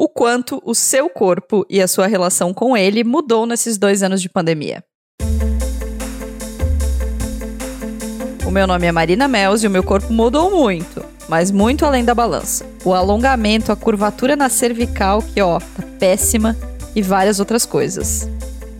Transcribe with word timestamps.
o 0.00 0.08
quanto 0.08 0.62
o 0.64 0.76
seu 0.76 1.10
corpo 1.10 1.66
e 1.68 1.82
a 1.82 1.88
sua 1.88 2.06
relação 2.06 2.54
com 2.54 2.76
ele 2.76 3.02
mudou 3.02 3.44
nesses 3.44 3.76
dois 3.76 4.00
anos 4.00 4.22
de 4.22 4.28
pandemia. 4.28 4.84
O 8.46 8.50
meu 8.52 8.64
nome 8.64 8.86
é 8.86 8.92
Marina 8.92 9.26
Mels 9.26 9.64
e 9.64 9.66
o 9.66 9.70
meu 9.70 9.82
corpo 9.82 10.12
mudou 10.12 10.52
muito, 10.52 11.04
mas 11.28 11.50
muito 11.50 11.84
além 11.84 12.04
da 12.04 12.14
balança. 12.14 12.64
O 12.84 12.94
alongamento, 12.94 13.72
a 13.72 13.76
curvatura 13.76 14.36
na 14.36 14.48
cervical, 14.48 15.20
que 15.20 15.42
ó, 15.42 15.58
tá 15.58 15.82
péssima, 15.98 16.56
e 16.94 17.02
várias 17.02 17.40
outras 17.40 17.66
coisas. 17.66 18.28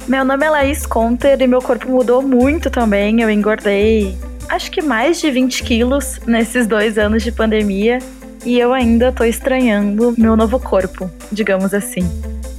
Meu 0.06 0.24
nome 0.24 0.46
é 0.46 0.50
Laís 0.50 0.86
Conter 0.86 1.42
e 1.42 1.48
meu 1.48 1.60
corpo 1.60 1.90
mudou 1.90 2.22
muito 2.22 2.70
também. 2.70 3.20
Eu 3.20 3.28
engordei 3.28 4.16
acho 4.48 4.70
que 4.70 4.80
mais 4.80 5.20
de 5.20 5.30
20 5.30 5.62
quilos 5.64 6.20
nesses 6.26 6.66
dois 6.66 6.96
anos 6.96 7.22
de 7.22 7.30
pandemia 7.30 7.98
e 8.44 8.58
eu 8.58 8.72
ainda 8.72 9.12
tô 9.12 9.24
estranhando 9.24 10.14
meu 10.16 10.36
novo 10.36 10.58
corpo, 10.58 11.10
digamos 11.30 11.74
assim. 11.74 12.08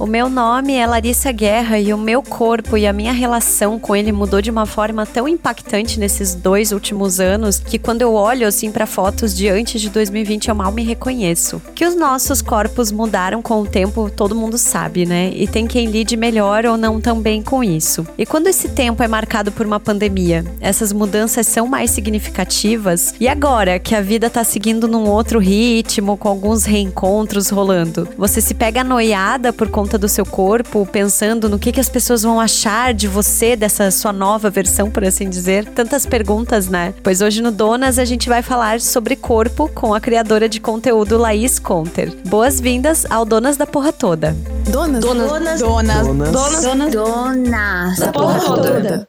O 0.00 0.06
meu 0.06 0.30
nome 0.30 0.72
é 0.72 0.86
Larissa 0.86 1.30
Guerra 1.30 1.78
e 1.78 1.92
o 1.92 1.98
meu 1.98 2.22
corpo 2.22 2.74
e 2.74 2.86
a 2.86 2.92
minha 2.92 3.12
relação 3.12 3.78
com 3.78 3.94
ele 3.94 4.10
mudou 4.10 4.40
de 4.40 4.50
uma 4.50 4.64
forma 4.64 5.04
tão 5.04 5.28
impactante 5.28 6.00
nesses 6.00 6.34
dois 6.34 6.72
últimos 6.72 7.20
anos 7.20 7.58
que 7.58 7.78
quando 7.78 8.00
eu 8.00 8.14
olho 8.14 8.48
assim 8.48 8.72
para 8.72 8.86
fotos 8.86 9.36
de 9.36 9.46
antes 9.46 9.78
de 9.78 9.90
2020 9.90 10.48
eu 10.48 10.54
mal 10.54 10.72
me 10.72 10.82
reconheço. 10.82 11.60
Que 11.74 11.84
os 11.84 11.94
nossos 11.94 12.40
corpos 12.40 12.90
mudaram 12.90 13.42
com 13.42 13.60
o 13.60 13.66
tempo, 13.66 14.08
todo 14.08 14.34
mundo 14.34 14.56
sabe, 14.56 15.04
né? 15.04 15.32
E 15.34 15.46
tem 15.46 15.66
quem 15.66 15.90
lide 15.90 16.16
melhor 16.16 16.64
ou 16.64 16.78
não 16.78 16.98
tão 16.98 17.20
bem 17.20 17.42
com 17.42 17.62
isso. 17.62 18.06
E 18.16 18.24
quando 18.24 18.46
esse 18.46 18.70
tempo 18.70 19.02
é 19.02 19.06
marcado 19.06 19.52
por 19.52 19.66
uma 19.66 19.78
pandemia, 19.78 20.46
essas 20.62 20.94
mudanças 20.94 21.46
são 21.46 21.66
mais 21.66 21.90
significativas. 21.90 23.14
E 23.20 23.28
agora 23.28 23.78
que 23.78 23.94
a 23.94 24.00
vida 24.00 24.30
tá 24.30 24.44
seguindo 24.44 24.88
num 24.88 25.06
outro 25.06 25.38
ritmo, 25.38 26.16
com 26.16 26.30
alguns 26.30 26.64
reencontros 26.64 27.50
rolando, 27.50 28.08
você 28.16 28.40
se 28.40 28.54
pega 28.54 28.82
noiada 28.82 29.52
por 29.52 29.68
conta 29.68 29.89
conta 29.90 29.98
do 29.98 30.08
seu 30.08 30.24
corpo, 30.24 30.86
pensando 30.86 31.48
no 31.48 31.58
que, 31.58 31.72
que 31.72 31.80
as 31.80 31.88
pessoas 31.88 32.22
vão 32.22 32.38
achar 32.38 32.94
de 32.94 33.08
você, 33.08 33.56
dessa 33.56 33.90
sua 33.90 34.12
nova 34.12 34.48
versão, 34.48 34.88
por 34.88 35.02
assim 35.02 35.28
dizer. 35.28 35.64
Tantas 35.64 36.06
perguntas, 36.06 36.68
né? 36.68 36.94
Pois 37.02 37.20
hoje 37.20 37.42
no 37.42 37.50
Donas 37.50 37.98
a 37.98 38.04
gente 38.04 38.28
vai 38.28 38.40
falar 38.40 38.80
sobre 38.80 39.16
corpo 39.16 39.68
com 39.74 39.92
a 39.92 40.00
criadora 40.00 40.48
de 40.48 40.60
conteúdo 40.60 41.18
Laís 41.18 41.58
Conter. 41.58 42.16
Boas-vindas 42.28 43.04
ao 43.10 43.24
Donas 43.24 43.56
da 43.56 43.66
Porra 43.66 43.92
Toda. 43.92 44.36
Donas. 44.70 45.00
Donas. 45.00 45.28
Donas. 45.28 45.60
Donas. 45.60 46.06
Donas. 46.06 46.62
Donas. 46.62 46.92
Donas. 46.92 47.98
Da 47.98 48.12
Porra 48.12 48.38
Toda. 48.38 49.08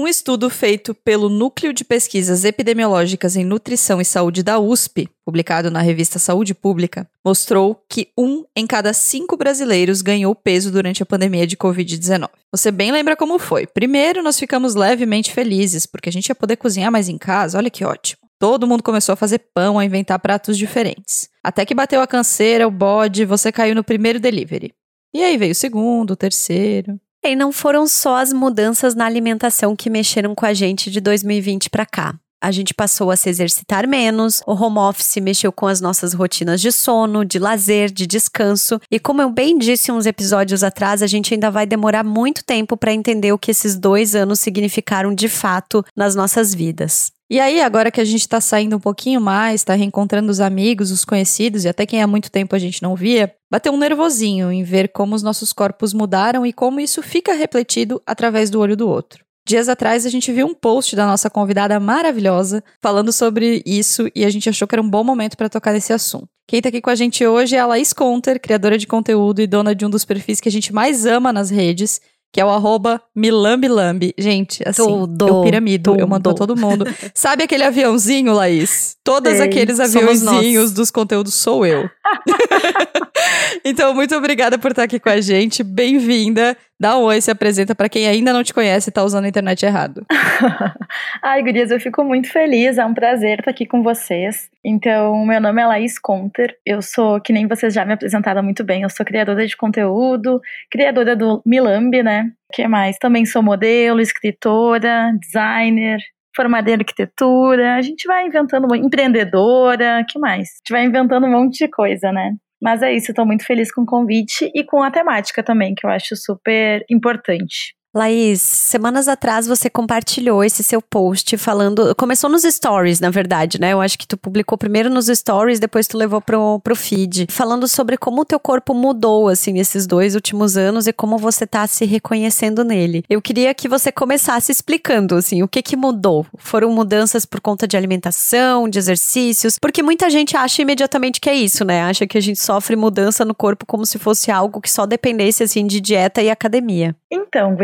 Um 0.00 0.06
estudo 0.06 0.48
feito 0.48 0.94
pelo 0.94 1.28
Núcleo 1.28 1.72
de 1.72 1.84
Pesquisas 1.84 2.44
Epidemiológicas 2.44 3.34
em 3.34 3.44
Nutrição 3.44 4.00
e 4.00 4.04
Saúde 4.04 4.44
da 4.44 4.56
USP, 4.56 5.08
publicado 5.24 5.72
na 5.72 5.80
revista 5.80 6.20
Saúde 6.20 6.54
Pública, 6.54 7.04
mostrou 7.24 7.82
que 7.90 8.12
um 8.16 8.44
em 8.54 8.64
cada 8.64 8.92
cinco 8.92 9.36
brasileiros 9.36 10.00
ganhou 10.00 10.32
peso 10.36 10.70
durante 10.70 11.02
a 11.02 11.06
pandemia 11.06 11.48
de 11.48 11.56
Covid-19. 11.56 12.28
Você 12.52 12.70
bem 12.70 12.92
lembra 12.92 13.16
como 13.16 13.40
foi. 13.40 13.66
Primeiro, 13.66 14.22
nós 14.22 14.38
ficamos 14.38 14.76
levemente 14.76 15.32
felizes, 15.32 15.84
porque 15.84 16.08
a 16.08 16.12
gente 16.12 16.28
ia 16.28 16.34
poder 16.36 16.54
cozinhar 16.54 16.92
mais 16.92 17.08
em 17.08 17.18
casa, 17.18 17.58
olha 17.58 17.68
que 17.68 17.84
ótimo. 17.84 18.22
Todo 18.38 18.68
mundo 18.68 18.84
começou 18.84 19.14
a 19.14 19.16
fazer 19.16 19.46
pão, 19.52 19.80
a 19.80 19.84
inventar 19.84 20.20
pratos 20.20 20.56
diferentes. 20.56 21.28
Até 21.42 21.66
que 21.66 21.74
bateu 21.74 22.00
a 22.00 22.06
canseira, 22.06 22.68
o 22.68 22.70
bode, 22.70 23.24
você 23.24 23.50
caiu 23.50 23.74
no 23.74 23.82
primeiro 23.82 24.20
delivery. 24.20 24.72
E 25.12 25.24
aí 25.24 25.36
veio 25.36 25.50
o 25.50 25.56
segundo, 25.56 26.12
o 26.12 26.16
terceiro. 26.16 27.00
E 27.22 27.34
não 27.34 27.52
foram 27.52 27.86
só 27.86 28.16
as 28.16 28.32
mudanças 28.32 28.94
na 28.94 29.04
alimentação 29.04 29.74
que 29.74 29.90
mexeram 29.90 30.34
com 30.34 30.46
a 30.46 30.54
gente 30.54 30.90
de 30.90 31.00
2020 31.00 31.68
para 31.68 31.84
cá. 31.84 32.14
A 32.40 32.52
gente 32.52 32.72
passou 32.72 33.10
a 33.10 33.16
se 33.16 33.28
exercitar 33.28 33.88
menos, 33.88 34.42
o 34.46 34.52
home 34.52 34.78
office 34.78 35.16
mexeu 35.16 35.50
com 35.50 35.66
as 35.66 35.80
nossas 35.80 36.14
rotinas 36.14 36.60
de 36.60 36.70
sono, 36.70 37.24
de 37.24 37.36
lazer, 37.36 37.90
de 37.90 38.06
descanso, 38.06 38.80
e 38.88 39.00
como 39.00 39.20
eu 39.20 39.28
bem 39.28 39.58
disse 39.58 39.90
uns 39.90 40.06
episódios 40.06 40.62
atrás, 40.62 41.02
a 41.02 41.08
gente 41.08 41.34
ainda 41.34 41.50
vai 41.50 41.66
demorar 41.66 42.04
muito 42.04 42.44
tempo 42.44 42.76
para 42.76 42.92
entender 42.92 43.32
o 43.32 43.38
que 43.38 43.50
esses 43.50 43.74
dois 43.74 44.14
anos 44.14 44.38
significaram 44.38 45.12
de 45.12 45.28
fato 45.28 45.84
nas 45.96 46.14
nossas 46.14 46.54
vidas. 46.54 47.10
E 47.30 47.38
aí, 47.38 47.60
agora 47.60 47.90
que 47.90 48.00
a 48.00 48.04
gente 48.06 48.26
tá 48.26 48.40
saindo 48.40 48.76
um 48.76 48.80
pouquinho 48.80 49.20
mais, 49.20 49.62
tá 49.62 49.74
reencontrando 49.74 50.30
os 50.30 50.40
amigos, 50.40 50.90
os 50.90 51.04
conhecidos 51.04 51.64
e 51.64 51.68
até 51.68 51.84
quem 51.84 52.02
há 52.02 52.06
muito 52.06 52.30
tempo 52.30 52.56
a 52.56 52.58
gente 52.58 52.82
não 52.82 52.96
via, 52.96 53.34
bateu 53.50 53.70
um 53.70 53.76
nervosinho 53.76 54.50
em 54.50 54.62
ver 54.62 54.88
como 54.88 55.14
os 55.14 55.22
nossos 55.22 55.52
corpos 55.52 55.92
mudaram 55.92 56.46
e 56.46 56.54
como 56.54 56.80
isso 56.80 57.02
fica 57.02 57.34
refletido 57.34 58.00
através 58.06 58.48
do 58.48 58.58
olho 58.58 58.74
do 58.74 58.88
outro. 58.88 59.22
Dias 59.46 59.68
atrás 59.68 60.06
a 60.06 60.10
gente 60.10 60.32
viu 60.32 60.46
um 60.46 60.54
post 60.54 60.96
da 60.96 61.06
nossa 61.06 61.28
convidada 61.28 61.78
maravilhosa 61.78 62.64
falando 62.82 63.12
sobre 63.12 63.62
isso 63.66 64.10
e 64.14 64.24
a 64.24 64.30
gente 64.30 64.48
achou 64.48 64.66
que 64.66 64.74
era 64.74 64.82
um 64.82 64.88
bom 64.88 65.04
momento 65.04 65.36
para 65.36 65.50
tocar 65.50 65.74
nesse 65.74 65.92
assunto. 65.92 66.28
Quem 66.46 66.62
tá 66.62 66.70
aqui 66.70 66.80
com 66.80 66.88
a 66.88 66.94
gente 66.94 67.26
hoje 67.26 67.56
é 67.56 67.58
a 67.58 67.66
Laís 67.66 67.92
Conter, 67.92 68.40
criadora 68.40 68.78
de 68.78 68.86
conteúdo 68.86 69.42
e 69.42 69.46
dona 69.46 69.74
de 69.74 69.84
um 69.84 69.90
dos 69.90 70.06
perfis 70.06 70.40
que 70.40 70.48
a 70.48 70.52
gente 70.52 70.72
mais 70.72 71.04
ama 71.04 71.30
nas 71.30 71.50
redes, 71.50 72.00
que 72.32 72.40
é 72.40 72.44
o 72.44 72.50
arroba 72.50 73.00
milambilambi. 73.14 74.14
Gente, 74.18 74.62
assim, 74.66 74.84
tudo, 74.84 75.28
eu 75.28 75.42
piramido, 75.42 75.92
tudo. 75.92 76.00
eu 76.00 76.06
mando 76.06 76.34
todo 76.34 76.56
mundo. 76.56 76.84
Sabe 77.14 77.44
aquele 77.44 77.64
aviãozinho, 77.64 78.32
Laís? 78.32 78.96
Todos 79.02 79.40
aqueles 79.40 79.80
aviãozinhos 79.80 80.72
dos 80.72 80.90
conteúdos 80.90 81.34
sou 81.34 81.64
eu. 81.64 81.88
então, 83.64 83.94
muito 83.94 84.14
obrigada 84.14 84.58
por 84.58 84.70
estar 84.70 84.84
aqui 84.84 84.98
com 84.98 85.08
a 85.08 85.20
gente. 85.20 85.62
Bem-vinda. 85.62 86.56
Dá 86.80 86.96
um 86.96 87.02
oi, 87.02 87.20
se 87.20 87.28
apresenta 87.28 87.74
para 87.74 87.88
quem 87.88 88.06
ainda 88.06 88.32
não 88.32 88.44
te 88.44 88.54
conhece 88.54 88.88
e 88.88 88.92
tá 88.92 89.02
usando 89.02 89.24
a 89.24 89.28
internet 89.28 89.66
errado. 89.66 90.06
Ai, 91.20 91.42
gurias, 91.42 91.72
eu 91.72 91.80
fico 91.80 92.04
muito 92.04 92.30
feliz. 92.30 92.78
É 92.78 92.86
um 92.86 92.94
prazer 92.94 93.40
estar 93.40 93.50
aqui 93.50 93.66
com 93.66 93.82
vocês. 93.82 94.48
Então, 94.64 95.26
meu 95.26 95.40
nome 95.40 95.60
é 95.60 95.66
Laís 95.66 95.98
Conter. 95.98 96.56
Eu 96.64 96.80
sou, 96.80 97.20
que 97.20 97.32
nem 97.32 97.48
vocês 97.48 97.74
já 97.74 97.84
me 97.84 97.94
apresentaram 97.94 98.44
muito 98.44 98.62
bem, 98.62 98.82
eu 98.82 98.90
sou 98.90 99.04
criadora 99.04 99.44
de 99.44 99.56
conteúdo, 99.56 100.40
criadora 100.70 101.16
do 101.16 101.42
Milambi, 101.44 102.02
né? 102.02 102.30
O 102.48 102.54
que 102.54 102.68
mais? 102.68 102.96
Também 102.96 103.26
sou 103.26 103.42
modelo, 103.42 104.00
escritora, 104.00 105.12
designer, 105.20 105.98
formada 106.36 106.70
em 106.70 106.74
arquitetura. 106.74 107.74
A 107.74 107.82
gente 107.82 108.06
vai 108.06 108.24
inventando, 108.24 108.72
empreendedora, 108.76 110.06
que 110.08 110.16
mais? 110.16 110.48
A 110.48 110.56
gente 110.58 110.70
vai 110.70 110.84
inventando 110.84 111.26
um 111.26 111.30
monte 111.30 111.58
de 111.58 111.68
coisa, 111.68 112.12
né? 112.12 112.34
Mas 112.60 112.82
é 112.82 112.92
isso, 112.92 113.12
estou 113.12 113.24
muito 113.24 113.44
feliz 113.44 113.72
com 113.72 113.82
o 113.82 113.86
convite 113.86 114.50
e 114.54 114.64
com 114.64 114.82
a 114.82 114.90
temática 114.90 115.42
também, 115.42 115.74
que 115.74 115.86
eu 115.86 115.90
acho 115.90 116.16
super 116.16 116.84
importante. 116.90 117.77
Laís, 117.98 118.40
semanas 118.40 119.08
atrás 119.08 119.48
você 119.48 119.68
compartilhou 119.68 120.44
esse 120.44 120.62
seu 120.62 120.80
post 120.80 121.36
falando. 121.36 121.92
Começou 121.96 122.30
nos 122.30 122.44
stories, 122.44 123.00
na 123.00 123.10
verdade, 123.10 123.60
né? 123.60 123.72
Eu 123.72 123.80
acho 123.80 123.98
que 123.98 124.06
tu 124.06 124.16
publicou 124.16 124.56
primeiro 124.56 124.88
nos 124.88 125.06
stories, 125.06 125.58
depois 125.58 125.88
tu 125.88 125.98
levou 125.98 126.20
pro, 126.20 126.60
pro 126.60 126.76
feed. 126.76 127.26
Falando 127.28 127.66
sobre 127.66 127.96
como 127.96 128.22
o 128.22 128.24
teu 128.24 128.38
corpo 128.38 128.72
mudou, 128.72 129.28
assim, 129.28 129.52
nesses 129.52 129.84
dois 129.84 130.14
últimos 130.14 130.56
anos 130.56 130.86
e 130.86 130.92
como 130.92 131.18
você 131.18 131.44
tá 131.44 131.66
se 131.66 131.84
reconhecendo 131.84 132.62
nele. 132.62 133.02
Eu 133.10 133.20
queria 133.20 133.52
que 133.52 133.68
você 133.68 133.90
começasse 133.90 134.52
explicando, 134.52 135.16
assim, 135.16 135.42
o 135.42 135.48
que 135.48 135.60
que 135.60 135.76
mudou. 135.76 136.24
Foram 136.36 136.70
mudanças 136.70 137.26
por 137.26 137.40
conta 137.40 137.66
de 137.66 137.76
alimentação, 137.76 138.68
de 138.68 138.78
exercícios? 138.78 139.58
Porque 139.58 139.82
muita 139.82 140.08
gente 140.08 140.36
acha 140.36 140.62
imediatamente 140.62 141.20
que 141.20 141.28
é 141.28 141.34
isso, 141.34 141.64
né? 141.64 141.82
Acha 141.82 142.06
que 142.06 142.16
a 142.16 142.22
gente 142.22 142.38
sofre 142.38 142.76
mudança 142.76 143.24
no 143.24 143.34
corpo 143.34 143.66
como 143.66 143.84
se 143.84 143.98
fosse 143.98 144.30
algo 144.30 144.60
que 144.60 144.70
só 144.70 144.86
dependesse, 144.86 145.42
assim, 145.42 145.66
de 145.66 145.80
dieta 145.80 146.22
e 146.22 146.30
academia. 146.30 146.94
Então, 147.10 147.56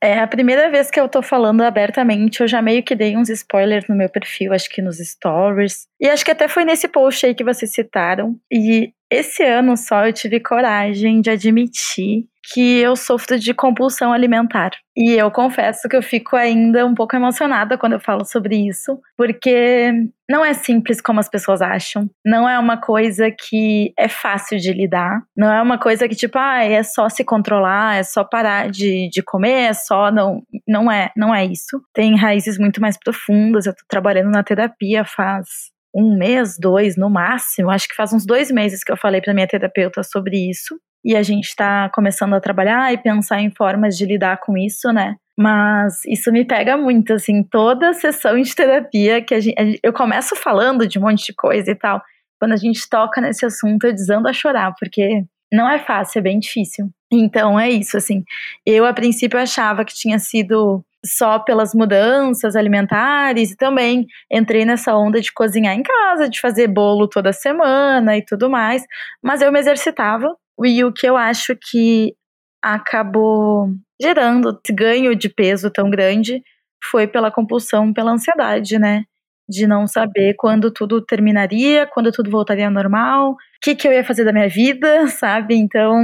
É 0.00 0.18
a 0.18 0.26
primeira 0.26 0.70
vez 0.70 0.90
que 0.90 1.00
eu 1.00 1.08
tô 1.08 1.22
falando 1.22 1.62
abertamente, 1.62 2.40
eu 2.40 2.48
já 2.48 2.60
meio 2.60 2.82
que 2.82 2.94
dei 2.94 3.16
uns 3.16 3.28
spoilers 3.28 3.86
no 3.88 3.96
meu 3.96 4.08
perfil, 4.08 4.52
acho 4.52 4.68
que 4.68 4.82
nos 4.82 4.98
stories. 4.98 5.86
E 6.00 6.08
acho 6.08 6.24
que 6.24 6.30
até 6.30 6.48
foi 6.48 6.64
nesse 6.64 6.88
post 6.88 7.24
aí 7.26 7.34
que 7.34 7.44
vocês 7.44 7.72
citaram. 7.72 8.36
E 8.50 8.92
esse 9.18 9.42
ano 9.42 9.76
só 9.76 10.06
eu 10.06 10.12
tive 10.12 10.40
coragem 10.40 11.20
de 11.20 11.30
admitir 11.30 12.26
que 12.52 12.78
eu 12.78 12.96
sofro 12.96 13.38
de 13.38 13.54
compulsão 13.54 14.12
alimentar. 14.12 14.72
E 14.96 15.12
eu 15.12 15.30
confesso 15.30 15.88
que 15.88 15.96
eu 15.96 16.02
fico 16.02 16.36
ainda 16.36 16.84
um 16.84 16.94
pouco 16.94 17.14
emocionada 17.14 17.78
quando 17.78 17.94
eu 17.94 18.00
falo 18.00 18.24
sobre 18.24 18.56
isso, 18.56 19.00
porque 19.16 19.92
não 20.28 20.44
é 20.44 20.52
simples 20.52 21.00
como 21.00 21.20
as 21.20 21.28
pessoas 21.28 21.62
acham. 21.62 22.10
Não 22.24 22.48
é 22.48 22.58
uma 22.58 22.76
coisa 22.76 23.30
que 23.30 23.92
é 23.96 24.08
fácil 24.08 24.58
de 24.58 24.72
lidar. 24.72 25.22
Não 25.36 25.50
é 25.50 25.62
uma 25.62 25.78
coisa 25.78 26.08
que, 26.08 26.16
tipo, 26.16 26.36
ah, 26.38 26.64
é 26.64 26.82
só 26.82 27.08
se 27.08 27.24
controlar, 27.24 27.96
é 27.96 28.02
só 28.02 28.24
parar 28.24 28.70
de, 28.70 29.08
de 29.08 29.22
comer, 29.22 29.70
é 29.70 29.72
só. 29.72 30.10
Não, 30.10 30.42
não 30.66 30.90
é, 30.90 31.10
não 31.16 31.34
é 31.34 31.44
isso. 31.44 31.80
Tem 31.94 32.16
raízes 32.16 32.58
muito 32.58 32.80
mais 32.80 32.98
profundas. 32.98 33.66
Eu 33.66 33.74
tô 33.74 33.84
trabalhando 33.88 34.30
na 34.30 34.42
terapia 34.42 35.04
faz 35.04 35.71
um 35.94 36.16
mês, 36.16 36.56
dois 36.58 36.96
no 36.96 37.10
máximo. 37.10 37.70
Acho 37.70 37.88
que 37.88 37.94
faz 37.94 38.12
uns 38.12 38.26
dois 38.26 38.50
meses 38.50 38.82
que 38.82 38.92
eu 38.92 38.96
falei 38.96 39.20
para 39.20 39.34
minha 39.34 39.46
terapeuta 39.46 40.02
sobre 40.02 40.48
isso 40.48 40.78
e 41.04 41.16
a 41.16 41.22
gente 41.22 41.48
está 41.48 41.88
começando 41.90 42.34
a 42.34 42.40
trabalhar 42.40 42.92
e 42.92 42.98
pensar 42.98 43.40
em 43.40 43.50
formas 43.50 43.96
de 43.96 44.06
lidar 44.06 44.38
com 44.38 44.56
isso, 44.56 44.92
né? 44.92 45.16
Mas 45.36 46.04
isso 46.06 46.30
me 46.30 46.44
pega 46.44 46.76
muito, 46.76 47.14
assim, 47.14 47.42
toda 47.42 47.92
sessão 47.94 48.40
de 48.40 48.54
terapia 48.54 49.22
que 49.22 49.34
a 49.34 49.40
gente, 49.40 49.80
eu 49.82 49.92
começo 49.92 50.36
falando 50.36 50.86
de 50.86 50.98
um 50.98 51.02
monte 51.02 51.26
de 51.26 51.34
coisa 51.34 51.70
e 51.70 51.74
tal. 51.74 52.00
Quando 52.38 52.52
a 52.52 52.56
gente 52.56 52.88
toca 52.88 53.20
nesse 53.20 53.44
assunto, 53.44 53.84
eu 53.84 53.92
desando 53.92 54.28
a 54.28 54.32
chorar, 54.32 54.74
porque 54.78 55.24
não 55.52 55.68
é 55.68 55.78
fácil, 55.78 56.18
é 56.18 56.22
bem 56.22 56.38
difícil. 56.38 56.88
Então 57.12 57.58
é 57.58 57.70
isso, 57.70 57.96
assim. 57.96 58.24
Eu, 58.64 58.84
a 58.86 58.92
princípio, 58.92 59.38
achava 59.38 59.84
que 59.84 59.94
tinha 59.94 60.18
sido 60.18 60.84
só 61.04 61.38
pelas 61.38 61.74
mudanças 61.74 62.54
alimentares 62.56 63.50
e 63.50 63.56
também 63.56 64.06
entrei 64.30 64.64
nessa 64.64 64.96
onda 64.96 65.20
de 65.20 65.32
cozinhar 65.32 65.74
em 65.74 65.82
casa, 65.82 66.28
de 66.28 66.40
fazer 66.40 66.68
bolo 66.68 67.08
toda 67.08 67.32
semana 67.32 68.16
e 68.16 68.24
tudo 68.24 68.48
mais, 68.48 68.84
mas 69.22 69.42
eu 69.42 69.52
me 69.52 69.58
exercitava 69.58 70.34
E 70.64 70.84
o 70.84 70.92
que 70.92 71.06
eu 71.06 71.16
acho 71.16 71.56
que 71.56 72.14
acabou 72.62 73.68
gerando 74.00 74.58
ganho 74.72 75.14
de 75.16 75.28
peso 75.28 75.70
tão 75.70 75.90
grande 75.90 76.42
foi 76.90 77.06
pela 77.06 77.30
compulsão, 77.30 77.92
pela 77.92 78.12
ansiedade, 78.12 78.78
né? 78.78 79.04
De 79.52 79.66
não 79.66 79.86
saber 79.86 80.34
quando 80.38 80.70
tudo 80.70 81.02
terminaria, 81.02 81.86
quando 81.92 82.10
tudo 82.10 82.30
voltaria 82.30 82.66
ao 82.66 82.72
normal, 82.72 83.32
o 83.32 83.36
que, 83.60 83.74
que 83.74 83.86
eu 83.86 83.92
ia 83.92 84.02
fazer 84.02 84.24
da 84.24 84.32
minha 84.32 84.48
vida, 84.48 85.06
sabe? 85.20 85.54
Então 85.54 85.94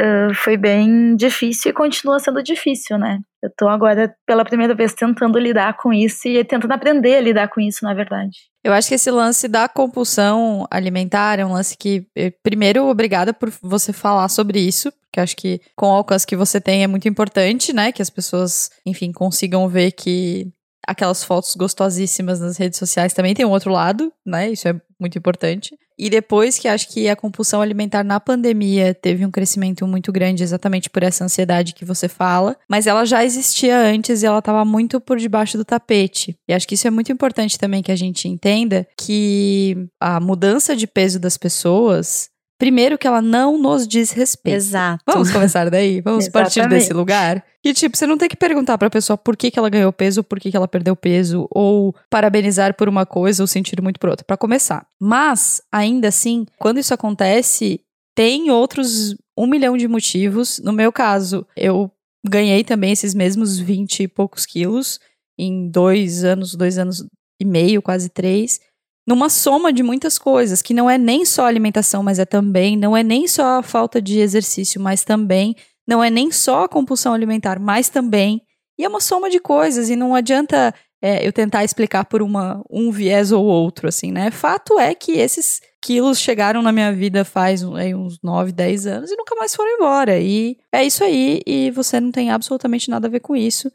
uh, 0.00 0.34
foi 0.34 0.58
bem 0.58 1.16
difícil 1.16 1.70
e 1.70 1.74
continua 1.74 2.18
sendo 2.18 2.42
difícil, 2.42 2.98
né? 2.98 3.18
Eu 3.42 3.50
tô 3.56 3.66
agora, 3.66 4.14
pela 4.24 4.44
primeira 4.44 4.72
vez, 4.72 4.94
tentando 4.94 5.36
lidar 5.36 5.76
com 5.76 5.92
isso 5.92 6.28
e 6.28 6.44
tentando 6.44 6.72
aprender 6.72 7.16
a 7.16 7.20
lidar 7.20 7.48
com 7.48 7.60
isso, 7.60 7.84
na 7.84 7.92
verdade. 7.92 8.30
Eu 8.62 8.72
acho 8.72 8.88
que 8.88 8.94
esse 8.94 9.10
lance 9.10 9.48
da 9.48 9.68
compulsão 9.68 10.64
alimentar 10.70 11.40
é 11.40 11.44
um 11.44 11.54
lance 11.54 11.76
que, 11.76 12.06
eh, 12.14 12.32
primeiro, 12.42 12.84
obrigada 12.84 13.34
por 13.34 13.50
você 13.60 13.92
falar 13.92 14.28
sobre 14.28 14.60
isso, 14.60 14.92
porque 14.92 15.18
acho 15.18 15.36
que 15.36 15.60
com 15.74 15.86
o 15.86 15.90
alcance 15.90 16.24
que 16.24 16.36
você 16.36 16.60
tem 16.60 16.84
é 16.84 16.86
muito 16.86 17.08
importante, 17.08 17.72
né? 17.72 17.90
Que 17.90 18.00
as 18.00 18.10
pessoas, 18.10 18.70
enfim, 18.86 19.10
consigam 19.10 19.68
ver 19.68 19.90
que 19.90 20.52
aquelas 20.86 21.24
fotos 21.24 21.54
gostosíssimas 21.54 22.40
nas 22.40 22.56
redes 22.56 22.78
sociais 22.78 23.12
também 23.12 23.34
tem 23.34 23.44
um 23.44 23.50
outro 23.50 23.70
lado, 23.70 24.12
né? 24.24 24.50
Isso 24.50 24.68
é 24.68 24.80
muito 24.98 25.18
importante. 25.18 25.76
E 25.98 26.08
depois 26.08 26.58
que 26.58 26.68
acho 26.68 26.88
que 26.88 27.08
a 27.08 27.14
compulsão 27.14 27.60
alimentar 27.60 28.02
na 28.02 28.18
pandemia 28.18 28.94
teve 28.94 29.24
um 29.24 29.30
crescimento 29.30 29.86
muito 29.86 30.10
grande 30.10 30.42
exatamente 30.42 30.90
por 30.90 31.02
essa 31.02 31.24
ansiedade 31.24 31.74
que 31.74 31.84
você 31.84 32.08
fala, 32.08 32.56
mas 32.68 32.86
ela 32.86 33.04
já 33.04 33.24
existia 33.24 33.78
antes 33.78 34.22
e 34.22 34.26
ela 34.26 34.38
estava 34.38 34.64
muito 34.64 35.00
por 35.00 35.18
debaixo 35.18 35.56
do 35.56 35.64
tapete. 35.64 36.36
E 36.48 36.52
acho 36.52 36.66
que 36.66 36.74
isso 36.74 36.88
é 36.88 36.90
muito 36.90 37.12
importante 37.12 37.58
também 37.58 37.82
que 37.82 37.92
a 37.92 37.96
gente 37.96 38.26
entenda 38.26 38.86
que 38.98 39.86
a 40.00 40.18
mudança 40.18 40.74
de 40.74 40.86
peso 40.86 41.20
das 41.20 41.36
pessoas 41.36 42.31
Primeiro 42.62 42.96
que 42.96 43.08
ela 43.08 43.20
não 43.20 43.58
nos 43.58 43.88
diz 43.88 44.12
respeito. 44.12 44.54
Exato. 44.54 45.02
Vamos 45.04 45.32
começar 45.32 45.68
daí? 45.68 46.00
Vamos 46.00 46.28
partir 46.30 46.68
desse 46.68 46.92
lugar? 46.92 47.44
Que, 47.60 47.74
tipo, 47.74 47.96
você 47.96 48.06
não 48.06 48.16
tem 48.16 48.28
que 48.28 48.36
perguntar 48.36 48.78
pra 48.78 48.88
pessoa 48.88 49.18
por 49.18 49.36
que, 49.36 49.50
que 49.50 49.58
ela 49.58 49.68
ganhou 49.68 49.92
peso, 49.92 50.22
por 50.22 50.38
que, 50.38 50.48
que 50.48 50.56
ela 50.56 50.68
perdeu 50.68 50.94
peso, 50.94 51.48
ou 51.50 51.92
parabenizar 52.08 52.76
por 52.76 52.88
uma 52.88 53.04
coisa 53.04 53.42
ou 53.42 53.48
sentir 53.48 53.82
muito 53.82 53.98
por 53.98 54.10
outra, 54.10 54.24
para 54.24 54.36
começar. 54.36 54.86
Mas, 55.00 55.60
ainda 55.72 56.06
assim, 56.06 56.46
quando 56.56 56.78
isso 56.78 56.94
acontece, 56.94 57.80
tem 58.14 58.48
outros 58.52 59.16
um 59.36 59.48
milhão 59.48 59.76
de 59.76 59.88
motivos. 59.88 60.60
No 60.60 60.72
meu 60.72 60.92
caso, 60.92 61.44
eu 61.56 61.90
ganhei 62.24 62.62
também 62.62 62.92
esses 62.92 63.12
mesmos 63.12 63.58
20 63.58 64.04
e 64.04 64.08
poucos 64.08 64.46
quilos 64.46 65.00
em 65.36 65.68
dois 65.68 66.22
anos, 66.22 66.54
dois 66.54 66.78
anos 66.78 67.04
e 67.40 67.44
meio, 67.44 67.82
quase 67.82 68.08
três 68.08 68.60
numa 69.06 69.28
soma 69.28 69.72
de 69.72 69.82
muitas 69.82 70.18
coisas, 70.18 70.62
que 70.62 70.74
não 70.74 70.88
é 70.88 70.96
nem 70.96 71.24
só 71.24 71.46
alimentação, 71.46 72.02
mas 72.02 72.18
é 72.18 72.24
também, 72.24 72.76
não 72.76 72.96
é 72.96 73.02
nem 73.02 73.26
só 73.26 73.58
a 73.58 73.62
falta 73.62 74.00
de 74.00 74.18
exercício, 74.20 74.80
mas 74.80 75.04
também, 75.04 75.56
não 75.86 76.02
é 76.02 76.08
nem 76.08 76.30
só 76.30 76.64
a 76.64 76.68
compulsão 76.68 77.12
alimentar, 77.12 77.58
mas 77.58 77.88
também, 77.88 78.40
e 78.78 78.84
é 78.84 78.88
uma 78.88 79.00
soma 79.00 79.28
de 79.28 79.40
coisas, 79.40 79.90
e 79.90 79.96
não 79.96 80.14
adianta 80.14 80.72
é, 81.02 81.26
eu 81.26 81.32
tentar 81.32 81.64
explicar 81.64 82.04
por 82.04 82.22
uma, 82.22 82.62
um 82.70 82.92
viés 82.92 83.32
ou 83.32 83.44
outro, 83.44 83.88
assim, 83.88 84.12
né? 84.12 84.30
Fato 84.30 84.78
é 84.78 84.94
que 84.94 85.12
esses 85.12 85.60
quilos 85.82 86.20
chegaram 86.20 86.62
na 86.62 86.70
minha 86.70 86.92
vida 86.92 87.24
faz 87.24 87.64
aí, 87.74 87.92
uns 87.92 88.20
9, 88.22 88.52
10 88.52 88.86
anos 88.86 89.10
e 89.10 89.16
nunca 89.16 89.34
mais 89.34 89.52
foram 89.54 89.74
embora, 89.74 90.20
e 90.20 90.56
é 90.70 90.84
isso 90.84 91.02
aí, 91.02 91.42
e 91.44 91.72
você 91.72 92.00
não 92.00 92.12
tem 92.12 92.30
absolutamente 92.30 92.88
nada 92.88 93.08
a 93.08 93.10
ver 93.10 93.18
com 93.18 93.34
isso. 93.34 93.70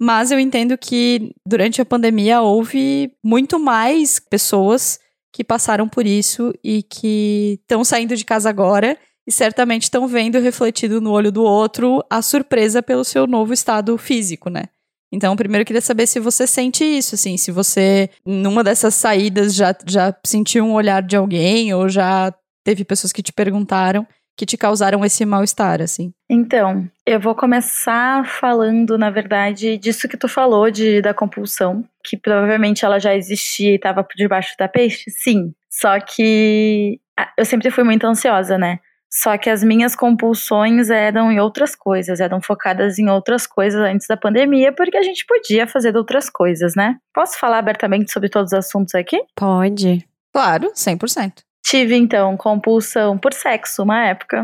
Mas 0.00 0.30
eu 0.30 0.40
entendo 0.40 0.78
que 0.78 1.34
durante 1.46 1.82
a 1.82 1.84
pandemia 1.84 2.40
houve 2.40 3.12
muito 3.22 3.58
mais 3.58 4.18
pessoas 4.18 4.98
que 5.30 5.44
passaram 5.44 5.86
por 5.86 6.06
isso 6.06 6.54
e 6.64 6.82
que 6.82 7.58
estão 7.60 7.84
saindo 7.84 8.16
de 8.16 8.24
casa 8.24 8.48
agora 8.48 8.96
e 9.26 9.30
certamente 9.30 9.82
estão 9.82 10.08
vendo 10.08 10.40
refletido 10.40 11.02
no 11.02 11.10
olho 11.12 11.30
do 11.30 11.42
outro 11.42 12.02
a 12.08 12.22
surpresa 12.22 12.82
pelo 12.82 13.04
seu 13.04 13.26
novo 13.26 13.52
estado 13.52 13.96
físico, 13.98 14.48
né? 14.48 14.64
Então, 15.12 15.36
primeiro 15.36 15.62
eu 15.62 15.66
queria 15.66 15.82
saber 15.82 16.06
se 16.06 16.18
você 16.18 16.46
sente 16.46 16.84
isso, 16.84 17.16
assim, 17.16 17.36
se 17.36 17.50
você, 17.50 18.08
numa 18.24 18.64
dessas 18.64 18.94
saídas, 18.94 19.54
já, 19.54 19.74
já 19.86 20.16
sentiu 20.24 20.64
um 20.64 20.72
olhar 20.72 21.02
de 21.02 21.16
alguém 21.16 21.74
ou 21.74 21.88
já 21.88 22.32
teve 22.64 22.84
pessoas 22.84 23.12
que 23.12 23.22
te 23.22 23.32
perguntaram 23.32 24.06
que 24.40 24.46
te 24.46 24.56
causaram 24.56 25.04
esse 25.04 25.26
mal-estar, 25.26 25.82
assim? 25.82 26.14
Então, 26.26 26.88
eu 27.04 27.20
vou 27.20 27.34
começar 27.34 28.24
falando, 28.24 28.96
na 28.96 29.10
verdade, 29.10 29.76
disso 29.76 30.08
que 30.08 30.16
tu 30.16 30.28
falou, 30.28 30.70
de, 30.70 31.02
da 31.02 31.12
compulsão, 31.12 31.84
que 32.02 32.16
provavelmente 32.16 32.82
ela 32.82 32.98
já 32.98 33.14
existia 33.14 33.72
e 33.72 33.74
estava 33.74 34.02
por 34.02 34.16
debaixo 34.16 34.54
da 34.58 34.66
peixe. 34.66 35.10
Sim, 35.10 35.52
só 35.70 36.00
que 36.00 36.98
eu 37.36 37.44
sempre 37.44 37.70
fui 37.70 37.84
muito 37.84 38.06
ansiosa, 38.06 38.56
né? 38.56 38.78
Só 39.12 39.36
que 39.36 39.50
as 39.50 39.62
minhas 39.62 39.94
compulsões 39.94 40.88
eram 40.88 41.30
em 41.30 41.38
outras 41.38 41.76
coisas, 41.76 42.18
eram 42.18 42.40
focadas 42.40 42.98
em 42.98 43.10
outras 43.10 43.46
coisas 43.46 43.78
antes 43.82 44.06
da 44.06 44.16
pandemia, 44.16 44.72
porque 44.72 44.96
a 44.96 45.02
gente 45.02 45.26
podia 45.26 45.66
fazer 45.66 45.94
outras 45.94 46.30
coisas, 46.30 46.74
né? 46.74 46.96
Posso 47.12 47.38
falar 47.38 47.58
abertamente 47.58 48.10
sobre 48.10 48.30
todos 48.30 48.52
os 48.54 48.58
assuntos 48.58 48.94
aqui? 48.94 49.20
Pode. 49.36 50.02
Claro, 50.32 50.72
100%. 50.74 51.42
Tive, 51.70 51.94
então, 51.94 52.36
compulsão 52.36 53.16
por 53.16 53.32
sexo 53.32 53.84
uma 53.84 54.04
época. 54.08 54.42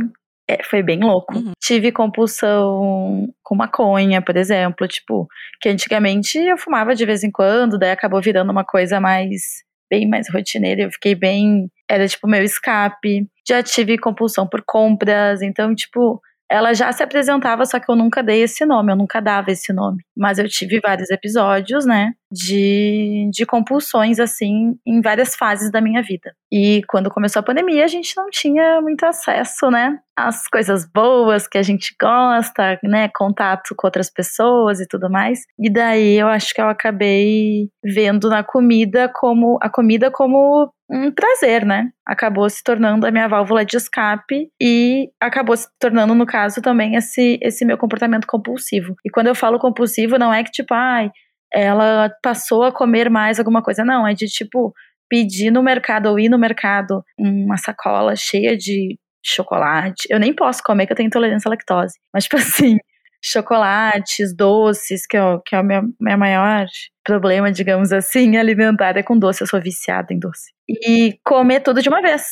É, 0.48 0.62
foi 0.62 0.80
bem 0.80 1.00
louco. 1.00 1.34
Uhum. 1.34 1.50
Tive 1.60 1.90
compulsão 1.90 3.26
com 3.42 3.56
maconha, 3.56 4.22
por 4.22 4.36
exemplo, 4.36 4.86
tipo, 4.86 5.26
que 5.60 5.68
antigamente 5.68 6.38
eu 6.38 6.56
fumava 6.56 6.94
de 6.94 7.04
vez 7.04 7.24
em 7.24 7.30
quando, 7.32 7.76
daí 7.76 7.90
acabou 7.90 8.22
virando 8.22 8.52
uma 8.52 8.64
coisa 8.64 9.00
mais 9.00 9.64
bem 9.90 10.08
mais 10.08 10.28
rotineira, 10.32 10.82
eu 10.82 10.90
fiquei 10.92 11.16
bem, 11.16 11.68
era 11.90 12.06
tipo 12.06 12.28
meu 12.28 12.44
escape. 12.44 13.26
Já 13.48 13.60
tive 13.60 13.98
compulsão 13.98 14.46
por 14.46 14.62
compras, 14.64 15.42
então 15.42 15.74
tipo, 15.74 16.20
ela 16.50 16.72
já 16.74 16.92
se 16.92 17.02
apresentava, 17.02 17.64
só 17.64 17.78
que 17.80 17.90
eu 17.90 17.96
nunca 17.96 18.22
dei 18.22 18.42
esse 18.42 18.64
nome, 18.64 18.92
eu 18.92 18.96
nunca 18.96 19.20
dava 19.20 19.50
esse 19.50 19.72
nome. 19.72 20.02
Mas 20.16 20.38
eu 20.38 20.48
tive 20.48 20.80
vários 20.80 21.10
episódios, 21.10 21.84
né, 21.84 22.12
de, 22.30 23.28
de 23.32 23.44
compulsões, 23.44 24.18
assim, 24.20 24.76
em 24.86 25.00
várias 25.00 25.34
fases 25.34 25.70
da 25.70 25.80
minha 25.80 26.02
vida. 26.02 26.32
E 26.52 26.82
quando 26.88 27.10
começou 27.10 27.40
a 27.40 27.42
pandemia, 27.42 27.84
a 27.84 27.88
gente 27.88 28.16
não 28.16 28.30
tinha 28.30 28.80
muito 28.80 29.04
acesso, 29.04 29.70
né, 29.70 29.98
às 30.16 30.46
coisas 30.48 30.88
boas 30.90 31.46
que 31.48 31.58
a 31.58 31.62
gente 31.62 31.94
gosta, 32.00 32.78
né, 32.82 33.10
contato 33.14 33.74
com 33.76 33.86
outras 33.86 34.10
pessoas 34.10 34.80
e 34.80 34.86
tudo 34.86 35.10
mais. 35.10 35.40
E 35.58 35.70
daí 35.70 36.18
eu 36.18 36.28
acho 36.28 36.54
que 36.54 36.60
eu 36.60 36.68
acabei 36.68 37.68
vendo 37.84 38.28
na 38.28 38.42
comida 38.42 39.10
como 39.14 39.58
a 39.60 39.68
comida 39.68 40.10
como 40.10 40.72
um 40.88 41.10
prazer, 41.10 41.64
né? 41.64 41.90
Acabou 42.06 42.48
se 42.48 42.62
tornando 42.62 43.06
a 43.06 43.10
minha 43.10 43.28
válvula 43.28 43.64
de 43.64 43.76
escape 43.76 44.48
e 44.60 45.10
acabou 45.20 45.56
se 45.56 45.68
tornando, 45.80 46.14
no 46.14 46.26
caso, 46.26 46.62
também 46.62 46.94
esse, 46.94 47.38
esse 47.42 47.64
meu 47.64 47.76
comportamento 47.76 48.26
compulsivo. 48.26 48.94
E 49.04 49.10
quando 49.10 49.26
eu 49.26 49.34
falo 49.34 49.58
compulsivo, 49.58 50.18
não 50.18 50.32
é 50.32 50.44
que 50.44 50.50
tipo, 50.50 50.72
ai, 50.72 51.10
ela 51.52 52.10
passou 52.22 52.62
a 52.62 52.72
comer 52.72 53.10
mais 53.10 53.38
alguma 53.38 53.62
coisa. 53.62 53.84
Não, 53.84 54.06
é 54.06 54.14
de 54.14 54.26
tipo, 54.26 54.72
pedir 55.08 55.50
no 55.50 55.62
mercado 55.62 56.06
ou 56.06 56.18
ir 56.18 56.28
no 56.28 56.38
mercado 56.38 57.04
uma 57.18 57.56
sacola 57.56 58.14
cheia 58.16 58.56
de 58.56 58.98
chocolate. 59.24 60.06
Eu 60.08 60.20
nem 60.20 60.34
posso 60.34 60.62
comer, 60.62 60.86
que 60.86 60.92
eu 60.92 60.96
tenho 60.96 61.08
intolerância 61.08 61.48
à 61.48 61.50
lactose. 61.50 61.98
Mas, 62.14 62.24
tipo 62.24 62.36
assim, 62.38 62.78
chocolates, 63.26 64.34
doces, 64.34 65.06
que 65.06 65.16
é, 65.16 65.20
que 65.44 65.56
é 65.56 65.60
o 65.60 65.64
meu, 65.64 65.82
meu 66.00 66.18
maior 66.18 66.66
problema, 67.04 67.50
digamos 67.50 67.92
assim, 67.92 68.36
alimentar 68.38 68.96
é 68.96 69.02
com 69.02 69.18
doce. 69.18 69.42
Eu 69.42 69.46
sou 69.46 69.60
viciada 69.60 70.12
em 70.12 70.18
doce. 70.18 70.52
E 70.68 71.18
comer 71.24 71.60
tudo 71.60 71.82
de 71.82 71.88
uma 71.88 72.00
vez. 72.00 72.22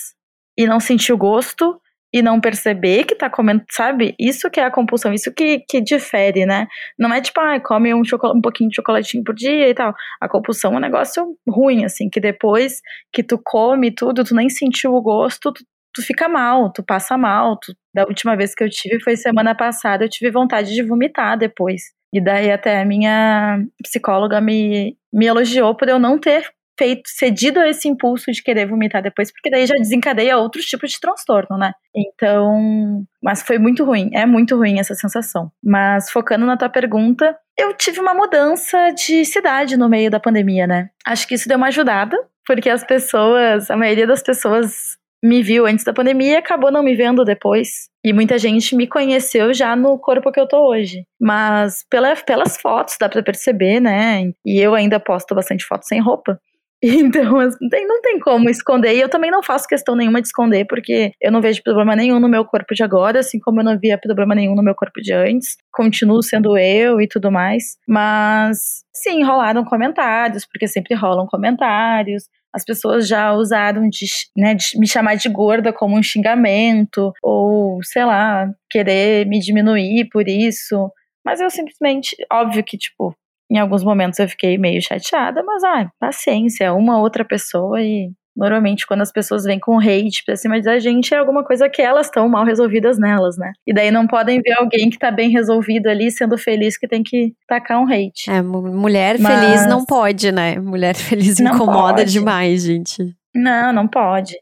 E 0.56 0.66
não 0.66 0.78
sentir 0.78 1.12
o 1.12 1.18
gosto 1.18 1.80
e 2.14 2.22
não 2.22 2.40
perceber 2.40 3.02
que 3.02 3.16
tá 3.16 3.28
comendo, 3.28 3.64
sabe? 3.72 4.14
Isso 4.20 4.48
que 4.48 4.60
é 4.60 4.64
a 4.64 4.70
compulsão, 4.70 5.12
isso 5.12 5.34
que, 5.34 5.64
que 5.68 5.80
difere, 5.80 6.46
né? 6.46 6.68
Não 6.96 7.12
é 7.12 7.20
tipo, 7.20 7.40
ah, 7.40 7.58
come 7.58 7.92
um, 7.92 8.02
um 8.02 8.40
pouquinho 8.40 8.70
de 8.70 8.76
chocolatinho 8.76 9.24
por 9.24 9.34
dia 9.34 9.68
e 9.68 9.74
tal. 9.74 9.92
A 10.20 10.28
compulsão 10.28 10.74
é 10.74 10.76
um 10.76 10.80
negócio 10.80 11.36
ruim, 11.48 11.84
assim, 11.84 12.08
que 12.08 12.20
depois 12.20 12.80
que 13.12 13.24
tu 13.24 13.36
come 13.42 13.90
tudo, 13.90 14.22
tu 14.22 14.32
nem 14.32 14.48
sentiu 14.48 14.94
o 14.94 15.02
gosto, 15.02 15.52
tu, 15.52 15.64
tu 15.94 16.02
fica 16.02 16.28
mal, 16.28 16.72
tu 16.72 16.82
passa 16.82 17.16
mal. 17.16 17.56
Tu, 17.58 17.74
da 17.94 18.04
última 18.04 18.36
vez 18.36 18.54
que 18.54 18.64
eu 18.64 18.68
tive 18.68 19.00
foi 19.02 19.16
semana 19.16 19.54
passada, 19.54 20.04
eu 20.04 20.08
tive 20.08 20.30
vontade 20.30 20.74
de 20.74 20.82
vomitar 20.82 21.38
depois. 21.38 21.82
E 22.12 22.20
daí 22.20 22.50
até 22.50 22.80
a 22.80 22.84
minha 22.84 23.64
psicóloga 23.82 24.40
me, 24.40 24.96
me 25.12 25.26
elogiou 25.26 25.74
por 25.74 25.88
eu 25.88 25.98
não 25.98 26.18
ter 26.18 26.44
feito, 26.78 27.02
cedido 27.06 27.60
a 27.60 27.68
esse 27.68 27.88
impulso 27.88 28.30
de 28.32 28.42
querer 28.42 28.66
vomitar 28.66 29.02
depois, 29.02 29.32
porque 29.32 29.50
daí 29.50 29.66
já 29.66 29.74
desencadeia 29.76 30.36
outros 30.36 30.64
tipos 30.64 30.90
de 30.90 31.00
transtorno, 31.00 31.56
né? 31.56 31.72
Então, 31.94 33.04
mas 33.22 33.42
foi 33.42 33.58
muito 33.58 33.84
ruim, 33.84 34.10
é 34.12 34.26
muito 34.26 34.56
ruim 34.56 34.78
essa 34.78 34.94
sensação. 34.94 35.50
Mas 35.62 36.10
focando 36.10 36.46
na 36.46 36.56
tua 36.56 36.68
pergunta, 36.68 37.36
eu 37.58 37.72
tive 37.74 38.00
uma 38.00 38.14
mudança 38.14 38.90
de 38.90 39.24
cidade 39.24 39.76
no 39.76 39.88
meio 39.88 40.10
da 40.10 40.20
pandemia, 40.20 40.66
né? 40.66 40.90
Acho 41.06 41.26
que 41.26 41.34
isso 41.34 41.48
deu 41.48 41.56
uma 41.56 41.68
ajudada, 41.68 42.16
porque 42.46 42.68
as 42.68 42.84
pessoas, 42.84 43.70
a 43.70 43.76
maioria 43.76 44.06
das 44.06 44.22
pessoas 44.22 44.96
me 45.24 45.42
viu 45.42 45.66
antes 45.66 45.86
da 45.86 45.92
pandemia 45.94 46.32
e 46.32 46.36
acabou 46.36 46.70
não 46.70 46.82
me 46.82 46.94
vendo 46.94 47.24
depois. 47.24 47.88
E 48.04 48.12
muita 48.12 48.36
gente 48.36 48.76
me 48.76 48.86
conheceu 48.86 49.54
já 49.54 49.74
no 49.74 49.98
corpo 49.98 50.30
que 50.30 50.38
eu 50.38 50.46
tô 50.46 50.68
hoje. 50.68 51.06
Mas 51.18 51.82
pela, 51.88 52.14
pelas 52.14 52.60
fotos 52.60 52.96
dá 53.00 53.08
pra 53.08 53.22
perceber, 53.22 53.80
né? 53.80 54.30
E 54.44 54.60
eu 54.60 54.74
ainda 54.74 55.00
posto 55.00 55.34
bastante 55.34 55.64
fotos 55.64 55.88
sem 55.88 56.00
roupa. 56.00 56.38
Então, 56.86 57.38
não 57.38 57.68
tem, 57.70 57.86
não 57.86 58.02
tem 58.02 58.20
como 58.20 58.50
esconder. 58.50 58.94
E 58.94 59.00
eu 59.00 59.08
também 59.08 59.30
não 59.30 59.42
faço 59.42 59.66
questão 59.66 59.96
nenhuma 59.96 60.20
de 60.20 60.28
esconder, 60.28 60.66
porque 60.66 61.12
eu 61.18 61.32
não 61.32 61.40
vejo 61.40 61.62
problema 61.62 61.96
nenhum 61.96 62.20
no 62.20 62.28
meu 62.28 62.44
corpo 62.44 62.74
de 62.74 62.82
agora, 62.82 63.20
assim 63.20 63.38
como 63.40 63.60
eu 63.60 63.64
não 63.64 63.78
via 63.78 63.96
problema 63.96 64.34
nenhum 64.34 64.54
no 64.54 64.62
meu 64.62 64.74
corpo 64.74 65.00
de 65.00 65.14
antes. 65.14 65.56
Continuo 65.72 66.22
sendo 66.22 66.58
eu 66.58 67.00
e 67.00 67.08
tudo 67.08 67.32
mais. 67.32 67.78
Mas, 67.88 68.84
sim, 68.94 69.24
rolaram 69.24 69.64
comentários, 69.64 70.44
porque 70.44 70.68
sempre 70.68 70.94
rolam 70.94 71.26
comentários. 71.26 72.24
As 72.54 72.64
pessoas 72.64 73.08
já 73.08 73.32
usaram 73.32 73.88
de, 73.88 74.06
né, 74.36 74.54
de 74.54 74.78
me 74.78 74.86
chamar 74.86 75.16
de 75.16 75.28
gorda 75.28 75.72
como 75.72 75.98
um 75.98 76.02
xingamento, 76.02 77.12
ou, 77.22 77.80
sei 77.82 78.04
lá, 78.04 78.48
querer 78.70 79.26
me 79.26 79.40
diminuir 79.40 80.08
por 80.10 80.28
isso. 80.28 80.90
Mas 81.24 81.40
eu 81.40 81.50
simplesmente, 81.50 82.14
óbvio 82.32 82.62
que, 82.62 82.78
tipo, 82.78 83.14
em 83.50 83.58
alguns 83.58 83.82
momentos 83.82 84.18
eu 84.18 84.28
fiquei 84.28 84.56
meio 84.58 84.80
chateada, 84.80 85.42
mas, 85.42 85.64
ah, 85.64 85.90
paciência, 85.98 86.72
uma 86.72 87.00
outra 87.00 87.24
pessoa 87.24 87.82
e 87.82 88.10
Normalmente, 88.36 88.86
quando 88.86 89.02
as 89.02 89.12
pessoas 89.12 89.44
vêm 89.44 89.60
com 89.60 89.78
hate 89.78 90.24
pra 90.24 90.36
cima 90.36 90.60
da 90.60 90.78
gente, 90.78 91.14
é 91.14 91.18
alguma 91.18 91.44
coisa 91.44 91.68
que 91.68 91.80
elas 91.80 92.06
estão 92.06 92.28
mal 92.28 92.44
resolvidas 92.44 92.98
nelas, 92.98 93.36
né? 93.38 93.52
E 93.66 93.72
daí 93.72 93.90
não 93.90 94.06
podem 94.06 94.40
ver 94.40 94.54
alguém 94.58 94.90
que 94.90 94.98
tá 94.98 95.10
bem 95.10 95.30
resolvido 95.30 95.88
ali, 95.88 96.10
sendo 96.10 96.36
feliz, 96.36 96.76
que 96.76 96.88
tem 96.88 97.02
que 97.02 97.32
tacar 97.46 97.80
um 97.80 97.84
hate. 97.84 98.28
É, 98.28 98.42
mulher 98.42 99.18
Mas... 99.18 99.40
feliz 99.40 99.66
não 99.66 99.84
pode, 99.84 100.32
né? 100.32 100.58
Mulher 100.58 100.94
feliz 100.96 101.38
incomoda 101.38 102.04
demais, 102.04 102.64
gente. 102.64 103.14
Não, 103.34 103.72
não 103.72 103.86
pode. 103.86 104.36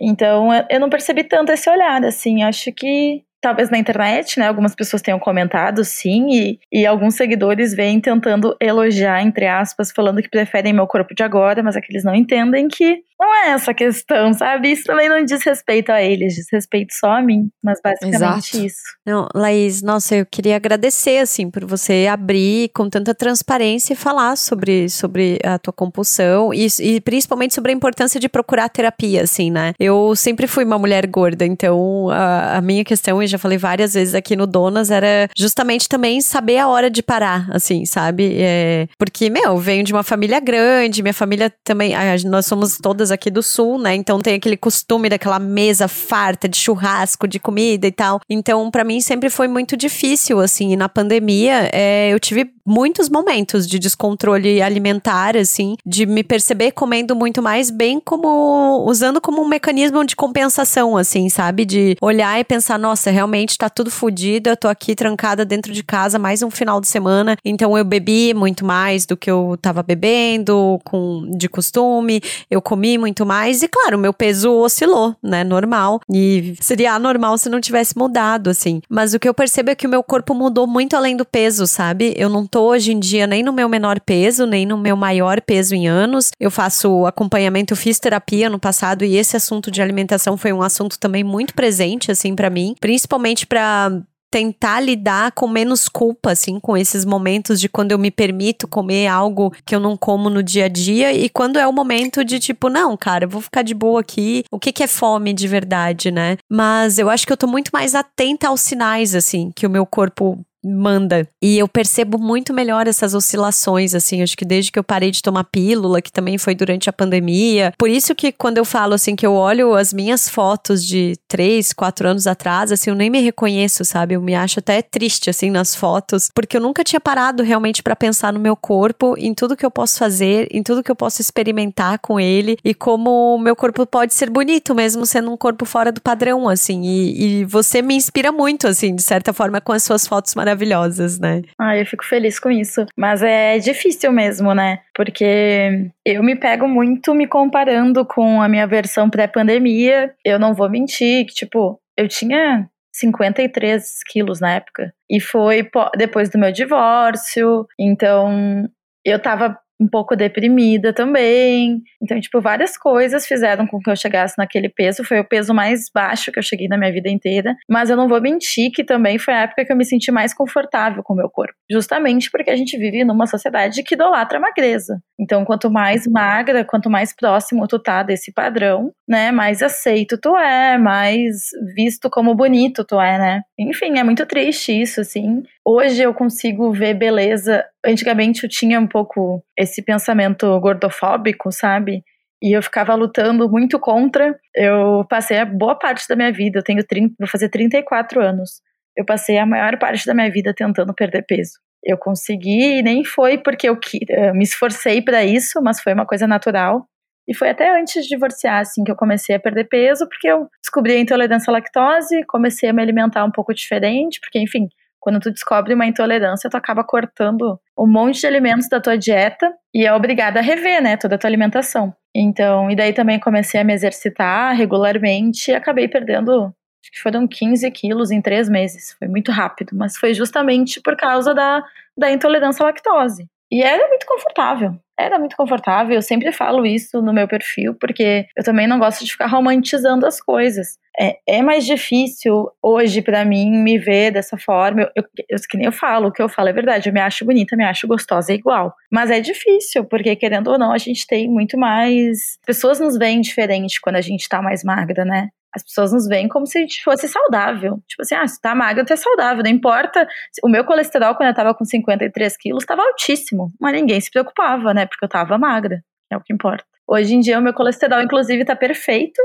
Então, 0.00 0.48
eu 0.68 0.80
não 0.80 0.90
percebi 0.90 1.24
tanto 1.24 1.52
esse 1.52 1.70
olhar, 1.70 2.04
assim. 2.04 2.42
Acho 2.42 2.72
que 2.72 3.22
talvez 3.40 3.70
na 3.70 3.78
internet, 3.78 4.38
né? 4.38 4.48
Algumas 4.48 4.74
pessoas 4.74 5.00
tenham 5.00 5.18
comentado, 5.18 5.84
sim, 5.84 6.26
e, 6.30 6.58
e 6.72 6.86
alguns 6.86 7.14
seguidores 7.14 7.74
vêm 7.74 8.00
tentando 8.00 8.56
elogiar, 8.60 9.22
entre 9.22 9.46
aspas, 9.46 9.92
falando 9.92 10.20
que 10.20 10.28
preferem 10.28 10.72
meu 10.72 10.86
corpo 10.86 11.14
de 11.14 11.22
agora, 11.22 11.62
mas 11.62 11.76
aqueles 11.76 12.02
não 12.02 12.14
entendem 12.14 12.66
que 12.66 13.02
não 13.18 13.34
é 13.34 13.50
essa 13.50 13.70
a 13.70 13.74
questão, 13.74 14.32
sabe? 14.34 14.72
Isso 14.72 14.84
também 14.84 15.08
não 15.08 15.24
diz 15.24 15.42
respeito 15.44 15.90
a 15.90 16.02
eles, 16.02 16.34
diz 16.34 16.46
respeito 16.52 16.92
só 16.94 17.12
a 17.12 17.22
mim, 17.22 17.48
mas 17.62 17.80
basicamente 17.82 18.16
Exato. 18.16 18.66
isso. 18.66 18.82
Não, 19.06 19.28
Laís, 19.34 19.82
nossa, 19.82 20.16
eu 20.16 20.26
queria 20.26 20.56
agradecer, 20.56 21.18
assim, 21.18 21.50
por 21.50 21.64
você 21.64 22.06
abrir 22.10 22.70
com 22.74 22.90
tanta 22.90 23.14
transparência 23.14 23.94
e 23.94 23.96
falar 23.96 24.36
sobre, 24.36 24.88
sobre 24.88 25.38
a 25.44 25.58
tua 25.58 25.72
compulsão 25.72 26.52
e, 26.52 26.66
e 26.80 27.00
principalmente 27.00 27.54
sobre 27.54 27.72
a 27.72 27.74
importância 27.74 28.20
de 28.20 28.28
procurar 28.28 28.68
terapia, 28.68 29.22
assim, 29.22 29.50
né? 29.50 29.72
Eu 29.78 30.14
sempre 30.14 30.46
fui 30.46 30.64
uma 30.64 30.78
mulher 30.78 31.06
gorda, 31.06 31.46
então 31.46 32.10
a, 32.10 32.58
a 32.58 32.60
minha 32.60 32.84
questão, 32.84 33.22
e 33.22 33.26
já 33.26 33.38
falei 33.38 33.56
várias 33.56 33.94
vezes 33.94 34.14
aqui 34.14 34.36
no 34.36 34.46
Donas, 34.46 34.90
era 34.90 35.28
justamente 35.36 35.88
também 35.88 36.20
saber 36.20 36.58
a 36.58 36.68
hora 36.68 36.90
de 36.90 37.02
parar, 37.02 37.48
assim, 37.50 37.86
sabe? 37.86 38.36
É, 38.38 38.88
porque, 38.98 39.30
meu, 39.30 39.56
venho 39.56 39.84
de 39.84 39.92
uma 39.92 40.02
família 40.02 40.38
grande, 40.40 41.02
minha 41.02 41.14
família 41.14 41.52
também, 41.64 41.94
nós 42.26 42.46
somos 42.46 42.76
todas 42.78 43.05
aqui 43.10 43.30
do 43.30 43.42
sul, 43.42 43.78
né? 43.78 43.94
Então 43.94 44.20
tem 44.20 44.34
aquele 44.34 44.56
costume 44.56 45.08
daquela 45.08 45.38
mesa 45.38 45.88
farta 45.88 46.48
de 46.48 46.56
churrasco, 46.56 47.26
de 47.28 47.38
comida 47.38 47.86
e 47.86 47.92
tal. 47.92 48.20
Então, 48.28 48.70
para 48.70 48.84
mim 48.84 49.00
sempre 49.00 49.30
foi 49.30 49.48
muito 49.48 49.76
difícil, 49.76 50.40
assim. 50.40 50.72
E 50.72 50.76
na 50.76 50.88
pandemia, 50.88 51.70
é, 51.72 52.10
eu 52.12 52.20
tive 52.20 52.55
muitos 52.66 53.08
momentos 53.08 53.66
de 53.66 53.78
descontrole 53.78 54.60
alimentar, 54.60 55.36
assim, 55.36 55.76
de 55.84 56.04
me 56.04 56.22
perceber 56.24 56.72
comendo 56.72 57.14
muito 57.14 57.42
mais, 57.42 57.70
bem 57.70 58.00
como 58.00 58.84
usando 58.86 59.20
como 59.20 59.42
um 59.42 59.48
mecanismo 59.48 60.04
de 60.04 60.16
compensação, 60.16 60.96
assim, 60.96 61.28
sabe? 61.28 61.64
De 61.64 61.96
olhar 62.00 62.38
e 62.40 62.44
pensar, 62.44 62.78
nossa, 62.78 63.10
realmente 63.10 63.56
tá 63.56 63.70
tudo 63.70 63.90
fodido, 63.90 64.50
eu 64.50 64.56
tô 64.56 64.68
aqui 64.68 64.94
trancada 64.94 65.44
dentro 65.44 65.72
de 65.72 65.82
casa 65.82 66.18
mais 66.18 66.42
um 66.42 66.50
final 66.50 66.80
de 66.80 66.88
semana, 66.88 67.36
então 67.44 67.76
eu 67.78 67.84
bebi 67.84 68.34
muito 68.34 68.64
mais 68.64 69.06
do 69.06 69.16
que 69.16 69.30
eu 69.30 69.56
tava 69.62 69.82
bebendo, 69.82 70.80
com 70.84 71.30
de 71.36 71.48
costume, 71.48 72.20
eu 72.50 72.60
comi 72.60 72.98
muito 72.98 73.24
mais 73.24 73.62
e 73.62 73.68
claro, 73.68 73.98
meu 73.98 74.12
peso 74.12 74.50
oscilou, 74.52 75.14
né, 75.22 75.44
normal. 75.44 76.00
E 76.12 76.54
seria 76.60 76.94
anormal 76.94 77.38
se 77.38 77.48
não 77.48 77.60
tivesse 77.60 77.96
mudado, 77.96 78.50
assim. 78.50 78.80
Mas 78.88 79.14
o 79.14 79.18
que 79.18 79.28
eu 79.28 79.34
percebo 79.34 79.70
é 79.70 79.74
que 79.74 79.86
o 79.86 79.90
meu 79.90 80.02
corpo 80.02 80.34
mudou 80.34 80.66
muito 80.66 80.96
além 80.96 81.16
do 81.16 81.24
peso, 81.24 81.66
sabe? 81.66 82.14
Eu 82.16 82.28
não 82.28 82.46
tô 82.46 82.55
hoje 82.60 82.92
em 82.92 82.98
dia 82.98 83.26
nem 83.26 83.42
no 83.42 83.52
meu 83.52 83.68
menor 83.68 84.00
peso, 84.00 84.46
nem 84.46 84.66
no 84.66 84.76
meu 84.76 84.96
maior 84.96 85.40
peso 85.40 85.74
em 85.74 85.86
anos. 85.88 86.30
Eu 86.38 86.50
faço 86.50 87.06
acompanhamento, 87.06 87.72
eu 87.72 87.76
fiz 87.76 87.98
terapia 87.98 88.50
no 88.50 88.58
passado 88.58 89.04
e 89.04 89.16
esse 89.16 89.36
assunto 89.36 89.70
de 89.70 89.82
alimentação 89.82 90.36
foi 90.36 90.52
um 90.52 90.62
assunto 90.62 90.98
também 90.98 91.24
muito 91.24 91.54
presente, 91.54 92.10
assim, 92.10 92.34
para 92.34 92.50
mim. 92.50 92.74
Principalmente 92.80 93.46
para 93.46 93.90
tentar 94.30 94.80
lidar 94.80 95.32
com 95.32 95.48
menos 95.48 95.88
culpa, 95.88 96.32
assim, 96.32 96.58
com 96.60 96.76
esses 96.76 97.04
momentos 97.04 97.60
de 97.60 97.68
quando 97.68 97.92
eu 97.92 97.98
me 97.98 98.10
permito 98.10 98.68
comer 98.68 99.06
algo 99.06 99.52
que 99.64 99.74
eu 99.74 99.80
não 99.80 99.96
como 99.96 100.28
no 100.28 100.42
dia 100.42 100.66
a 100.66 100.68
dia 100.68 101.12
e 101.12 101.28
quando 101.28 101.58
é 101.58 101.66
o 101.66 101.72
momento 101.72 102.24
de 102.24 102.38
tipo, 102.38 102.68
não, 102.68 102.96
cara, 102.96 103.24
eu 103.24 103.28
vou 103.28 103.40
ficar 103.40 103.62
de 103.62 103.74
boa 103.74 104.00
aqui. 104.00 104.44
O 104.50 104.58
que, 104.58 104.72
que 104.72 104.82
é 104.82 104.86
fome 104.86 105.32
de 105.32 105.48
verdade, 105.48 106.10
né? 106.10 106.36
Mas 106.50 106.98
eu 106.98 107.08
acho 107.08 107.26
que 107.26 107.32
eu 107.32 107.36
tô 107.36 107.46
muito 107.46 107.70
mais 107.72 107.94
atenta 107.94 108.48
aos 108.48 108.60
sinais, 108.60 109.14
assim, 109.14 109.50
que 109.54 109.66
o 109.66 109.70
meu 109.70 109.86
corpo 109.86 110.38
manda. 110.66 111.28
E 111.40 111.58
eu 111.58 111.68
percebo 111.68 112.18
muito 112.18 112.52
melhor 112.52 112.88
essas 112.88 113.14
oscilações, 113.14 113.94
assim, 113.94 114.22
acho 114.22 114.36
que 114.36 114.44
desde 114.44 114.72
que 114.72 114.78
eu 114.78 114.84
parei 114.84 115.10
de 115.10 115.22
tomar 115.22 115.44
pílula, 115.44 116.02
que 116.02 116.10
também 116.10 116.36
foi 116.38 116.54
durante 116.54 116.90
a 116.90 116.92
pandemia. 116.92 117.72
Por 117.78 117.88
isso 117.88 118.14
que 118.14 118.32
quando 118.32 118.58
eu 118.58 118.64
falo, 118.64 118.94
assim, 118.94 119.14
que 119.14 119.24
eu 119.24 119.32
olho 119.32 119.74
as 119.74 119.92
minhas 119.92 120.28
fotos 120.28 120.84
de 120.84 121.14
três, 121.28 121.72
quatro 121.72 122.08
anos 122.08 122.26
atrás, 122.26 122.72
assim, 122.72 122.90
eu 122.90 122.96
nem 122.96 123.08
me 123.08 123.20
reconheço, 123.20 123.84
sabe? 123.84 124.14
Eu 124.14 124.22
me 124.22 124.34
acho 124.34 124.58
até 124.58 124.82
triste, 124.82 125.30
assim, 125.30 125.50
nas 125.50 125.74
fotos, 125.74 126.30
porque 126.34 126.56
eu 126.56 126.60
nunca 126.60 126.82
tinha 126.82 127.00
parado 127.00 127.42
realmente 127.42 127.82
para 127.82 127.94
pensar 127.94 128.32
no 128.32 128.40
meu 128.40 128.56
corpo, 128.56 129.14
em 129.16 129.34
tudo 129.34 129.56
que 129.56 129.64
eu 129.64 129.70
posso 129.70 129.98
fazer, 129.98 130.48
em 130.50 130.62
tudo 130.62 130.82
que 130.82 130.90
eu 130.90 130.96
posso 130.96 131.20
experimentar 131.20 131.98
com 132.00 132.18
ele 132.18 132.56
e 132.64 132.74
como 132.74 133.36
o 133.36 133.38
meu 133.38 133.54
corpo 133.54 133.86
pode 133.86 134.14
ser 134.14 134.30
bonito, 134.30 134.74
mesmo 134.74 135.06
sendo 135.06 135.30
um 135.30 135.36
corpo 135.36 135.64
fora 135.64 135.92
do 135.92 136.00
padrão, 136.00 136.48
assim. 136.48 136.82
E, 136.82 137.40
e 137.40 137.44
você 137.44 137.80
me 137.80 137.94
inspira 137.94 138.32
muito, 138.32 138.66
assim, 138.66 138.94
de 138.94 139.02
certa 139.02 139.32
forma, 139.32 139.60
com 139.60 139.72
as 139.72 139.82
suas 139.82 140.06
fotos 140.06 140.34
maravilhosas 140.34 140.55
maravilhosas, 140.56 141.18
né? 141.20 141.42
Ah, 141.58 141.76
eu 141.76 141.84
fico 141.86 142.04
feliz 142.04 142.40
com 142.40 142.50
isso. 142.50 142.86
Mas 142.96 143.22
é 143.22 143.58
difícil 143.58 144.10
mesmo, 144.10 144.54
né? 144.54 144.80
Porque 144.94 145.90
eu 146.04 146.22
me 146.22 146.34
pego 146.34 146.66
muito 146.66 147.14
me 147.14 147.26
comparando 147.26 148.04
com 148.04 148.40
a 148.40 148.48
minha 148.48 148.66
versão 148.66 149.10
pré-pandemia. 149.10 150.14
Eu 150.24 150.38
não 150.38 150.54
vou 150.54 150.70
mentir, 150.70 151.26
que, 151.26 151.34
tipo, 151.34 151.78
eu 151.96 152.08
tinha 152.08 152.68
53 152.92 154.00
quilos 154.10 154.40
na 154.40 154.54
época. 154.54 154.92
E 155.08 155.20
foi 155.20 155.68
depois 155.96 156.30
do 156.30 156.38
meu 156.38 156.50
divórcio. 156.50 157.66
Então, 157.78 158.66
eu 159.04 159.20
tava 159.20 159.58
um 159.80 159.88
pouco 159.88 160.16
deprimida 160.16 160.92
também. 160.92 161.82
Então, 162.02 162.18
tipo, 162.20 162.40
várias 162.40 162.76
coisas 162.76 163.26
fizeram 163.26 163.66
com 163.66 163.78
que 163.78 163.90
eu 163.90 163.96
chegasse 163.96 164.34
naquele 164.38 164.68
peso. 164.68 165.04
Foi 165.04 165.20
o 165.20 165.24
peso 165.24 165.52
mais 165.52 165.90
baixo 165.94 166.32
que 166.32 166.38
eu 166.38 166.42
cheguei 166.42 166.68
na 166.68 166.78
minha 166.78 166.92
vida 166.92 167.08
inteira. 167.08 167.54
Mas 167.68 167.90
eu 167.90 167.96
não 167.96 168.08
vou 168.08 168.20
mentir 168.20 168.70
que 168.72 168.84
também 168.84 169.18
foi 169.18 169.34
a 169.34 169.42
época 169.42 169.64
que 169.64 169.72
eu 169.72 169.76
me 169.76 169.84
senti 169.84 170.10
mais 170.10 170.32
confortável 170.32 171.02
com 171.02 171.14
o 171.14 171.16
meu 171.16 171.28
corpo. 171.28 171.54
Justamente 171.70 172.30
porque 172.30 172.50
a 172.50 172.56
gente 172.56 172.76
vive 172.78 173.04
numa 173.04 173.26
sociedade 173.26 173.82
que 173.82 173.94
idolatra 173.94 174.38
a 174.38 174.40
magreza. 174.40 174.98
Então, 175.18 175.44
quanto 175.44 175.70
mais 175.70 176.06
magra, 176.06 176.64
quanto 176.64 176.90
mais 176.90 177.14
próximo 177.14 177.66
tu 177.66 177.78
tá 177.78 178.02
desse 178.02 178.32
padrão, 178.32 178.92
né, 179.08 179.30
mais 179.30 179.62
aceito 179.62 180.18
tu 180.18 180.36
é, 180.36 180.78
mais 180.78 181.50
visto 181.74 182.08
como 182.10 182.34
bonito 182.34 182.84
tu 182.84 183.00
é, 183.00 183.18
né? 183.18 183.40
Enfim, 183.58 183.98
é 183.98 184.04
muito 184.04 184.26
triste 184.26 184.72
isso, 184.72 185.00
assim. 185.00 185.42
Hoje 185.68 186.00
eu 186.00 186.14
consigo 186.14 186.70
ver 186.70 186.94
beleza. 186.94 187.64
Antigamente 187.84 188.44
eu 188.44 188.48
tinha 188.48 188.78
um 188.78 188.86
pouco 188.86 189.42
esse 189.58 189.82
pensamento 189.82 190.60
gordofóbico, 190.60 191.50
sabe? 191.50 192.04
E 192.40 192.56
eu 192.56 192.62
ficava 192.62 192.94
lutando 192.94 193.50
muito 193.50 193.76
contra. 193.80 194.38
Eu 194.54 195.04
passei 195.10 195.38
a 195.38 195.44
boa 195.44 195.76
parte 195.76 196.06
da 196.08 196.14
minha 196.14 196.32
vida, 196.32 196.60
eu 196.60 196.62
tenho 196.62 196.86
30, 196.86 197.16
vou 197.18 197.26
fazer 197.28 197.48
34 197.48 198.22
anos. 198.22 198.60
Eu 198.96 199.04
passei 199.04 199.38
a 199.38 199.44
maior 199.44 199.76
parte 199.76 200.06
da 200.06 200.14
minha 200.14 200.30
vida 200.30 200.54
tentando 200.54 200.94
perder 200.94 201.24
peso. 201.26 201.54
Eu 201.84 201.98
consegui, 201.98 202.78
e 202.78 202.82
nem 202.82 203.04
foi 203.04 203.36
porque 203.36 203.68
eu, 203.68 203.76
eu 204.08 204.34
me 204.34 204.44
esforcei 204.44 205.02
para 205.02 205.24
isso, 205.24 205.60
mas 205.60 205.80
foi 205.80 205.94
uma 205.94 206.06
coisa 206.06 206.28
natural. 206.28 206.86
E 207.26 207.34
foi 207.34 207.50
até 207.50 207.76
antes 207.76 208.04
de 208.04 208.08
divorciar, 208.10 208.60
assim, 208.60 208.84
que 208.84 208.90
eu 208.90 208.96
comecei 208.96 209.34
a 209.34 209.40
perder 209.40 209.64
peso, 209.64 210.08
porque 210.08 210.28
eu 210.28 210.48
descobri 210.62 210.92
a 210.92 211.00
intolerância 211.00 211.50
à 211.50 211.54
lactose, 211.54 212.24
comecei 212.28 212.68
a 212.68 212.72
me 212.72 212.82
alimentar 212.82 213.24
um 213.24 213.32
pouco 213.32 213.52
diferente, 213.52 214.20
porque, 214.20 214.38
enfim, 214.38 214.68
quando 215.06 215.20
tu 215.20 215.30
descobre 215.30 215.72
uma 215.72 215.86
intolerância, 215.86 216.50
tu 216.50 216.56
acaba 216.56 216.82
cortando 216.82 217.60
um 217.78 217.86
monte 217.86 218.18
de 218.18 218.26
alimentos 218.26 218.68
da 218.68 218.80
tua 218.80 218.98
dieta 218.98 219.54
e 219.72 219.86
é 219.86 219.94
obrigada 219.94 220.40
a 220.40 220.42
rever, 220.42 220.82
né, 220.82 220.96
toda 220.96 221.14
a 221.14 221.18
tua 221.18 221.30
alimentação. 221.30 221.94
Então, 222.12 222.68
e 222.68 222.74
daí 222.74 222.92
também 222.92 223.20
comecei 223.20 223.60
a 223.60 223.62
me 223.62 223.72
exercitar 223.72 224.56
regularmente 224.56 225.52
e 225.52 225.54
acabei 225.54 225.86
perdendo, 225.86 226.46
acho 226.46 226.90
que 226.92 227.00
foram 227.00 227.24
15 227.28 227.70
quilos 227.70 228.10
em 228.10 228.20
três 228.20 228.48
meses. 228.48 228.96
Foi 228.98 229.06
muito 229.06 229.30
rápido, 229.30 229.76
mas 229.76 229.96
foi 229.96 230.12
justamente 230.12 230.80
por 230.80 230.96
causa 230.96 231.32
da, 231.32 231.62
da 231.96 232.10
intolerância 232.10 232.64
à 232.64 232.66
lactose. 232.66 233.28
E 233.48 233.62
era 233.62 233.86
muito 233.86 234.06
confortável. 234.06 234.74
Era 234.98 235.20
muito 235.20 235.36
confortável. 235.36 235.94
Eu 235.94 236.02
sempre 236.02 236.32
falo 236.32 236.66
isso 236.66 237.00
no 237.00 237.12
meu 237.12 237.28
perfil, 237.28 237.76
porque 237.78 238.26
eu 238.36 238.42
também 238.42 238.66
não 238.66 238.80
gosto 238.80 239.04
de 239.04 239.12
ficar 239.12 239.26
romantizando 239.26 240.04
as 240.04 240.20
coisas. 240.20 240.78
É, 240.98 241.18
é 241.26 241.42
mais 241.42 241.64
difícil 241.66 242.50
hoje 242.62 243.02
para 243.02 243.24
mim 243.24 243.50
me 243.50 243.78
ver 243.78 244.10
dessa 244.10 244.38
forma. 244.38 244.82
Eu, 244.82 244.90
eu, 244.96 245.04
eu, 245.28 245.38
que 245.48 245.56
nem 245.56 245.66
eu 245.66 245.72
falo, 245.72 246.08
o 246.08 246.12
que 246.12 246.22
eu 246.22 246.28
falo 246.28 246.48
é 246.48 246.52
verdade. 246.52 246.88
Eu 246.88 246.92
me 246.92 247.00
acho 247.00 247.24
bonita, 247.24 247.56
me 247.56 247.64
acho 247.64 247.86
gostosa, 247.86 248.32
é 248.32 248.34
igual. 248.34 248.74
Mas 248.90 249.10
é 249.10 249.20
difícil, 249.20 249.84
porque 249.84 250.16
querendo 250.16 250.48
ou 250.48 250.58
não, 250.58 250.72
a 250.72 250.78
gente 250.78 251.06
tem 251.06 251.28
muito 251.28 251.58
mais. 251.58 252.38
Pessoas 252.46 252.80
nos 252.80 252.96
veem 252.96 253.20
diferente 253.20 253.80
quando 253.80 253.96
a 253.96 254.00
gente 254.00 254.28
tá 254.28 254.40
mais 254.40 254.64
magra, 254.64 255.04
né? 255.04 255.28
As 255.54 255.62
pessoas 255.62 255.92
nos 255.92 256.06
veem 256.06 256.28
como 256.28 256.46
se 256.46 256.58
a 256.58 256.60
gente 256.60 256.82
fosse 256.82 257.08
saudável. 257.08 257.78
Tipo 257.86 258.02
assim, 258.02 258.14
ah, 258.14 258.26
se 258.26 258.40
tá 258.40 258.54
magra, 258.54 258.84
tu 258.84 258.92
é 258.92 258.96
saudável. 258.96 259.42
Não 259.42 259.50
importa. 259.50 260.06
O 260.42 260.48
meu 260.48 260.64
colesterol, 260.64 261.14
quando 261.14 261.30
eu 261.30 261.34
tava 261.34 261.54
com 261.54 261.64
53 261.64 262.36
quilos, 262.36 262.64
tava 262.64 262.82
altíssimo. 262.82 263.52
Mas 263.58 263.72
ninguém 263.72 263.98
se 264.00 264.10
preocupava, 264.10 264.74
né? 264.74 264.84
Porque 264.84 265.04
eu 265.04 265.08
tava 265.08 265.38
magra. 265.38 265.82
É 266.10 266.16
o 266.16 266.20
que 266.20 266.32
importa. 266.32 266.64
Hoje 266.86 267.14
em 267.14 267.20
dia, 267.20 267.38
o 267.38 267.42
meu 267.42 267.54
colesterol, 267.54 268.02
inclusive, 268.02 268.44
tá 268.44 268.54
perfeito 268.54 269.20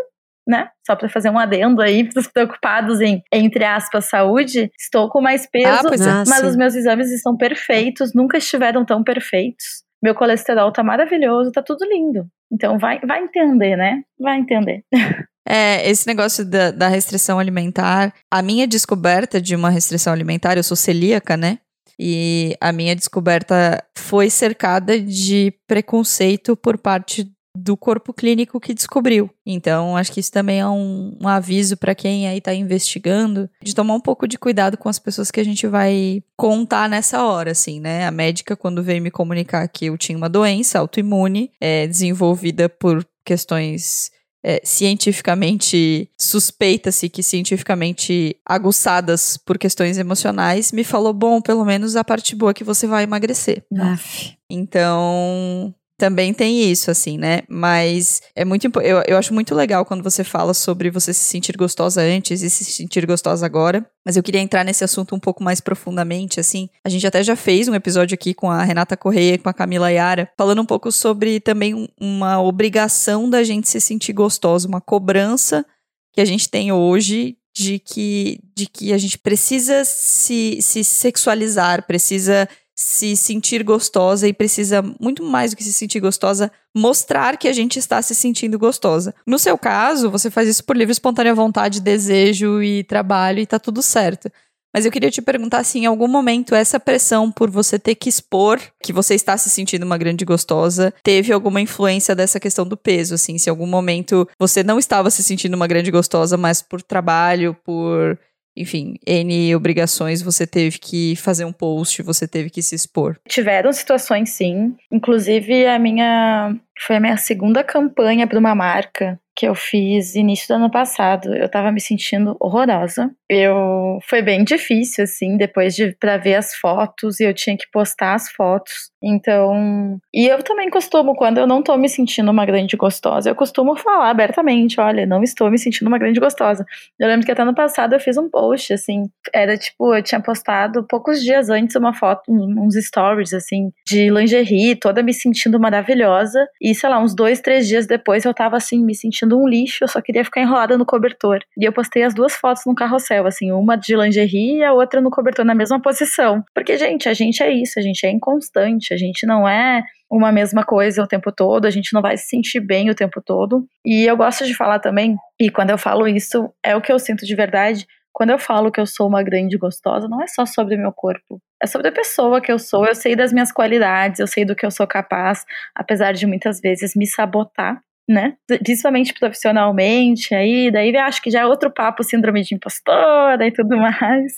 né? 0.48 0.70
Só 0.86 0.96
para 0.96 1.10
fazer 1.10 1.30
um 1.30 1.40
adendo 1.40 1.82
aí 1.82 2.04
para 2.10 2.20
os 2.20 2.28
preocupados 2.28 3.02
em, 3.02 3.22
entre 3.32 3.64
aspas, 3.64 4.06
saúde, 4.06 4.72
estou 4.80 5.10
com 5.10 5.22
mais 5.22 5.48
peso, 5.50 5.88
ah, 5.88 6.24
é. 6.26 6.30
mas 6.30 6.44
os 6.44 6.56
meus 6.56 6.76
exames 6.76 7.12
estão 7.12 7.36
perfeitos, 7.38 8.14
nunca 8.14 8.38
estiveram 8.38 8.86
tão 8.86 9.04
perfeitos. 9.04 9.84
Meu 10.04 10.16
colesterol 10.16 10.72
tá 10.72 10.84
maravilhoso, 10.84 11.52
tá 11.52 11.62
tudo 11.62 11.86
lindo. 11.86 12.26
Então 12.52 12.78
vai, 12.80 13.00
vai 13.02 13.24
entender, 13.24 13.76
né? 13.76 14.02
Vai 14.20 14.40
entender. 14.40 14.84
É, 15.44 15.90
esse 15.90 16.08
negócio 16.08 16.46
da, 16.46 16.70
da 16.70 16.88
restrição 16.88 17.40
alimentar, 17.40 18.14
a 18.30 18.44
minha 18.44 18.68
descoberta 18.68 19.42
de 19.42 19.56
uma 19.56 19.72
restrição 19.72 20.14
alimentar, 20.14 20.56
eu 20.56 20.64
sou 20.64 20.78
celíaca, 20.78 21.36
né? 21.36 21.58
E 22.00 22.56
a 22.62 22.72
minha 22.72 22.96
descoberta 22.96 23.84
foi 23.98 24.30
cercada 24.30 25.00
de 25.00 25.54
preconceito 25.68 26.56
por 26.56 26.78
parte 26.78 27.32
do 27.56 27.76
corpo 27.76 28.14
clínico 28.14 28.60
que 28.60 28.74
descobriu. 28.74 29.30
Então, 29.46 29.98
acho 29.98 30.12
que 30.12 30.20
isso 30.20 30.32
também 30.32 30.60
é 30.60 30.68
um, 30.68 31.18
um 31.20 31.28
aviso 31.28 31.76
para 31.76 31.94
quem 31.94 32.28
aí 32.28 32.38
está 32.38 32.54
investigando, 32.54 33.50
de 33.62 33.76
tomar 33.76 33.94
um 33.94 34.00
pouco 34.00 34.28
de 34.28 34.38
cuidado 34.38 34.78
com 34.78 34.88
as 34.88 35.00
pessoas 35.00 35.30
que 35.30 35.40
a 35.40 35.46
gente 35.46 35.68
vai 35.68 36.24
contar 36.38 36.90
nessa 36.90 37.24
hora, 37.24 37.52
assim, 37.52 37.80
né? 37.80 38.06
A 38.06 38.12
médica, 38.12 38.56
quando 38.56 38.84
veio 38.84 39.02
me 39.02 39.12
comunicar 39.12 39.68
que 39.68 39.88
eu 39.88 39.98
tinha 39.98 40.18
uma 40.18 40.30
doença 40.30 40.80
autoimune, 40.80 41.52
é, 41.60 41.88
desenvolvida 41.88 42.70
por 42.70 43.06
questões 43.24 44.12
é, 44.44 44.60
cientificamente 44.64 46.10
suspeita-se 46.18 47.08
que 47.10 47.22
cientificamente 47.22 48.36
aguçadas 48.46 49.38
por 49.38 49.58
questões 49.58 49.98
emocionais, 49.98 50.72
me 50.72 50.84
falou: 50.84 51.14
bom, 51.14 51.42
pelo 51.42 51.64
menos 51.64 51.96
a 51.96 52.04
parte 52.04 52.36
boa 52.36 52.52
é 52.52 52.54
que 52.54 52.64
você 52.64 52.88
vai 52.88 53.04
emagrecer. 53.04 53.64
Aff. 53.78 54.36
Então, 54.50 55.74
também 56.02 56.34
tem 56.34 56.64
isso, 56.64 56.90
assim, 56.90 57.16
né? 57.16 57.44
Mas 57.48 58.24
é 58.36 58.44
muito 58.44 58.66
eu, 58.82 59.04
eu 59.06 59.20
acho 59.20 59.36
muito 59.36 59.54
legal 59.54 59.86
quando 59.86 60.02
você 60.02 60.24
fala 60.24 60.52
sobre 60.52 60.90
você 60.90 61.14
se 61.14 61.24
sentir 61.24 61.56
gostosa 61.56 62.02
antes 62.02 62.42
e 62.42 62.50
se 62.50 62.66
sentir 62.66 63.06
gostosa 63.06 63.46
agora. 63.46 63.88
Mas 64.04 64.18
eu 64.18 64.24
queria 64.24 64.42
entrar 64.42 64.66
nesse 64.66 64.84
assunto 64.84 65.14
um 65.14 65.20
pouco 65.20 65.44
mais 65.44 65.62
profundamente, 65.62 66.40
assim. 66.40 66.68
A 66.84 66.90
gente 66.90 67.06
até 67.06 67.22
já 67.22 67.36
fez 67.36 67.68
um 67.68 67.76
episódio 67.76 68.16
aqui 68.16 68.34
com 68.34 68.50
a 68.50 68.64
Renata 68.64 68.98
Correia 68.98 69.38
com 69.38 69.48
a 69.48 69.54
Camila 69.54 69.92
Yara, 69.92 70.28
falando 70.36 70.64
um 70.64 70.66
pouco 70.66 70.92
sobre 70.92 71.40
também 71.40 71.88
uma 72.02 72.42
obrigação 72.42 73.30
da 73.30 73.44
gente 73.44 73.70
se 73.70 73.80
sentir 73.80 74.14
gostosa, 74.14 74.68
uma 74.68 74.82
cobrança 74.82 75.64
que 76.12 76.20
a 76.20 76.26
gente 76.26 76.50
tem 76.50 76.72
hoje 76.72 77.38
de 77.56 77.78
que, 77.78 78.40
de 78.58 78.66
que 78.66 78.92
a 78.92 78.98
gente 78.98 79.20
precisa 79.20 79.86
se, 79.86 80.58
se 80.64 80.84
sexualizar, 80.84 81.86
precisa 81.86 82.50
se 82.76 83.16
sentir 83.16 83.64
gostosa 83.64 84.28
e 84.28 84.34
precisa 84.34 84.84
muito 85.00 85.24
mais 85.24 85.52
do 85.52 85.58
que 85.58 85.64
se 85.64 85.74
sentir 85.74 86.00
gostosa, 86.00 86.52
mostrar 86.76 87.38
que 87.38 87.48
a 87.48 87.54
gente 87.54 87.78
está 87.78 88.02
se 88.02 88.16
sentindo 88.16 88.58
gostosa. 88.58 89.14
No 89.26 89.38
seu 89.38 89.58
caso, 89.58 90.10
você 90.10 90.32
faz 90.32 90.48
isso 90.48 90.64
por 90.64 90.76
livre 90.76 90.92
espontânea 90.92 91.36
vontade, 91.36 91.82
desejo 91.82 92.62
e 92.62 92.84
trabalho 92.84 93.40
e 93.40 93.46
tá 93.46 93.60
tudo 93.60 93.82
certo. 93.82 94.32
Mas 94.74 94.86
eu 94.86 94.92
queria 94.92 95.12
te 95.12 95.22
perguntar 95.22 95.64
se 95.64 95.80
em 95.80 95.86
algum 95.86 96.08
momento 96.08 96.56
essa 96.56 96.80
pressão 96.80 97.30
por 97.30 97.50
você 97.50 97.78
ter 97.78 97.96
que 97.96 98.08
expor 98.08 98.60
que 98.82 98.94
você 98.94 99.16
está 99.16 99.38
se 99.38 99.50
sentindo 99.50 99.86
uma 99.86 99.98
grande 99.98 100.24
gostosa 100.24 100.94
teve 101.04 101.34
alguma 101.34 101.60
influência 101.60 102.16
dessa 102.16 102.40
questão 102.40 102.66
do 102.66 102.78
peso, 102.78 103.16
assim, 103.16 103.38
se 103.38 103.50
em 103.50 103.52
algum 103.52 103.68
momento 103.68 104.28
você 104.40 104.64
não 104.64 104.80
estava 104.80 105.10
se 105.10 105.22
sentindo 105.24 105.56
uma 105.56 105.68
grande 105.68 105.92
gostosa, 105.92 106.38
mas 106.38 106.62
por 106.62 106.82
trabalho, 106.82 107.56
por 107.66 108.18
enfim, 108.56 108.96
N 109.06 109.56
obrigações, 109.56 110.22
você 110.22 110.46
teve 110.46 110.78
que 110.78 111.16
fazer 111.16 111.46
um 111.46 111.54
post, 111.54 112.02
você 112.02 112.28
teve 112.28 112.50
que 112.50 112.62
se 112.62 112.76
expor? 112.76 113.18
Tiveram 113.28 113.72
situações 113.72 114.32
sim. 114.32 114.76
Inclusive, 114.92 115.66
a 115.68 115.80
minha. 115.80 116.56
Foi 116.86 116.96
a 116.96 117.00
minha 117.00 117.18
segunda 117.18 117.64
campanha 117.64 118.28
para 118.28 118.40
uma 118.40 118.56
marca 118.56 119.20
que 119.42 119.48
eu 119.48 119.56
fiz 119.56 120.14
início 120.14 120.48
do 120.48 120.54
ano 120.54 120.70
passado. 120.70 121.34
Eu 121.34 121.50
tava 121.50 121.72
me 121.72 121.82
sentindo 121.82 122.38
horrorosa. 122.40 123.10
Eu 123.28 123.98
foi 124.08 124.22
bem 124.22 124.44
difícil 124.44 125.04
assim, 125.04 125.36
depois 125.36 125.74
de 125.74 125.96
para 126.00 126.18
ver 126.18 126.36
as 126.36 126.54
fotos 126.54 127.20
e 127.20 127.24
eu 127.24 127.34
tinha 127.34 127.58
que 127.58 127.66
postar 127.72 128.14
as 128.14 128.30
fotos. 128.30 128.92
Então, 129.04 129.98
e 130.14 130.28
eu 130.28 130.44
também 130.44 130.70
costumo 130.70 131.16
quando 131.16 131.40
eu 131.40 131.48
não 131.48 131.64
tô 131.64 131.76
me 131.76 131.90
sentindo 131.90 132.30
uma 132.30 132.46
grande 132.46 132.78
gostosa, 132.78 133.32
eu 133.32 133.36
costumo 133.36 133.76
falar 133.76 134.12
abertamente, 134.12 134.80
olha, 134.80 135.08
não 135.08 135.24
estou 135.24 135.50
me 135.50 135.58
sentindo 135.58 135.88
uma 135.88 135.98
grande 135.98 136.20
gostosa. 136.20 136.64
Eu 137.00 137.08
lembro 137.08 137.26
que 137.26 137.32
até 137.32 137.42
ano 137.42 137.56
passado 137.56 137.94
eu 137.94 138.00
fiz 138.00 138.16
um 138.18 138.30
post 138.30 138.74
assim, 138.74 139.10
era 139.34 139.58
tipo, 139.58 139.96
eu 139.96 140.04
tinha 140.04 140.22
postado 140.22 140.86
poucos 140.88 141.24
dias 141.24 141.50
antes 141.50 141.76
uma 141.76 141.96
foto, 141.96 142.32
uns 142.32 142.76
stories 142.76 143.34
assim, 143.34 143.72
de 143.88 144.12
lingerie, 144.12 144.76
toda 144.76 145.02
me 145.02 145.14
sentindo 145.14 145.60
maravilhosa, 145.60 146.48
e 146.62 146.76
sei 146.76 146.88
lá, 146.88 147.00
uns 147.00 147.16
dois, 147.16 147.42
três 147.42 147.68
dias 147.68 147.88
depois 147.88 148.24
eu 148.24 148.34
tava 148.36 148.56
assim, 148.58 148.86
me 148.86 148.94
sentindo 148.94 149.31
um 149.38 149.48
lixo, 149.48 149.84
eu 149.84 149.88
só 149.88 150.02
queria 150.02 150.24
ficar 150.24 150.42
enrolada 150.42 150.78
no 150.78 150.86
cobertor. 150.86 151.40
E 151.58 151.66
eu 151.66 151.72
postei 151.72 152.04
as 152.04 152.14
duas 152.14 152.34
fotos 152.34 152.64
no 152.66 152.76
carrossel, 152.76 153.26
assim, 153.26 153.52
uma 153.52 153.76
de 153.76 153.96
lingerie 153.96 154.58
e 154.58 154.64
a 154.64 154.74
outra 154.74 155.02
no 155.02 155.12
cobertor 155.12 155.46
na 155.46 155.56
mesma 155.56 155.82
posição. 155.82 156.44
Porque, 156.54 156.78
gente, 156.78 157.08
a 157.08 157.14
gente 157.14 157.42
é 157.44 157.52
isso, 157.52 157.80
a 157.80 157.82
gente 157.82 158.06
é 158.06 158.10
inconstante, 158.10 158.94
a 158.94 158.98
gente 158.98 159.26
não 159.26 159.48
é 159.48 159.84
uma 160.10 160.32
mesma 160.32 160.66
coisa 160.66 161.02
o 161.02 161.08
tempo 161.08 161.32
todo, 161.32 161.66
a 161.66 161.70
gente 161.70 161.94
não 161.94 162.02
vai 162.02 162.18
se 162.18 162.28
sentir 162.28 162.60
bem 162.60 162.90
o 162.90 162.96
tempo 162.96 163.22
todo. 163.22 163.66
E 163.86 164.06
eu 164.06 164.18
gosto 164.18 164.46
de 164.46 164.54
falar 164.54 164.80
também, 164.80 165.16
e 165.40 165.50
quando 165.50 165.70
eu 165.70 165.78
falo 165.78 166.08
isso, 166.08 166.54
é 166.64 166.76
o 166.76 166.82
que 166.82 166.92
eu 166.92 167.00
sinto 167.00 167.26
de 167.26 167.34
verdade. 167.34 167.88
Quando 168.14 168.32
eu 168.32 168.38
falo 168.38 168.72
que 168.72 168.80
eu 168.80 168.86
sou 168.86 169.08
uma 169.08 169.24
grande 169.24 169.58
gostosa, 169.58 170.08
não 170.10 170.22
é 170.22 170.28
só 170.28 170.46
sobre 170.46 170.76
meu 170.76 170.92
corpo. 170.92 171.42
É 171.64 171.66
sobre 171.66 171.88
a 171.88 171.92
pessoa 171.92 172.42
que 172.42 172.52
eu 172.52 172.60
sou. 172.60 172.86
Eu 172.86 172.94
sei 172.94 173.16
das 173.16 173.32
minhas 173.32 173.52
qualidades, 173.54 174.20
eu 174.20 174.28
sei 174.28 174.44
do 174.44 174.56
que 174.56 174.66
eu 174.66 174.72
sou 174.72 174.86
capaz, 174.86 175.46
apesar 175.74 176.12
de 176.12 176.28
muitas 176.28 176.60
vezes 176.60 176.94
me 176.94 177.08
sabotar 177.08 177.82
né? 178.08 178.36
Principalmente 178.48 179.14
profissionalmente, 179.14 180.34
aí 180.36 180.72
daí 180.72 180.96
acho 180.98 181.22
que 181.22 181.32
já 181.32 181.42
é 181.42 181.46
outro 181.46 181.72
papo, 181.72 182.04
síndrome 182.04 182.44
de 182.44 182.56
impostora 182.56 183.46
e 183.46 183.52
tudo 183.52 183.76
mais. 183.78 184.34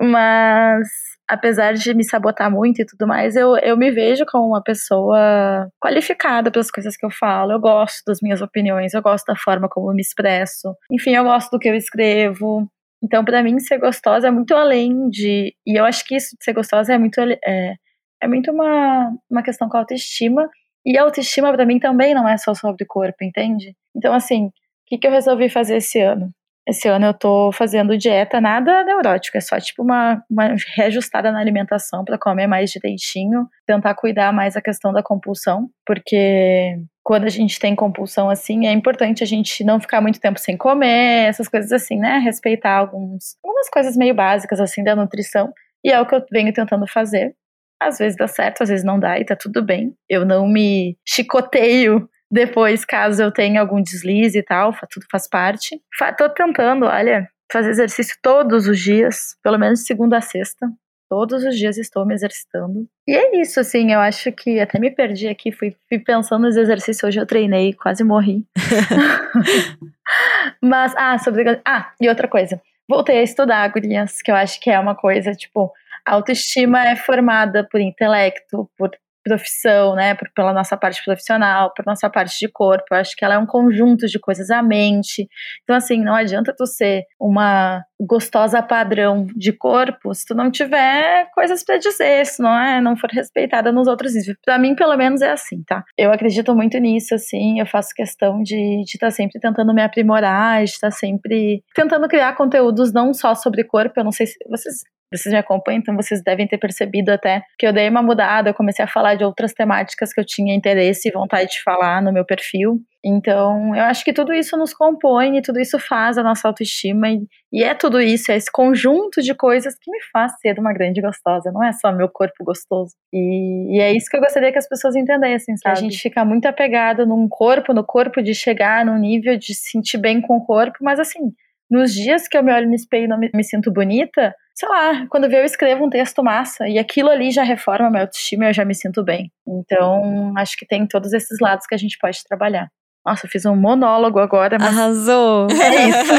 Mas 0.00 0.88
apesar 1.28 1.74
de 1.74 1.92
me 1.92 2.04
sabotar 2.04 2.50
muito 2.50 2.80
e 2.80 2.86
tudo 2.86 3.06
mais, 3.06 3.34
eu, 3.34 3.56
eu 3.56 3.76
me 3.76 3.90
vejo 3.90 4.24
como 4.26 4.48
uma 4.48 4.62
pessoa 4.62 5.68
qualificada 5.80 6.50
pelas 6.50 6.70
coisas 6.70 6.96
que 6.96 7.04
eu 7.04 7.10
falo. 7.10 7.52
Eu 7.52 7.60
gosto 7.60 8.02
das 8.06 8.20
minhas 8.22 8.40
opiniões, 8.40 8.94
eu 8.94 9.02
gosto 9.02 9.26
da 9.26 9.36
forma 9.36 9.68
como 9.68 9.90
eu 9.90 9.94
me 9.94 10.02
expresso. 10.02 10.74
Enfim, 10.90 11.14
eu 11.14 11.24
gosto 11.24 11.50
do 11.50 11.58
que 11.58 11.68
eu 11.68 11.74
escrevo. 11.74 12.68
Então, 13.02 13.24
para 13.24 13.42
mim, 13.42 13.58
ser 13.58 13.78
gostosa 13.78 14.28
é 14.28 14.30
muito 14.30 14.54
além 14.54 15.10
de. 15.10 15.54
E 15.66 15.78
eu 15.78 15.84
acho 15.84 16.04
que 16.04 16.16
isso 16.16 16.36
de 16.38 16.44
ser 16.44 16.52
gostosa 16.52 16.94
é 16.94 16.98
muito, 16.98 17.20
é, 17.20 17.74
é 18.22 18.28
muito 18.28 18.50
uma, 18.50 19.12
uma 19.30 19.42
questão 19.42 19.68
com 19.68 19.76
autoestima 19.76 20.48
e 20.86 20.96
autoestima 20.96 21.52
para 21.52 21.66
mim 21.66 21.80
também 21.80 22.14
não 22.14 22.28
é 22.28 22.38
só 22.38 22.54
sobre 22.54 22.86
corpo, 22.86 23.16
entende? 23.22 23.74
Então, 23.94 24.14
assim, 24.14 24.46
o 24.46 24.52
que, 24.86 24.98
que 24.98 25.06
eu 25.06 25.10
resolvi 25.10 25.48
fazer 25.48 25.78
esse 25.78 26.00
ano? 26.00 26.30
Esse 26.68 26.88
ano 26.88 27.06
eu 27.06 27.14
tô 27.14 27.52
fazendo 27.52 27.96
dieta 27.96 28.40
nada 28.40 28.84
neurótica, 28.84 29.38
é 29.38 29.40
só 29.40 29.58
tipo 29.58 29.82
uma, 29.82 30.22
uma 30.30 30.54
reajustada 30.76 31.30
na 31.30 31.40
alimentação 31.40 32.04
para 32.04 32.18
comer 32.18 32.46
mais 32.46 32.70
direitinho, 32.70 33.48
tentar 33.64 33.94
cuidar 33.94 34.32
mais 34.32 34.56
a 34.56 34.60
questão 34.60 34.92
da 34.92 35.02
compulsão, 35.02 35.68
porque 35.84 36.76
quando 37.04 37.24
a 37.24 37.28
gente 37.28 37.58
tem 37.60 37.76
compulsão 37.76 38.28
assim, 38.28 38.66
é 38.66 38.72
importante 38.72 39.22
a 39.22 39.26
gente 39.26 39.62
não 39.62 39.80
ficar 39.80 40.00
muito 40.00 40.20
tempo 40.20 40.40
sem 40.40 40.56
comer, 40.56 41.28
essas 41.28 41.48
coisas 41.48 41.70
assim, 41.70 41.98
né? 41.98 42.18
Respeitar 42.18 42.76
alguns, 42.76 43.36
algumas 43.44 43.68
coisas 43.68 43.96
meio 43.96 44.14
básicas 44.14 44.60
assim 44.60 44.82
da 44.82 44.96
nutrição. 44.96 45.52
E 45.84 45.92
é 45.92 46.00
o 46.00 46.06
que 46.06 46.16
eu 46.16 46.24
venho 46.32 46.52
tentando 46.52 46.84
fazer. 46.88 47.32
Às 47.80 47.98
vezes 47.98 48.16
dá 48.16 48.26
certo, 48.26 48.62
às 48.62 48.68
vezes 48.68 48.84
não 48.84 48.98
dá 48.98 49.18
e 49.18 49.24
tá 49.24 49.36
tudo 49.36 49.62
bem. 49.62 49.94
Eu 50.08 50.24
não 50.24 50.46
me 50.46 50.96
chicoteio 51.06 52.08
depois 52.30 52.84
caso 52.84 53.22
eu 53.22 53.30
tenha 53.30 53.60
algum 53.60 53.80
deslize 53.80 54.38
e 54.38 54.42
tal, 54.42 54.72
tudo 54.90 55.06
faz 55.10 55.28
parte. 55.28 55.80
Tô 56.18 56.28
tentando, 56.28 56.86
olha, 56.86 57.28
fazer 57.52 57.70
exercício 57.70 58.16
todos 58.20 58.66
os 58.66 58.78
dias, 58.78 59.36
pelo 59.42 59.58
menos 59.58 59.84
segunda 59.84 60.18
a 60.18 60.20
sexta. 60.20 60.66
Todos 61.08 61.44
os 61.44 61.56
dias 61.56 61.78
estou 61.78 62.04
me 62.04 62.14
exercitando. 62.14 62.84
E 63.06 63.14
é 63.14 63.40
isso, 63.40 63.60
assim, 63.60 63.92
eu 63.92 64.00
acho 64.00 64.32
que 64.32 64.58
até 64.58 64.76
me 64.80 64.90
perdi 64.90 65.28
aqui, 65.28 65.52
fui, 65.52 65.72
fui 65.88 66.00
pensando 66.00 66.42
nos 66.42 66.56
exercícios, 66.56 67.04
hoje 67.04 67.20
eu 67.20 67.26
treinei, 67.26 67.72
quase 67.74 68.02
morri. 68.02 68.44
Mas, 70.60 70.92
ah, 70.96 71.16
sobre. 71.18 71.60
Ah, 71.64 71.92
e 72.00 72.08
outra 72.08 72.26
coisa. 72.26 72.60
Voltei 72.88 73.18
a 73.18 73.22
estudar, 73.22 73.68
gurias, 73.68 74.20
que 74.20 74.32
eu 74.32 74.34
acho 74.34 74.60
que 74.60 74.68
é 74.68 74.80
uma 74.80 74.96
coisa, 74.96 75.32
tipo, 75.32 75.72
a 76.06 76.14
autoestima 76.14 76.86
é 76.88 76.96
formada 76.96 77.66
por 77.70 77.80
intelecto, 77.80 78.70
por 78.78 78.90
profissão, 79.26 79.96
né? 79.96 80.14
Por, 80.14 80.30
pela 80.32 80.52
nossa 80.52 80.76
parte 80.76 81.04
profissional, 81.04 81.72
por 81.74 81.84
nossa 81.84 82.08
parte 82.08 82.38
de 82.38 82.48
corpo. 82.48 82.84
Eu 82.92 82.98
acho 82.98 83.16
que 83.16 83.24
ela 83.24 83.34
é 83.34 83.38
um 83.38 83.46
conjunto 83.46 84.06
de 84.06 84.20
coisas, 84.20 84.50
a 84.50 84.62
mente. 84.62 85.26
Então, 85.64 85.74
assim, 85.74 86.00
não 86.00 86.14
adianta 86.14 86.54
tu 86.56 86.64
ser 86.64 87.02
uma 87.20 87.82
gostosa 87.98 88.62
padrão 88.62 89.26
de 89.34 89.52
corpo 89.52 90.14
se 90.14 90.26
tu 90.26 90.34
não 90.34 90.50
tiver 90.50 91.28
coisas 91.34 91.64
para 91.64 91.78
dizer, 91.78 92.26
se 92.26 92.42
não 92.42 92.56
é, 92.56 92.80
não 92.80 92.96
for 92.96 93.10
respeitada 93.10 93.72
nos 93.72 93.88
outros. 93.88 94.12
Para 94.44 94.58
mim, 94.58 94.76
pelo 94.76 94.96
menos 94.96 95.22
é 95.22 95.32
assim, 95.32 95.62
tá? 95.66 95.82
Eu 95.98 96.12
acredito 96.12 96.54
muito 96.54 96.78
nisso, 96.78 97.14
assim, 97.14 97.58
eu 97.58 97.66
faço 97.66 97.94
questão 97.96 98.42
de 98.42 98.82
estar 98.82 99.06
tá 99.06 99.10
sempre 99.10 99.40
tentando 99.40 99.74
me 99.74 99.82
aprimorar, 99.82 100.62
de 100.62 100.70
estar 100.70 100.90
tá 100.90 100.96
sempre 100.96 101.64
tentando 101.74 102.06
criar 102.06 102.36
conteúdos 102.36 102.92
não 102.92 103.12
só 103.14 103.34
sobre 103.34 103.64
corpo, 103.64 103.98
eu 103.98 104.04
não 104.04 104.12
sei 104.12 104.26
se 104.26 104.36
vocês 104.48 104.76
vocês 105.12 105.32
me 105.32 105.38
acompanham, 105.38 105.78
então 105.78 105.94
vocês 105.96 106.22
devem 106.22 106.46
ter 106.46 106.58
percebido 106.58 107.10
até 107.10 107.42
que 107.58 107.66
eu 107.66 107.72
dei 107.72 107.88
uma 107.88 108.02
mudada, 108.02 108.50
eu 108.50 108.54
comecei 108.54 108.84
a 108.84 108.88
falar 108.88 109.14
de 109.14 109.24
outras 109.24 109.52
temáticas 109.52 110.12
que 110.12 110.20
eu 110.20 110.24
tinha 110.24 110.54
interesse 110.54 111.08
e 111.08 111.12
vontade 111.12 111.50
de 111.50 111.62
falar 111.62 112.02
no 112.02 112.12
meu 112.12 112.24
perfil. 112.24 112.80
Então, 113.08 113.72
eu 113.76 113.84
acho 113.84 114.04
que 114.04 114.12
tudo 114.12 114.32
isso 114.32 114.56
nos 114.56 114.74
compõe 114.74 115.38
e 115.38 115.42
tudo 115.42 115.60
isso 115.60 115.78
faz 115.78 116.18
a 116.18 116.24
nossa 116.24 116.48
autoestima 116.48 117.08
e, 117.08 117.20
e 117.52 117.62
é 117.62 117.72
tudo 117.72 118.00
isso, 118.00 118.32
é 118.32 118.36
esse 118.36 118.50
conjunto 118.50 119.22
de 119.22 119.32
coisas 119.32 119.76
que 119.80 119.88
me 119.88 119.98
faz 120.12 120.32
ser 120.40 120.58
uma 120.58 120.72
grande 120.72 121.00
gostosa, 121.00 121.52
não 121.52 121.62
é 121.62 121.72
só 121.72 121.92
meu 121.92 122.08
corpo 122.08 122.42
gostoso. 122.42 122.94
E, 123.12 123.76
e 123.76 123.80
é 123.80 123.92
isso 123.92 124.06
que 124.10 124.16
eu 124.16 124.20
gostaria 124.20 124.50
que 124.50 124.58
as 124.58 124.68
pessoas 124.68 124.96
entendessem, 124.96 125.56
sabe? 125.56 125.78
A 125.78 125.80
gente 125.80 125.98
fica 125.98 126.24
muito 126.24 126.46
apegado 126.46 127.06
num 127.06 127.28
corpo, 127.28 127.72
no 127.72 127.84
corpo 127.84 128.20
de 128.20 128.34
chegar 128.34 128.84
num 128.84 128.98
nível 128.98 129.38
de 129.38 129.54
se 129.54 129.70
sentir 129.70 129.98
bem 129.98 130.20
com 130.20 130.38
o 130.38 130.44
corpo, 130.44 130.78
mas 130.80 130.98
assim, 130.98 131.32
nos 131.70 131.92
dias 131.92 132.28
que 132.28 132.36
eu 132.36 132.42
me 132.42 132.52
olho 132.52 132.68
no 132.68 132.74
espelho 132.74 133.04
e 133.04 133.08
não 133.08 133.18
me, 133.18 133.30
me 133.34 133.44
sinto 133.44 133.72
bonita, 133.72 134.34
sei 134.54 134.68
lá, 134.68 135.06
quando 135.08 135.24
eu 135.24 135.44
escrevo 135.44 135.84
um 135.84 135.90
texto 135.90 136.22
massa 136.22 136.68
e 136.68 136.78
aquilo 136.78 137.10
ali 137.10 137.30
já 137.30 137.42
reforma 137.42 137.90
minha 137.90 138.02
autoestima 138.02 138.44
e 138.44 138.48
eu 138.48 138.54
já 138.54 138.64
me 138.64 138.74
sinto 138.74 139.04
bem. 139.04 139.30
Então, 139.46 140.32
acho 140.36 140.56
que 140.56 140.66
tem 140.66 140.86
todos 140.86 141.12
esses 141.12 141.38
lados 141.40 141.66
que 141.66 141.74
a 141.74 141.78
gente 141.78 141.98
pode 142.00 142.18
trabalhar. 142.28 142.68
Nossa, 143.04 143.26
eu 143.26 143.30
fiz 143.30 143.46
um 143.46 143.54
monólogo 143.54 144.18
agora, 144.18 144.56
mas. 144.58 144.76
Arrasou! 144.76 145.46
É 145.62 145.88
isso. 145.88 146.12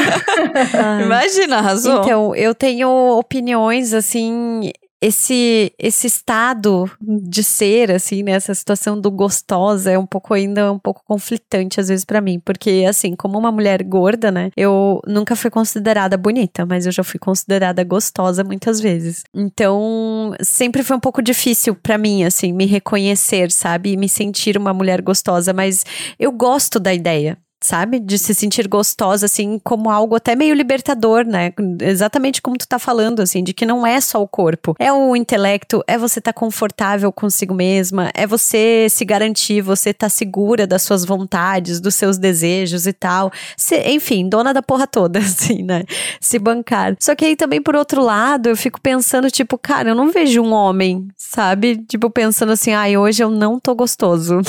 Imagina, 1.04 1.58
arrasou. 1.58 2.00
Então, 2.00 2.34
eu 2.34 2.54
tenho 2.54 2.88
opiniões, 3.18 3.92
assim, 3.92 4.70
esse 5.00 5.72
esse 5.78 6.06
estado 6.06 6.90
de 7.00 7.42
ser 7.44 7.90
assim 7.92 8.22
né, 8.22 8.38
situação 8.40 9.00
do 9.00 9.10
gostosa 9.10 9.90
é 9.90 9.98
um 9.98 10.06
pouco 10.06 10.34
ainda 10.34 10.72
um 10.72 10.78
pouco 10.78 11.02
conflitante 11.04 11.80
às 11.80 11.88
vezes 11.88 12.04
para 12.04 12.20
mim. 12.20 12.40
Porque 12.40 12.84
assim 12.88 13.14
como 13.14 13.38
uma 13.38 13.52
mulher 13.52 13.82
gorda 13.82 14.30
né 14.30 14.50
eu 14.56 15.00
nunca 15.06 15.36
fui 15.36 15.50
considerada 15.50 16.16
bonita 16.16 16.66
mas 16.66 16.86
eu 16.86 16.92
já 16.92 17.04
fui 17.04 17.18
considerada 17.18 17.84
gostosa 17.84 18.42
muitas 18.42 18.80
vezes. 18.80 19.24
Então 19.34 20.34
sempre 20.40 20.82
foi 20.82 20.96
um 20.96 21.00
pouco 21.00 21.22
difícil 21.22 21.74
para 21.74 21.98
mim 21.98 22.24
assim 22.24 22.52
me 22.52 22.66
reconhecer 22.66 23.50
sabe 23.50 23.92
e 23.92 23.96
me 23.96 24.08
sentir 24.08 24.56
uma 24.56 24.74
mulher 24.74 25.00
gostosa. 25.02 25.52
Mas 25.52 25.84
eu 26.18 26.32
gosto 26.32 26.80
da 26.80 26.92
ideia 26.92 27.38
sabe? 27.60 27.98
De 27.98 28.18
se 28.18 28.34
sentir 28.34 28.68
gostosa, 28.68 29.26
assim, 29.26 29.58
como 29.62 29.90
algo 29.90 30.14
até 30.14 30.34
meio 30.34 30.54
libertador, 30.54 31.26
né? 31.26 31.52
Exatamente 31.80 32.40
como 32.40 32.56
tu 32.56 32.66
tá 32.66 32.78
falando, 32.78 33.20
assim, 33.20 33.42
de 33.42 33.52
que 33.52 33.66
não 33.66 33.86
é 33.86 34.00
só 34.00 34.22
o 34.22 34.28
corpo. 34.28 34.74
É 34.78 34.92
o 34.92 35.16
intelecto, 35.16 35.82
é 35.86 35.98
você 35.98 36.20
tá 36.20 36.32
confortável 36.32 37.12
consigo 37.12 37.54
mesma, 37.54 38.10
é 38.14 38.26
você 38.26 38.86
se 38.90 39.04
garantir, 39.04 39.60
você 39.60 39.92
tá 39.92 40.08
segura 40.08 40.66
das 40.66 40.82
suas 40.82 41.04
vontades, 41.04 41.80
dos 41.80 41.94
seus 41.94 42.18
desejos 42.18 42.86
e 42.86 42.92
tal. 42.92 43.32
Se, 43.56 43.76
enfim, 43.88 44.28
dona 44.28 44.54
da 44.54 44.62
porra 44.62 44.86
toda, 44.86 45.18
assim, 45.20 45.62
né? 45.62 45.84
Se 46.20 46.38
bancar. 46.38 46.96
Só 47.00 47.14
que 47.14 47.24
aí 47.24 47.36
também, 47.36 47.60
por 47.60 47.74
outro 47.74 48.02
lado, 48.02 48.48
eu 48.48 48.56
fico 48.56 48.80
pensando, 48.80 49.30
tipo, 49.30 49.58
cara, 49.58 49.90
eu 49.90 49.94
não 49.94 50.10
vejo 50.10 50.42
um 50.42 50.52
homem, 50.52 51.08
sabe? 51.16 51.76
Tipo, 51.88 52.10
pensando 52.10 52.52
assim, 52.52 52.72
ai, 52.72 52.96
hoje 52.96 53.22
eu 53.22 53.30
não 53.30 53.58
tô 53.58 53.74
gostoso. 53.74 54.40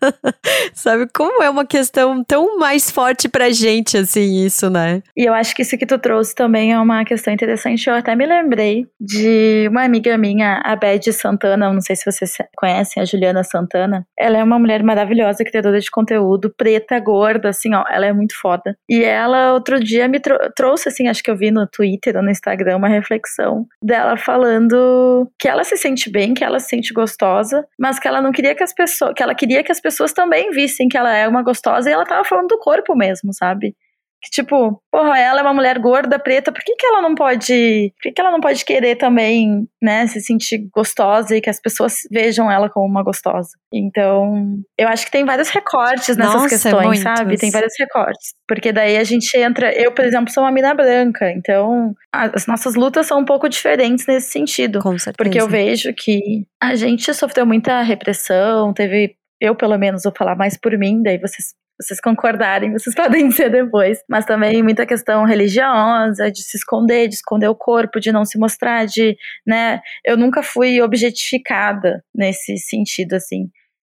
sabe? 0.74 1.08
Como 1.12 1.42
é 1.42 1.50
uma 1.50 1.64
questão 1.64 2.22
tão 2.24 2.41
tão 2.42 2.58
mais 2.58 2.90
forte 2.90 3.28
pra 3.28 3.50
gente, 3.50 3.96
assim, 3.96 4.44
isso, 4.44 4.68
né? 4.68 5.02
E 5.16 5.24
eu 5.24 5.32
acho 5.32 5.54
que 5.54 5.62
isso 5.62 5.78
que 5.78 5.86
tu 5.86 5.98
trouxe 5.98 6.34
também 6.34 6.72
é 6.72 6.78
uma 6.78 7.04
questão 7.04 7.32
interessante. 7.32 7.88
Eu 7.88 7.94
até 7.94 8.16
me 8.16 8.26
lembrei 8.26 8.86
de 9.00 9.68
uma 9.70 9.84
amiga 9.84 10.18
minha, 10.18 10.60
a 10.64 10.74
Beth 10.74 11.12
Santana, 11.12 11.72
não 11.72 11.80
sei 11.80 11.94
se 11.94 12.10
vocês 12.10 12.36
conhecem, 12.56 13.00
a 13.00 13.06
Juliana 13.06 13.44
Santana. 13.44 14.04
Ela 14.18 14.38
é 14.38 14.44
uma 14.44 14.58
mulher 14.58 14.82
maravilhosa, 14.82 15.44
criadora 15.44 15.78
de 15.78 15.90
conteúdo, 15.90 16.52
preta, 16.56 16.98
gorda, 16.98 17.50
assim, 17.50 17.72
ó, 17.74 17.84
ela 17.88 18.06
é 18.06 18.12
muito 18.12 18.34
foda. 18.40 18.76
E 18.88 19.04
ela, 19.04 19.52
outro 19.52 19.78
dia, 19.78 20.08
me 20.08 20.18
trou 20.18 20.38
trouxe, 20.56 20.88
assim, 20.88 21.08
acho 21.08 21.22
que 21.22 21.30
eu 21.30 21.36
vi 21.36 21.50
no 21.50 21.66
Twitter 21.66 22.16
ou 22.16 22.22
no 22.22 22.30
Instagram, 22.30 22.76
uma 22.76 22.88
reflexão 22.88 23.66
dela 23.82 24.16
falando 24.16 25.30
que 25.38 25.48
ela 25.48 25.62
se 25.64 25.76
sente 25.76 26.10
bem, 26.10 26.34
que 26.34 26.42
ela 26.42 26.58
se 26.58 26.68
sente 26.68 26.92
gostosa, 26.92 27.64
mas 27.78 27.98
que 27.98 28.08
ela 28.08 28.20
não 28.20 28.32
queria 28.32 28.54
que 28.54 28.62
as 28.62 28.72
pessoas, 28.72 29.12
que 29.14 29.22
ela 29.22 29.34
queria 29.34 29.62
que 29.62 29.70
as 29.70 29.80
pessoas 29.80 30.12
também 30.12 30.50
vissem 30.50 30.88
que 30.88 30.96
ela 30.96 31.14
é 31.14 31.28
uma 31.28 31.42
gostosa 31.42 31.88
e 31.88 31.92
ela 31.92 32.04
tava 32.04 32.24
falando 32.32 32.48
do 32.48 32.58
corpo 32.58 32.96
mesmo, 32.96 33.32
sabe? 33.32 33.74
Que 34.22 34.30
tipo, 34.30 34.80
porra, 34.88 35.18
ela 35.18 35.40
é 35.40 35.42
uma 35.42 35.52
mulher 35.52 35.80
gorda, 35.80 36.16
preta, 36.16 36.52
por 36.52 36.62
que, 36.62 36.76
que 36.76 36.86
ela 36.86 37.02
não 37.02 37.12
pode. 37.12 37.92
Por 37.96 38.02
que, 38.02 38.12
que 38.12 38.20
ela 38.20 38.30
não 38.30 38.38
pode 38.40 38.64
querer 38.64 38.94
também, 38.94 39.66
né, 39.82 40.06
se 40.06 40.20
sentir 40.20 40.68
gostosa 40.72 41.36
e 41.36 41.40
que 41.40 41.50
as 41.50 41.60
pessoas 41.60 42.02
vejam 42.08 42.48
ela 42.48 42.70
como 42.70 42.86
uma 42.86 43.02
gostosa? 43.02 43.50
Então, 43.74 44.60
eu 44.78 44.86
acho 44.86 45.06
que 45.06 45.10
tem 45.10 45.24
vários 45.24 45.48
recortes 45.48 46.16
nessas 46.16 46.34
Nossa, 46.34 46.48
questões, 46.50 46.86
muitos. 46.86 47.02
sabe? 47.02 47.36
Tem 47.36 47.50
vários 47.50 47.74
recortes. 47.76 48.32
Porque 48.46 48.70
daí 48.70 48.96
a 48.96 49.02
gente 49.02 49.36
entra. 49.36 49.72
Eu, 49.74 49.90
por 49.90 50.04
exemplo, 50.04 50.32
sou 50.32 50.44
uma 50.44 50.52
mina 50.52 50.72
branca, 50.72 51.28
então 51.32 51.92
as 52.12 52.46
nossas 52.46 52.76
lutas 52.76 53.08
são 53.08 53.18
um 53.18 53.24
pouco 53.24 53.48
diferentes 53.48 54.06
nesse 54.06 54.30
sentido. 54.30 54.78
Com 54.78 54.96
certeza. 55.00 55.16
Porque 55.16 55.40
eu 55.40 55.48
vejo 55.48 55.92
que 55.92 56.46
a 56.62 56.76
gente 56.76 57.12
sofreu 57.12 57.44
muita 57.44 57.82
repressão, 57.82 58.72
teve 58.72 59.16
eu 59.40 59.56
pelo 59.56 59.76
menos 59.76 60.04
vou 60.04 60.12
falar 60.16 60.36
mais 60.36 60.56
por 60.56 60.78
mim, 60.78 61.02
daí 61.02 61.18
vocês 61.18 61.52
vocês 61.82 62.00
concordarem, 62.00 62.72
vocês 62.72 62.94
podem 62.96 63.28
dizer 63.28 63.50
depois. 63.50 63.98
Mas 64.08 64.24
também 64.24 64.62
muita 64.62 64.86
questão 64.86 65.24
religiosa, 65.24 66.30
de 66.30 66.42
se 66.42 66.56
esconder, 66.56 67.08
de 67.08 67.16
esconder 67.16 67.48
o 67.48 67.54
corpo, 67.54 68.00
de 68.00 68.12
não 68.12 68.24
se 68.24 68.38
mostrar, 68.38 68.86
de, 68.86 69.16
né? 69.46 69.80
Eu 70.04 70.16
nunca 70.16 70.42
fui 70.42 70.80
objetificada 70.80 72.02
nesse 72.14 72.56
sentido, 72.56 73.14
assim. 73.14 73.48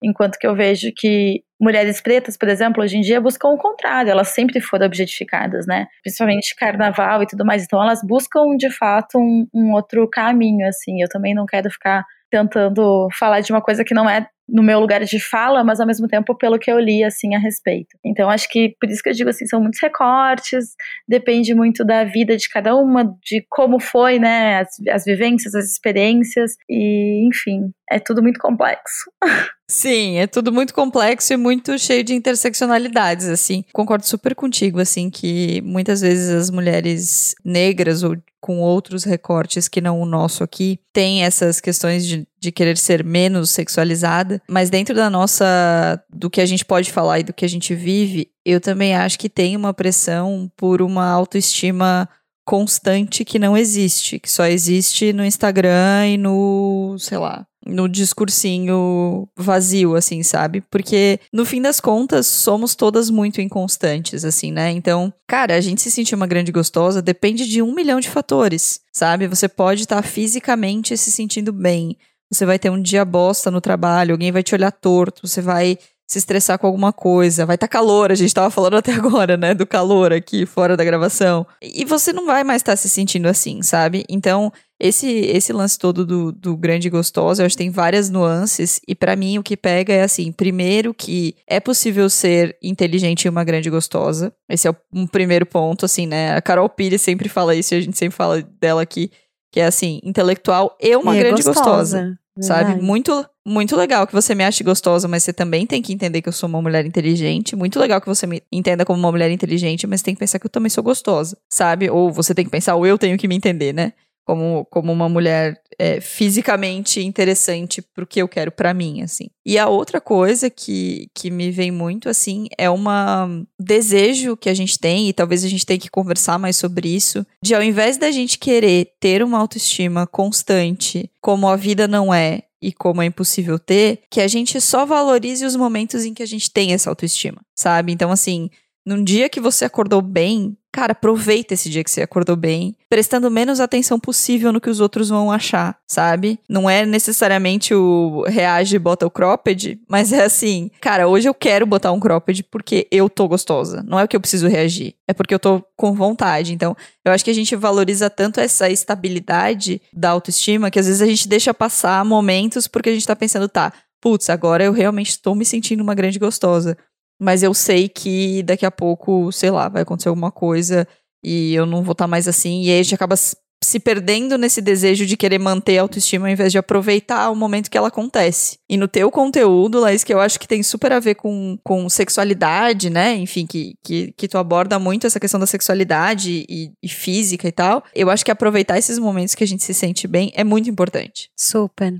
Enquanto 0.03 0.39
que 0.39 0.47
eu 0.47 0.55
vejo 0.55 0.93
que 0.95 1.43
mulheres 1.61 2.03
pretas, 2.03 2.37
por 2.37 2.49
exemplo, 2.49 2.83
hoje 2.83 2.99
em 2.99 3.01
dia 3.01 3.21
buscam 3.21 3.49
o 3.49 3.59
contrário, 3.59 4.11
elas 4.11 4.29
sempre 4.29 4.61
foram 4.61 4.87
objetificadas, 4.87 5.67
né? 5.67 5.87
Principalmente 6.03 6.55
carnaval 6.55 7.23
e 7.23 7.27
tudo 7.27 7.47
mais. 7.47 7.65
Então 7.65 7.83
elas 7.83 8.01
buscam 8.05 8.57
de 8.59 8.71
fato 8.71 9.19
um, 9.19 9.47
um 9.55 9.73
outro 9.73 10.09
caminho, 10.09 10.67
assim. 10.69 11.01
Eu 11.01 11.09
também 11.09 11.35
não 11.35 11.47
quero 11.47 11.71
ficar 11.71 12.05
tentando 12.31 13.09
falar 13.13 13.41
de 13.41 13.53
uma 13.53 13.63
coisa 13.63 13.85
que 13.85 13.95
não 13.95 14.09
é 14.09 14.27
no 14.49 14.63
meu 14.63 14.79
lugar 14.79 15.05
de 15.05 15.19
fala, 15.19 15.65
mas 15.65 15.81
ao 15.81 15.87
mesmo 15.87 16.07
tempo 16.07 16.35
pelo 16.37 16.59
que 16.59 16.71
eu 16.71 16.79
li 16.79 17.03
assim 17.03 17.35
a 17.35 17.39
respeito. 17.39 17.97
Então 18.05 18.31
acho 18.31 18.49
que 18.49 18.77
por 18.81 18.89
isso 18.89 19.03
que 19.03 19.09
eu 19.09 19.15
digo 19.15 19.31
assim, 19.31 19.47
são 19.47 19.61
muitos 19.61 19.81
recortes, 19.81 20.75
depende 21.09 21.55
muito 21.55 21.85
da 21.85 22.05
vida 22.05 22.37
de 22.37 22.49
cada 22.49 22.75
uma, 22.77 23.05
de 23.23 23.45
como 23.51 23.81
foi, 23.81 24.19
né, 24.19 24.61
as, 24.61 24.69
as 24.91 25.05
vivências, 25.05 25.55
as 25.55 25.71
experiências 25.71 26.53
e 26.69 27.27
enfim, 27.27 27.73
é 27.91 27.99
tudo 27.99 28.23
muito 28.23 28.39
complexo. 28.39 29.11
Sim, 29.69 30.19
é 30.19 30.29
tudo 30.29 30.53
muito 30.53 30.73
complexo 30.73 31.33
e 31.33 31.37
muito 31.37 31.77
cheio 31.77 32.05
de 32.05 32.15
interseccionalidades, 32.15 33.29
assim. 33.29 33.65
Concordo 33.73 34.07
super 34.07 34.33
contigo, 34.33 34.79
assim, 34.79 35.11
que 35.11 35.61
muitas 35.63 36.03
vezes 36.03 36.31
as 36.31 36.51
mulheres 36.51 37.35
negras 37.45 38.05
ou 38.05 38.17
com 38.41 38.61
outros 38.61 39.05
recortes 39.05 39.69
que 39.69 39.81
não 39.81 40.01
o 40.01 40.07
nosso 40.07 40.45
aqui. 40.45 40.79
Têm 40.93 41.25
essas 41.25 41.61
questões 41.61 42.07
de, 42.07 42.27
de 42.39 42.53
querer 42.53 42.77
ser 42.77 43.05
menos 43.05 43.51
sexualizada, 43.51 44.41
mas 44.49 44.71
dentro 44.71 44.95
da 44.95 45.11
nossa, 45.11 46.03
do 46.11 46.31
que 46.31 46.41
a 46.41 46.47
gente 46.47 46.65
pode 46.65 46.93
falar 46.93 47.21
e 47.21 47.25
do 47.25 47.33
que 47.33 47.45
a 47.45 47.49
gente 47.49 47.75
vive, 47.75 48.31
eu 48.45 48.61
também 48.61 48.95
acho 48.95 49.19
que 49.19 49.29
tem 49.29 49.57
uma 49.57 49.75
pressão 49.75 50.51
por 50.57 50.81
uma 50.81 51.09
autoestima 51.11 52.09
constante 52.45 53.25
que 53.25 53.41
não 53.41 53.57
existe, 53.57 54.21
que 54.21 54.31
só 54.31 54.47
existe 54.47 55.13
no 55.13 55.25
Instagram 55.25 56.07
e 56.07 56.17
no, 56.17 56.97
sei 56.99 57.19
lá, 57.19 57.45
no 57.67 57.89
discursinho 57.89 59.29
vazio, 59.37 59.97
assim, 59.97 60.23
sabe? 60.23 60.61
Porque, 60.71 61.19
no 61.33 61.45
fim 61.45 61.61
das 61.61 61.81
contas, 61.81 62.27
somos 62.27 62.75
todas 62.75 63.11
muito 63.11 63.41
inconstantes, 63.41 64.25
assim, 64.25 64.53
né? 64.53 64.71
Então, 64.71 65.13
cara, 65.27 65.55
a 65.55 65.61
gente 65.61 65.83
se 65.83 65.91
sentir 65.91 66.15
uma 66.15 66.27
grande 66.27 66.53
gostosa 66.53 67.03
depende 67.03 67.47
de 67.47 67.61
um 67.61 67.75
milhão 67.75 68.01
de 68.01 68.09
fatores, 68.09 68.81
sabe? 68.93 69.27
Você 69.27 69.49
pode 69.49 69.83
estar 69.83 69.97
tá 69.97 70.03
fisicamente 70.03 70.97
se 70.97 71.11
sentindo 71.11 71.53
bem, 71.53 71.97
você 72.31 72.45
vai 72.45 72.59
ter 72.59 72.71
um 72.71 72.81
dia 72.81 73.05
bosta 73.05 73.51
no 73.51 73.61
trabalho, 73.61 74.13
alguém 74.13 74.33
vai 74.33 74.43
te 74.43 74.55
olhar 74.55 74.73
torto, 74.73 75.27
você 75.27 75.41
vai 75.41 75.79
se 76.07 76.19
estressar 76.19 76.59
com 76.59 76.67
alguma 76.67 76.93
coisa, 76.93 77.45
vai 77.45 77.57
estar 77.57 77.67
tá 77.67 77.73
calor, 77.73 78.13
a 78.13 78.15
gente 78.15 78.33
tava 78.33 78.49
falando 78.49 78.77
até 78.77 78.93
agora, 78.93 79.37
né, 79.37 79.55
do 79.55 79.67
calor 79.67 80.13
aqui 80.13 80.47
fora 80.47 80.77
da 80.77 80.85
gravação. 80.85 81.45
E 81.61 81.85
você 81.85 82.13
não 82.13 82.27
vai 82.27 82.45
mais 82.45 82.63
estar 82.63 82.73
tá 82.73 82.77
se 82.77 82.89
sentindo 82.89 83.27
assim, 83.27 83.61
sabe? 83.63 84.05
Então, 84.09 84.53
esse 84.79 85.09
esse 85.09 85.53
lance 85.53 85.79
todo 85.79 86.05
do, 86.07 86.31
do 86.31 86.57
grande 86.57 86.89
gostoso, 86.89 87.43
eu 87.43 87.47
acho 87.47 87.57
que 87.57 87.65
tem 87.65 87.71
várias 87.71 88.09
nuances 88.09 88.81
e 88.87 88.95
para 88.95 89.17
mim 89.17 89.39
o 89.39 89.43
que 89.43 89.57
pega 89.57 89.93
é 89.93 90.03
assim, 90.03 90.31
primeiro 90.31 90.95
que 90.95 91.35
é 91.49 91.59
possível 91.59 92.09
ser 92.09 92.57
inteligente 92.63 93.25
e 93.25 93.29
uma 93.29 93.43
grande 93.43 93.71
gostosa. 93.71 94.33
Esse 94.49 94.69
é 94.69 94.77
um 94.93 95.07
primeiro 95.07 95.47
ponto, 95.47 95.87
assim, 95.87 96.07
né? 96.07 96.37
A 96.37 96.43
Carol 96.43 96.69
Pires 96.69 97.03
sempre 97.03 97.29
fala 97.29 97.55
isso 97.55 97.75
e 97.75 97.79
a 97.79 97.81
gente 97.81 97.99
sempre 97.99 98.17
fala 98.17 98.43
dela 98.61 98.83
aqui, 98.83 99.11
que 99.51 99.59
é 99.59 99.67
assim, 99.67 100.01
intelectual 100.05 100.77
e 100.81 100.95
uma 100.95 101.17
e 101.17 101.19
grande 101.19 101.43
gostosa. 101.43 101.99
gostosa. 101.99 102.19
Sabe? 102.41 102.81
Muito, 102.81 103.25
muito 103.45 103.77
legal 103.77 104.07
que 104.07 104.13
você 104.13 104.35
me 104.35 104.45
ache 104.45 104.63
gostosa, 104.65 105.09
mas 105.09 105.25
você 105.25 105.33
também 105.33 105.67
tem 105.67 105.81
que 105.83 105.93
entender 105.93 106.23
que 106.23 106.29
eu 106.29 106.33
sou 106.33 106.49
uma 106.49 106.61
mulher 106.61 106.85
inteligente. 106.87 107.57
Muito 107.57 107.79
legal 107.79 108.01
que 108.01 108.07
você 108.07 108.27
me 108.27 108.43
entenda 108.51 108.85
como 108.85 108.99
uma 108.99 109.11
mulher 109.11 109.31
inteligente, 109.31 109.87
mas 109.87 110.03
tem 110.03 110.15
que 110.15 110.21
pensar 110.21 110.39
que 110.39 110.47
eu 110.47 110.51
também 110.51 110.71
sou 110.71 110.83
gostosa, 110.83 111.37
sabe? 111.51 111.89
Ou 111.91 112.11
você 112.13 112.35
tem 112.35 112.45
que 112.45 112.51
pensar, 112.51 112.75
ou 112.75 112.87
eu 112.87 112.99
tenho 112.99 113.19
que 113.19 113.29
me 113.29 113.35
entender, 113.35 113.73
né? 113.73 113.93
Como, 114.27 114.67
como 114.69 114.93
uma 114.93 115.09
mulher 115.09 115.63
é, 115.79 116.01
fisicamente 116.01 117.01
interessante 117.01 117.81
pro 117.81 118.07
que 118.07 118.21
eu 118.21 118.27
quero 118.27 118.51
pra 118.51 118.75
mim, 118.75 119.03
assim. 119.03 119.29
E 119.45 119.57
a 119.57 119.69
outra 119.69 120.01
coisa 120.01 120.51
que, 120.51 121.09
que 121.15 121.31
me 121.31 121.53
vem 121.53 121.71
muito, 121.71 122.09
assim, 122.09 122.49
é 122.59 122.69
uma 122.69 123.29
desejo 123.59 124.37
que 124.37 124.49
a 124.49 124.55
gente 124.55 124.79
tem, 124.79 125.09
e 125.09 125.13
talvez 125.13 125.45
a 125.45 125.49
gente 125.49 125.65
tenha 125.65 125.79
que 125.79 125.89
conversar 125.89 126.39
mais 126.41 126.57
sobre 126.57 126.89
isso, 126.89 127.25
de 127.41 127.55
ao 127.55 127.63
invés 127.63 127.97
da 127.99 128.11
gente 128.11 128.37
querer 128.37 128.95
ter 128.99 129.23
uma 129.23 129.39
autoestima 129.39 130.07
constante, 130.09 131.09
como 131.21 131.49
a 131.49 131.55
vida 131.55 131.87
não 131.87 132.13
é, 132.13 132.43
e 132.61 132.73
como 132.73 133.03
é 133.03 133.07
impossível 133.07 133.59
ter, 133.59 134.01
que 134.11 134.21
a 134.21 134.27
gente 134.27 134.61
só 134.61 134.85
valorize 134.85 135.45
os 135.45 135.55
momentos 135.55 136.05
em 136.05 136.13
que 136.13 136.23
a 136.23 136.27
gente 136.27 136.51
tem 136.51 136.73
essa 136.73 136.91
autoestima, 136.91 137.41
sabe? 137.55 137.93
Então, 137.93 138.11
assim, 138.11 138.51
num 138.87 139.03
dia 139.03 139.29
que 139.29 139.41
você 139.41 139.65
acordou 139.65 140.01
bem, 140.01 140.57
cara, 140.73 140.93
aproveita 140.93 141.55
esse 141.55 141.69
dia 141.69 141.83
que 141.83 141.91
você 141.91 142.03
acordou 142.03 142.37
bem, 142.37 142.77
prestando 142.89 143.31
menos 143.31 143.59
atenção 143.61 143.99
possível 143.99 144.53
no 144.53 144.61
que 144.61 144.71
os 144.71 144.79
outros 144.79 145.09
vão 145.09 145.33
achar, 145.33 145.77
sabe? 145.89 146.39
Não 146.49 146.71
é 146.71 146.87
necessariamente 146.87 147.75
o 147.75 148.23
reage 148.29 148.77
e 148.77 148.79
bota 148.79 149.07
o 149.07 149.11
cropped, 149.11 149.81
mas 149.89 150.13
é 150.13 150.23
assim, 150.23 150.71
cara, 150.81 151.09
hoje 151.09 151.29
eu 151.29 151.35
quero 151.35 151.67
botar 151.67 151.91
um 151.91 151.99
cropped 151.99 152.45
porque 152.45 152.87
eu 152.93 153.11
tô 153.11 153.27
gostosa. 153.27 153.83
Não 153.83 153.99
é 153.99 154.07
que 154.07 154.15
eu 154.15 154.21
preciso 154.21 154.47
reagir, 154.47 154.95
é 155.09 155.13
porque 155.13 155.35
eu 155.35 155.41
tô 155.41 155.65
com 155.77 155.93
vontade. 155.93 156.53
Então, 156.53 156.77
eu 157.05 157.11
acho 157.11 157.25
que 157.25 157.31
a 157.31 157.35
gente 157.35 157.57
valoriza 157.57 158.09
tanto 158.09 158.39
essa 158.39 158.71
estabilidade 158.71 159.81
da 159.93 160.11
autoestima 160.11 160.71
que 160.71 160.79
às 160.79 160.87
vezes 160.87 161.03
a 161.03 161.07
gente 161.07 161.27
deixa 161.27 161.53
passar 161.53 162.05
momentos 162.05 162.69
porque 162.69 162.91
a 162.91 162.93
gente 162.93 163.07
tá 163.07 163.17
pensando, 163.17 163.49
tá, 163.49 163.73
putz, 164.01 164.31
agora 164.31 164.63
eu 164.63 164.73
realmente 164.73 165.09
estou 165.09 165.35
me 165.35 165.45
sentindo 165.45 165.83
uma 165.83 165.95
grande 165.95 166.19
gostosa. 166.19 166.77
Mas 167.21 167.43
eu 167.43 167.55
sei 167.55 167.89
que 167.89 168.43
daqui 168.43 168.67
a 168.67 168.71
pouco, 168.71 169.31
sei 169.33 169.51
lá, 169.51 169.69
vai 169.69 169.83
acontecer 169.83 170.09
alguma 170.09 170.31
coisa 170.31 170.87
e 171.25 171.55
eu 171.55 171.67
não 171.67 171.83
vou 171.83 171.93
estar 171.93 172.07
mais 172.07 172.29
assim. 172.29 172.63
E 172.63 172.71
aí 172.71 172.81
a 172.81 172.83
gente 172.83 172.95
acaba 172.95 173.17
se 173.65 173.81
perdendo 173.81 174.37
nesse 174.37 174.61
desejo 174.61 175.07
de 175.07 175.17
querer 175.17 175.39
manter 175.39 175.79
a 175.79 175.83
autoestima 175.83 176.27
ao 176.27 176.33
invés 176.33 176.53
de 176.53 176.59
aproveitar 176.59 177.31
o 177.31 177.37
momento 177.37 177.71
que 177.71 177.77
ela 177.77 177.89
acontece. 177.89 178.59
E 178.69 178.77
no 178.77 178.87
teu 178.87 179.11
conteúdo, 179.11 179.81
Laís, 179.81 180.05
que 180.05 180.13
eu 180.13 180.21
acho 180.21 180.39
que 180.39 180.47
tem 180.47 180.63
super 180.63 180.93
a 180.93 181.01
ver 181.01 181.15
com, 181.15 181.59
com 181.65 181.89
sexualidade, 181.89 182.91
né? 182.91 183.15
Enfim, 183.15 183.47
que, 183.47 183.75
que, 183.83 184.13
que 184.13 184.29
tu 184.29 184.39
aborda 184.39 184.79
muito 184.79 185.07
essa 185.07 185.19
questão 185.19 185.41
da 185.41 185.47
sexualidade 185.47 186.45
e, 186.49 186.71
e 186.83 186.89
física 186.89 187.49
e 187.49 187.53
tal. 187.53 187.83
Eu 187.95 188.11
acho 188.11 188.25
que 188.25 188.31
aproveitar 188.31 188.79
esses 188.79 188.99
momentos 188.99 189.35
que 189.35 189.43
a 189.43 189.47
gente 189.47 189.65
se 189.65 189.75
sente 189.75 190.07
bem 190.07 190.31
é 190.35 190.45
muito 190.45 190.71
importante. 190.71 191.31
Super. 191.37 191.95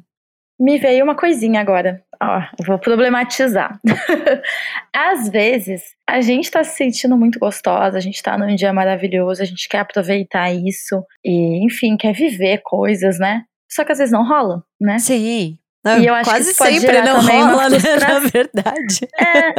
Me 0.59 0.79
veio 0.79 1.05
uma 1.05 1.15
coisinha 1.15 1.61
agora. 1.61 2.03
Ó, 2.23 2.43
vou 2.67 2.79
problematizar. 2.79 3.79
Às 4.95 5.29
vezes, 5.29 5.83
a 6.09 6.21
gente 6.21 6.51
tá 6.51 6.65
se 6.65 6.77
sentindo 6.77 7.17
muito 7.17 7.39
gostosa, 7.39 7.97
a 7.97 8.01
gente 8.01 8.23
tá 8.23 8.39
num 8.39 8.55
dia 8.55 8.73
maravilhoso, 8.73 9.43
a 9.43 9.45
gente 9.45 9.69
quer 9.69 9.81
aproveitar 9.81 10.53
isso 10.53 11.05
e, 11.25 11.65
enfim, 11.65 11.97
quer 11.97 12.13
viver 12.13 12.61
coisas, 12.65 13.19
né? 13.19 13.43
Só 13.71 13.85
que 13.85 13.93
às 13.93 13.99
vezes 13.99 14.13
não 14.13 14.27
rola, 14.27 14.63
né? 14.81 14.99
Sim. 14.99 15.59
E 16.01 16.07
eu 16.07 16.15
acho 16.15 16.31
que 16.31 16.37
Quase 16.37 16.55
pode 16.55 16.81
sempre 16.81 17.01
não 17.03 17.21
rola, 17.21 17.69
né, 17.69 17.79
na 18.09 18.19
verdade. 18.19 19.09
É, 19.19 19.55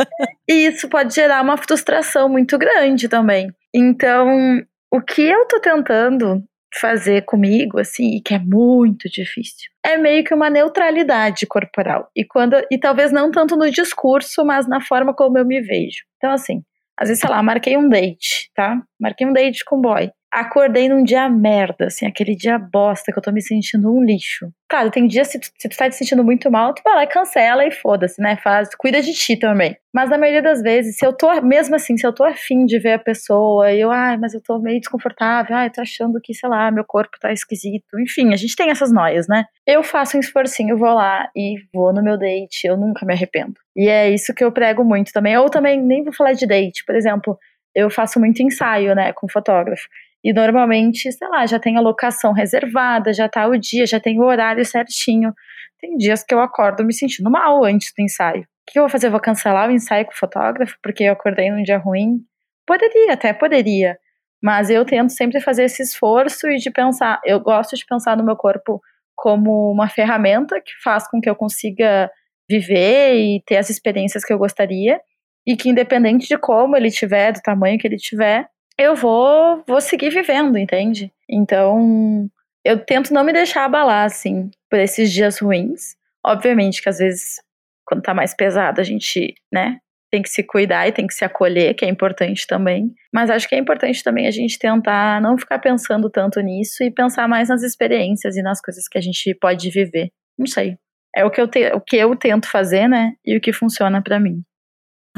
e 0.50 0.68
isso 0.68 0.90
pode 0.90 1.14
gerar 1.14 1.42
uma 1.42 1.56
frustração 1.58 2.28
muito 2.28 2.58
grande 2.58 3.08
também. 3.08 3.50
Então, 3.74 4.62
o 4.92 5.02
que 5.02 5.22
eu 5.22 5.46
tô 5.46 5.60
tentando 5.60 6.44
fazer 6.80 7.26
comigo, 7.26 7.80
assim, 7.80 8.16
e 8.16 8.22
que 8.22 8.34
é 8.34 8.40
muito 8.40 9.10
difícil, 9.10 9.70
é 9.86 9.98
meio 9.98 10.24
que 10.24 10.34
uma 10.34 10.50
neutralidade 10.50 11.46
corporal. 11.48 12.10
E 12.16 12.26
quando 12.26 12.56
e 12.72 12.78
talvez 12.80 13.12
não 13.12 13.32
tanto 13.32 13.56
no 13.56 13.70
discurso, 13.70 14.46
mas 14.46 14.68
na 14.68 14.82
forma 14.82 15.14
como 15.14 15.38
eu 15.38 15.46
me 15.46 15.62
vejo. 15.62 16.04
Então, 16.18 16.32
assim, 16.32 16.62
às 17.00 17.10
vezes, 17.10 17.22
sei 17.22 17.30
lá, 17.30 17.44
marquei 17.44 17.78
um 17.78 17.88
date, 17.88 18.50
tá? 18.56 18.82
Marquei 19.00 19.28
um 19.28 19.34
date 19.34 19.64
com 19.66 19.78
um 19.78 19.82
boy. 19.82 20.10
Acordei 20.38 20.88
num 20.88 21.04
dia 21.04 21.28
merda, 21.28 21.88
assim, 21.88 22.06
aquele 22.06 22.36
dia 22.36 22.60
bosta 22.60 23.12
que 23.12 23.18
eu 23.18 23.24
tô 23.24 23.32
me 23.32 23.42
sentindo 23.42 23.92
um 23.92 24.04
lixo. 24.04 24.48
Claro, 24.70 24.92
tem 24.92 25.08
dias, 25.08 25.30
se 25.30 25.40
tu, 25.40 25.48
se 25.58 25.68
tu 25.68 25.76
tá 25.76 25.90
te 25.90 25.96
sentindo 25.96 26.24
muito 26.24 26.52
mal, 26.52 26.76
tu 26.76 26.84
vai 26.86 26.94
lá 26.94 27.04
e 27.06 27.08
cancela 27.08 27.66
e 27.66 27.72
foda-se, 27.72 28.22
né? 28.22 28.38
Faz, 28.44 28.70
cuida 28.76 29.02
de 29.02 29.14
ti 29.14 29.36
também. 29.36 29.76
Mas 29.92 30.12
na 30.12 30.18
maioria 30.20 30.44
das 30.44 30.62
vezes, 30.62 30.96
se 30.96 31.04
eu 31.04 31.12
tô, 31.12 31.42
mesmo 31.42 31.74
assim, 31.76 31.98
se 31.98 32.06
eu 32.06 32.14
tô 32.14 32.24
afim 32.24 32.68
de 32.68 32.78
ver 32.78 32.94
a 32.94 33.00
pessoa 33.00 33.74
eu, 33.74 33.90
ai, 33.90 34.16
mas 34.18 34.36
eu 34.36 34.40
tô 34.40 34.60
meio 34.60 34.80
desconfortável, 34.80 35.56
ai, 35.56 35.72
tô 35.72 35.82
achando 35.82 36.20
que, 36.22 36.36
sei 36.36 36.48
lá, 36.48 36.70
meu 36.70 36.86
corpo 36.86 37.18
tá 37.20 37.34
esquisito. 37.34 38.00
Enfim, 38.00 38.32
a 38.32 38.38
gente 38.38 38.56
tem 38.56 38.70
essas 38.70 38.92
noias, 38.92 39.28
né? 39.28 39.44
Eu 39.66 39.82
faço 39.82 40.18
um 40.18 40.20
esforcinho, 40.20 40.78
vou 40.78 40.94
lá 40.94 41.32
e 41.36 41.56
vou 41.74 41.92
no 41.92 42.04
meu 42.04 42.16
date, 42.16 42.68
eu 42.68 42.78
nunca 42.78 43.08
me 43.08 43.14
arrependo. 43.14 43.56
E 43.76 43.90
é 43.90 44.12
isso 44.12 44.36
que 44.36 44.44
eu 44.44 44.52
prego 44.52 44.84
muito 44.84 45.12
também. 45.12 45.36
Ou 45.36 45.50
também, 45.50 45.82
nem 45.82 46.04
vou 46.04 46.14
falar 46.14 46.34
de 46.34 46.46
date, 46.46 46.86
por 46.86 46.96
exemplo, 46.96 47.40
eu 47.74 47.90
faço 47.90 48.20
muito 48.20 48.44
ensaio, 48.44 48.94
né, 48.94 49.14
com 49.14 49.28
fotógrafo. 49.28 49.88
E 50.24 50.34
normalmente, 50.34 51.12
sei 51.12 51.28
lá, 51.30 51.46
já 51.46 51.60
tem 51.60 51.78
a 51.78 51.82
locação 51.82 52.34
reservada, 52.34 53.14
já 53.14 53.30
tá 53.30 53.48
o 53.48 53.58
dia, 53.58 53.86
já 53.86 54.00
tem 54.00 54.20
o 54.20 54.26
horário 54.26 54.66
certinho. 54.66 55.34
Tem 55.80 55.96
dias 55.96 56.24
que 56.24 56.34
eu 56.34 56.40
acordo 56.40 56.84
me 56.84 56.94
sentindo 56.94 57.30
mal 57.30 57.64
antes 57.64 57.94
do 57.96 58.02
ensaio. 58.02 58.42
O 58.42 58.72
que 58.72 58.80
eu 58.80 58.84
vou 58.84 58.90
fazer? 58.90 59.08
Eu 59.08 59.12
vou 59.12 59.20
cancelar 59.20 59.70
o 59.70 59.72
ensaio 59.72 60.06
com 60.06 60.12
o 60.12 60.18
fotógrafo 60.18 60.76
porque 60.82 61.04
eu 61.04 61.14
acordei 61.14 61.50
num 61.52 61.64
dia 61.64 61.78
ruim? 61.78 62.20
Poderia, 62.66 63.14
até 63.14 63.32
poderia. 63.32 63.98
Mas 64.42 64.70
eu 64.70 64.86
tento 64.86 65.12
sempre 65.12 65.40
fazer 65.40 65.64
esse 65.64 65.82
esforço 65.82 66.48
e 66.48 66.58
de 66.58 66.70
pensar. 66.72 67.20
Eu 67.24 67.40
gosto 67.40 67.76
de 67.76 67.86
pensar 67.86 68.18
no 68.18 68.26
meu 68.26 68.36
corpo 68.36 68.82
como 69.16 69.72
uma 69.72 69.88
ferramenta 69.88 70.60
que 70.62 70.72
faz 70.84 71.10
com 71.10 71.22
que 71.22 71.30
eu 71.30 71.36
consiga 71.36 72.12
viver 72.50 73.16
e 73.16 73.42
ter 73.46 73.58
as 73.58 73.70
experiências 73.70 74.24
que 74.24 74.34
eu 74.34 74.38
gostaria. 74.38 75.00
E 75.46 75.56
que, 75.56 75.70
independente 75.70 76.28
de 76.28 76.38
como 76.38 76.76
ele 76.76 76.92
tiver, 76.92 77.32
do 77.32 77.42
tamanho 77.42 77.80
que 77.80 77.88
ele 77.88 77.96
tiver, 77.96 78.48
eu 78.78 78.96
vou, 78.96 79.64
vou 79.68 79.82
seguir 79.82 80.10
vivendo, 80.10 80.58
entende? 80.58 81.12
Então, 81.30 82.30
eu 82.64 82.84
tento 82.84 83.14
não 83.14 83.24
me 83.24 83.34
deixar 83.34 83.66
abalar, 83.66 84.06
assim, 84.06 84.50
por 84.70 84.80
esses 84.80 85.12
dias 85.12 85.40
ruins. 85.40 85.96
Obviamente 86.26 86.82
que 86.82 86.90
às 86.90 87.00
vezes, 87.00 87.42
quando 87.86 88.02
tá 88.02 88.14
mais 88.14 88.36
pesado, 88.36 88.80
a 88.80 88.84
gente, 88.84 89.34
né, 89.52 89.80
tem 90.12 90.22
que 90.22 90.30
se 90.30 90.44
cuidar 90.44 90.88
e 90.88 90.92
tem 90.92 91.08
que 91.08 91.14
se 91.14 91.26
acolher, 91.26 91.74
que 91.74 91.86
é 91.86 91.90
importante 91.90 92.46
também. 92.48 92.94
Mas 93.14 93.30
acho 93.30 93.48
que 93.48 93.56
é 93.56 93.58
importante 93.58 94.04
também 94.04 94.28
a 94.28 94.32
gente 94.32 94.60
tentar 94.60 95.22
não 95.22 95.38
ficar 95.38 95.60
pensando 95.60 96.10
tanto 96.10 96.40
nisso 96.40 96.84
e 96.84 96.92
pensar 96.92 97.28
mais 97.28 97.50
nas 97.50 97.64
experiências 97.64 98.38
e 98.38 98.42
nas 98.42 98.62
coisas 98.62 98.88
que 98.88 98.98
a 98.98 99.02
gente 99.02 99.34
pode 99.36 99.70
viver. 99.70 100.12
Não 100.38 100.46
sei. 100.46 100.78
É 101.16 101.26
o 101.26 101.32
que 101.32 101.42
eu, 101.42 101.48
te, 101.48 101.66
o 101.74 101.82
que 101.82 101.98
eu 101.98 102.16
tento 102.16 102.50
fazer, 102.50 102.88
né? 102.88 103.14
E 103.26 103.36
o 103.36 103.42
que 103.42 103.52
funciona 103.52 104.02
para 104.02 104.20
mim. 104.20 104.44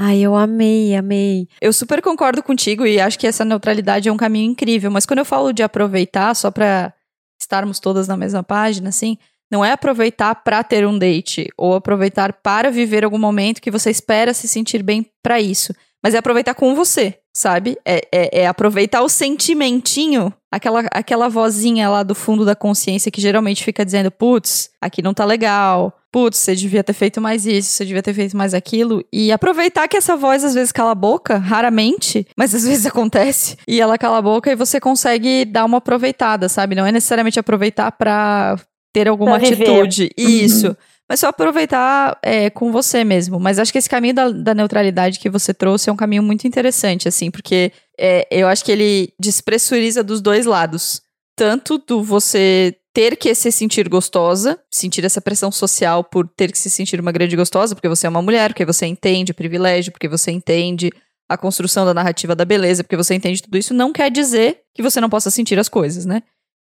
Ai, 0.01 0.19
eu 0.19 0.33
amei, 0.33 0.95
amei. 0.95 1.49
Eu 1.59 1.73
super 1.73 2.01
concordo 2.01 2.41
contigo 2.41 2.85
e 2.85 3.01
acho 3.01 3.19
que 3.19 3.27
essa 3.27 3.43
neutralidade 3.43 4.07
é 4.07 4.11
um 4.11 4.15
caminho 4.15 4.49
incrível, 4.49 4.89
mas 4.89 5.05
quando 5.05 5.19
eu 5.19 5.25
falo 5.25 5.51
de 5.51 5.61
aproveitar, 5.61 6.33
só 6.37 6.49
pra 6.49 6.93
estarmos 7.37 7.81
todas 7.81 8.07
na 8.07 8.15
mesma 8.15 8.41
página, 8.41 8.87
assim, 8.87 9.17
não 9.51 9.63
é 9.63 9.73
aproveitar 9.73 10.35
pra 10.35 10.63
ter 10.63 10.87
um 10.87 10.97
date 10.97 11.49
ou 11.57 11.75
aproveitar 11.75 12.31
para 12.31 12.71
viver 12.71 13.03
algum 13.03 13.17
momento 13.17 13.61
que 13.61 13.69
você 13.69 13.91
espera 13.91 14.33
se 14.33 14.47
sentir 14.47 14.81
bem 14.83 15.05
pra 15.21 15.41
isso, 15.41 15.73
mas 16.01 16.15
é 16.15 16.17
aproveitar 16.19 16.53
com 16.53 16.73
você, 16.73 17.19
sabe? 17.35 17.77
É, 17.85 18.01
é, 18.09 18.41
é 18.43 18.47
aproveitar 18.47 19.01
o 19.01 19.09
sentimentinho, 19.09 20.33
aquela, 20.49 20.85
aquela 20.93 21.27
vozinha 21.27 21.89
lá 21.89 22.03
do 22.03 22.15
fundo 22.15 22.45
da 22.45 22.55
consciência 22.55 23.11
que 23.11 23.19
geralmente 23.19 23.65
fica 23.65 23.83
dizendo, 23.83 24.09
putz, 24.09 24.69
aqui 24.79 25.01
não 25.01 25.13
tá 25.13 25.25
legal, 25.25 25.98
putz, 26.11 26.37
você 26.37 26.55
devia 26.55 26.83
ter 26.83 26.93
feito 26.93 27.21
mais 27.21 27.45
isso, 27.45 27.71
você 27.71 27.85
devia 27.85 28.01
ter 28.01 28.13
feito 28.13 28.35
mais 28.35 28.53
aquilo, 28.53 29.03
e 29.11 29.31
aproveitar 29.31 29.87
que 29.87 29.97
essa 29.97 30.15
voz 30.15 30.43
às 30.43 30.53
vezes 30.53 30.71
cala 30.71 30.91
a 30.91 30.95
boca, 30.95 31.37
raramente, 31.37 32.25
mas 32.35 32.53
às 32.53 32.63
vezes 32.67 32.85
acontece, 32.85 33.57
e 33.67 33.79
ela 33.79 33.97
cala 33.97 34.17
a 34.17 34.21
boca 34.21 34.51
e 34.51 34.55
você 34.55 34.79
consegue 34.79 35.45
dar 35.45 35.65
uma 35.65 35.77
aproveitada, 35.77 36.49
sabe? 36.49 36.75
Não 36.75 36.85
é 36.85 36.91
necessariamente 36.91 37.39
aproveitar 37.39 37.91
pra 37.91 38.57
ter 38.93 39.07
alguma 39.07 39.39
Pra 39.39 39.47
atitude, 39.47 40.09
isso. 40.17 40.75
Mas 41.09 41.21
só 41.21 41.29
aproveitar 41.29 42.19
é, 42.21 42.51
com 42.51 42.71
você 42.71 43.03
mesmo. 43.03 43.39
Mas 43.39 43.57
acho 43.57 43.71
que 43.71 43.79
esse 43.79 43.89
caminho 43.89 44.13
da, 44.13 44.29
da 44.29 44.53
neutralidade 44.53 45.19
que 45.19 45.27
você 45.27 45.53
trouxe 45.53 45.89
é 45.89 45.93
um 45.93 45.95
caminho 45.95 46.21
muito 46.21 46.47
interessante, 46.47 47.07
assim, 47.07 47.31
porque 47.31 47.71
é, 47.99 48.27
eu 48.29 48.47
acho 48.47 48.63
que 48.63 48.71
ele 48.71 49.11
despressuriza 49.19 50.03
dos 50.03 50.21
dois 50.21 50.45
lados. 50.45 51.01
Tanto 51.35 51.79
do 51.79 52.03
você 52.03 52.75
ter 52.93 53.15
que 53.15 53.33
se 53.35 53.51
sentir 53.51 53.87
gostosa, 53.87 54.59
sentir 54.71 55.05
essa 55.05 55.21
pressão 55.21 55.51
social 55.51 56.03
por 56.03 56.27
ter 56.27 56.51
que 56.51 56.57
se 56.57 56.69
sentir 56.69 56.99
uma 56.99 57.11
grande 57.11 57.35
gostosa, 57.35 57.75
porque 57.75 57.89
você 57.89 58.07
é 58.07 58.09
uma 58.09 58.21
mulher, 58.21 58.49
porque 58.49 58.65
você 58.65 58.85
entende 58.85 59.31
o 59.31 59.35
privilégio, 59.35 59.91
porque 59.91 60.07
você 60.07 60.31
entende 60.31 60.91
a 61.29 61.37
construção 61.37 61.85
da 61.85 61.93
narrativa 61.93 62.35
da 62.35 62.43
beleza, 62.43 62.83
porque 62.83 62.97
você 62.97 63.13
entende 63.13 63.43
tudo 63.43 63.57
isso, 63.57 63.73
não 63.73 63.93
quer 63.93 64.09
dizer 64.09 64.61
que 64.73 64.81
você 64.81 64.99
não 64.99 65.09
possa 65.09 65.29
sentir 65.29 65.59
as 65.59 65.69
coisas, 65.69 66.05
né? 66.05 66.23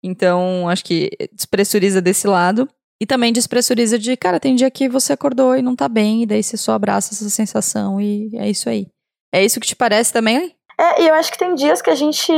Então, 0.02 0.68
acho 0.68 0.84
que 0.84 1.10
despressuriza 1.32 2.00
desse 2.00 2.26
lado. 2.26 2.68
E 3.00 3.06
também 3.06 3.32
despressuriza 3.32 3.96
de, 3.96 4.16
cara, 4.16 4.40
tem 4.40 4.56
dia 4.56 4.68
que 4.72 4.88
você 4.88 5.12
acordou 5.12 5.56
e 5.56 5.62
não 5.62 5.76
tá 5.76 5.88
bem, 5.88 6.24
e 6.24 6.26
daí 6.26 6.42
você 6.42 6.56
só 6.56 6.72
abraça 6.72 7.14
essa 7.14 7.30
sensação 7.30 8.00
e 8.00 8.30
é 8.34 8.50
isso 8.50 8.68
aí. 8.68 8.88
É 9.32 9.44
isso 9.44 9.60
que 9.60 9.68
te 9.68 9.76
parece 9.76 10.12
também? 10.12 10.52
É, 10.76 11.02
e 11.02 11.08
eu 11.08 11.14
acho 11.14 11.30
que 11.30 11.38
tem 11.38 11.54
dias 11.54 11.80
que 11.80 11.90
a 11.90 11.94
gente 11.94 12.32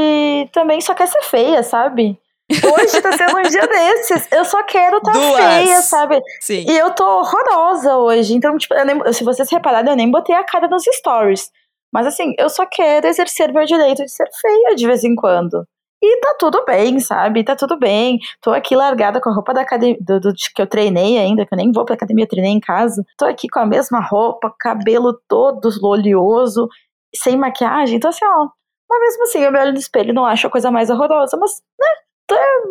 também 0.52 0.80
só 0.82 0.94
quer 0.94 1.08
ser 1.08 1.22
feia, 1.22 1.62
sabe? 1.62 2.18
Hoje 2.50 3.00
tá 3.00 3.12
sendo 3.12 3.38
um 3.38 3.42
dia 3.42 3.66
desses. 3.66 4.28
Eu 4.32 4.44
só 4.44 4.62
quero 4.64 4.98
estar 4.98 5.12
tá 5.12 5.18
feia, 5.18 5.82
sabe? 5.82 6.20
Sim. 6.40 6.64
E 6.68 6.76
eu 6.76 6.90
tô 6.90 7.04
horrorosa 7.04 7.96
hoje. 7.96 8.34
Então, 8.34 8.56
tipo, 8.58 8.74
nem, 8.84 9.12
se 9.12 9.24
vocês 9.24 9.50
repararem, 9.50 9.90
eu 9.90 9.96
nem 9.96 10.10
botei 10.10 10.34
a 10.34 10.44
cara 10.44 10.68
nos 10.68 10.84
stories. 10.84 11.50
Mas 11.92 12.06
assim, 12.06 12.34
eu 12.38 12.48
só 12.48 12.66
quero 12.66 13.06
exercer 13.06 13.52
meu 13.52 13.64
direito 13.64 14.04
de 14.04 14.10
ser 14.10 14.28
feia 14.40 14.74
de 14.74 14.86
vez 14.86 15.04
em 15.04 15.14
quando. 15.14 15.64
E 16.02 16.20
tá 16.20 16.34
tudo 16.38 16.64
bem, 16.64 16.98
sabe? 16.98 17.44
Tá 17.44 17.54
tudo 17.54 17.78
bem. 17.78 18.18
Tô 18.40 18.50
aqui 18.50 18.74
largada 18.74 19.20
com 19.20 19.28
a 19.28 19.34
roupa 19.34 19.52
da 19.52 19.60
academia, 19.60 19.98
do, 20.00 20.18
do, 20.18 20.32
que 20.32 20.62
eu 20.62 20.66
treinei 20.66 21.18
ainda, 21.18 21.44
que 21.44 21.52
eu 21.52 21.58
nem 21.58 21.70
vou 21.70 21.84
pra 21.84 21.94
academia, 21.94 22.26
treinei 22.26 22.52
em 22.52 22.60
casa. 22.60 23.04
Tô 23.18 23.26
aqui 23.26 23.48
com 23.48 23.58
a 23.58 23.66
mesma 23.66 24.00
roupa, 24.00 24.54
cabelo 24.58 25.20
todo 25.28 25.68
oleoso, 25.82 26.68
sem 27.14 27.36
maquiagem. 27.36 27.96
Então, 27.96 28.08
assim, 28.08 28.24
ó. 28.24 28.48
Mas 28.88 29.00
mesmo 29.00 29.22
assim, 29.24 29.38
eu 29.40 29.52
me 29.52 29.58
olho 29.58 29.72
no 29.72 29.78
espelho 29.78 30.10
e 30.10 30.14
não 30.14 30.24
acho 30.24 30.46
a 30.46 30.50
coisa 30.50 30.70
mais 30.70 30.88
horrorosa. 30.88 31.36
Mas, 31.36 31.60
né? 31.78 31.86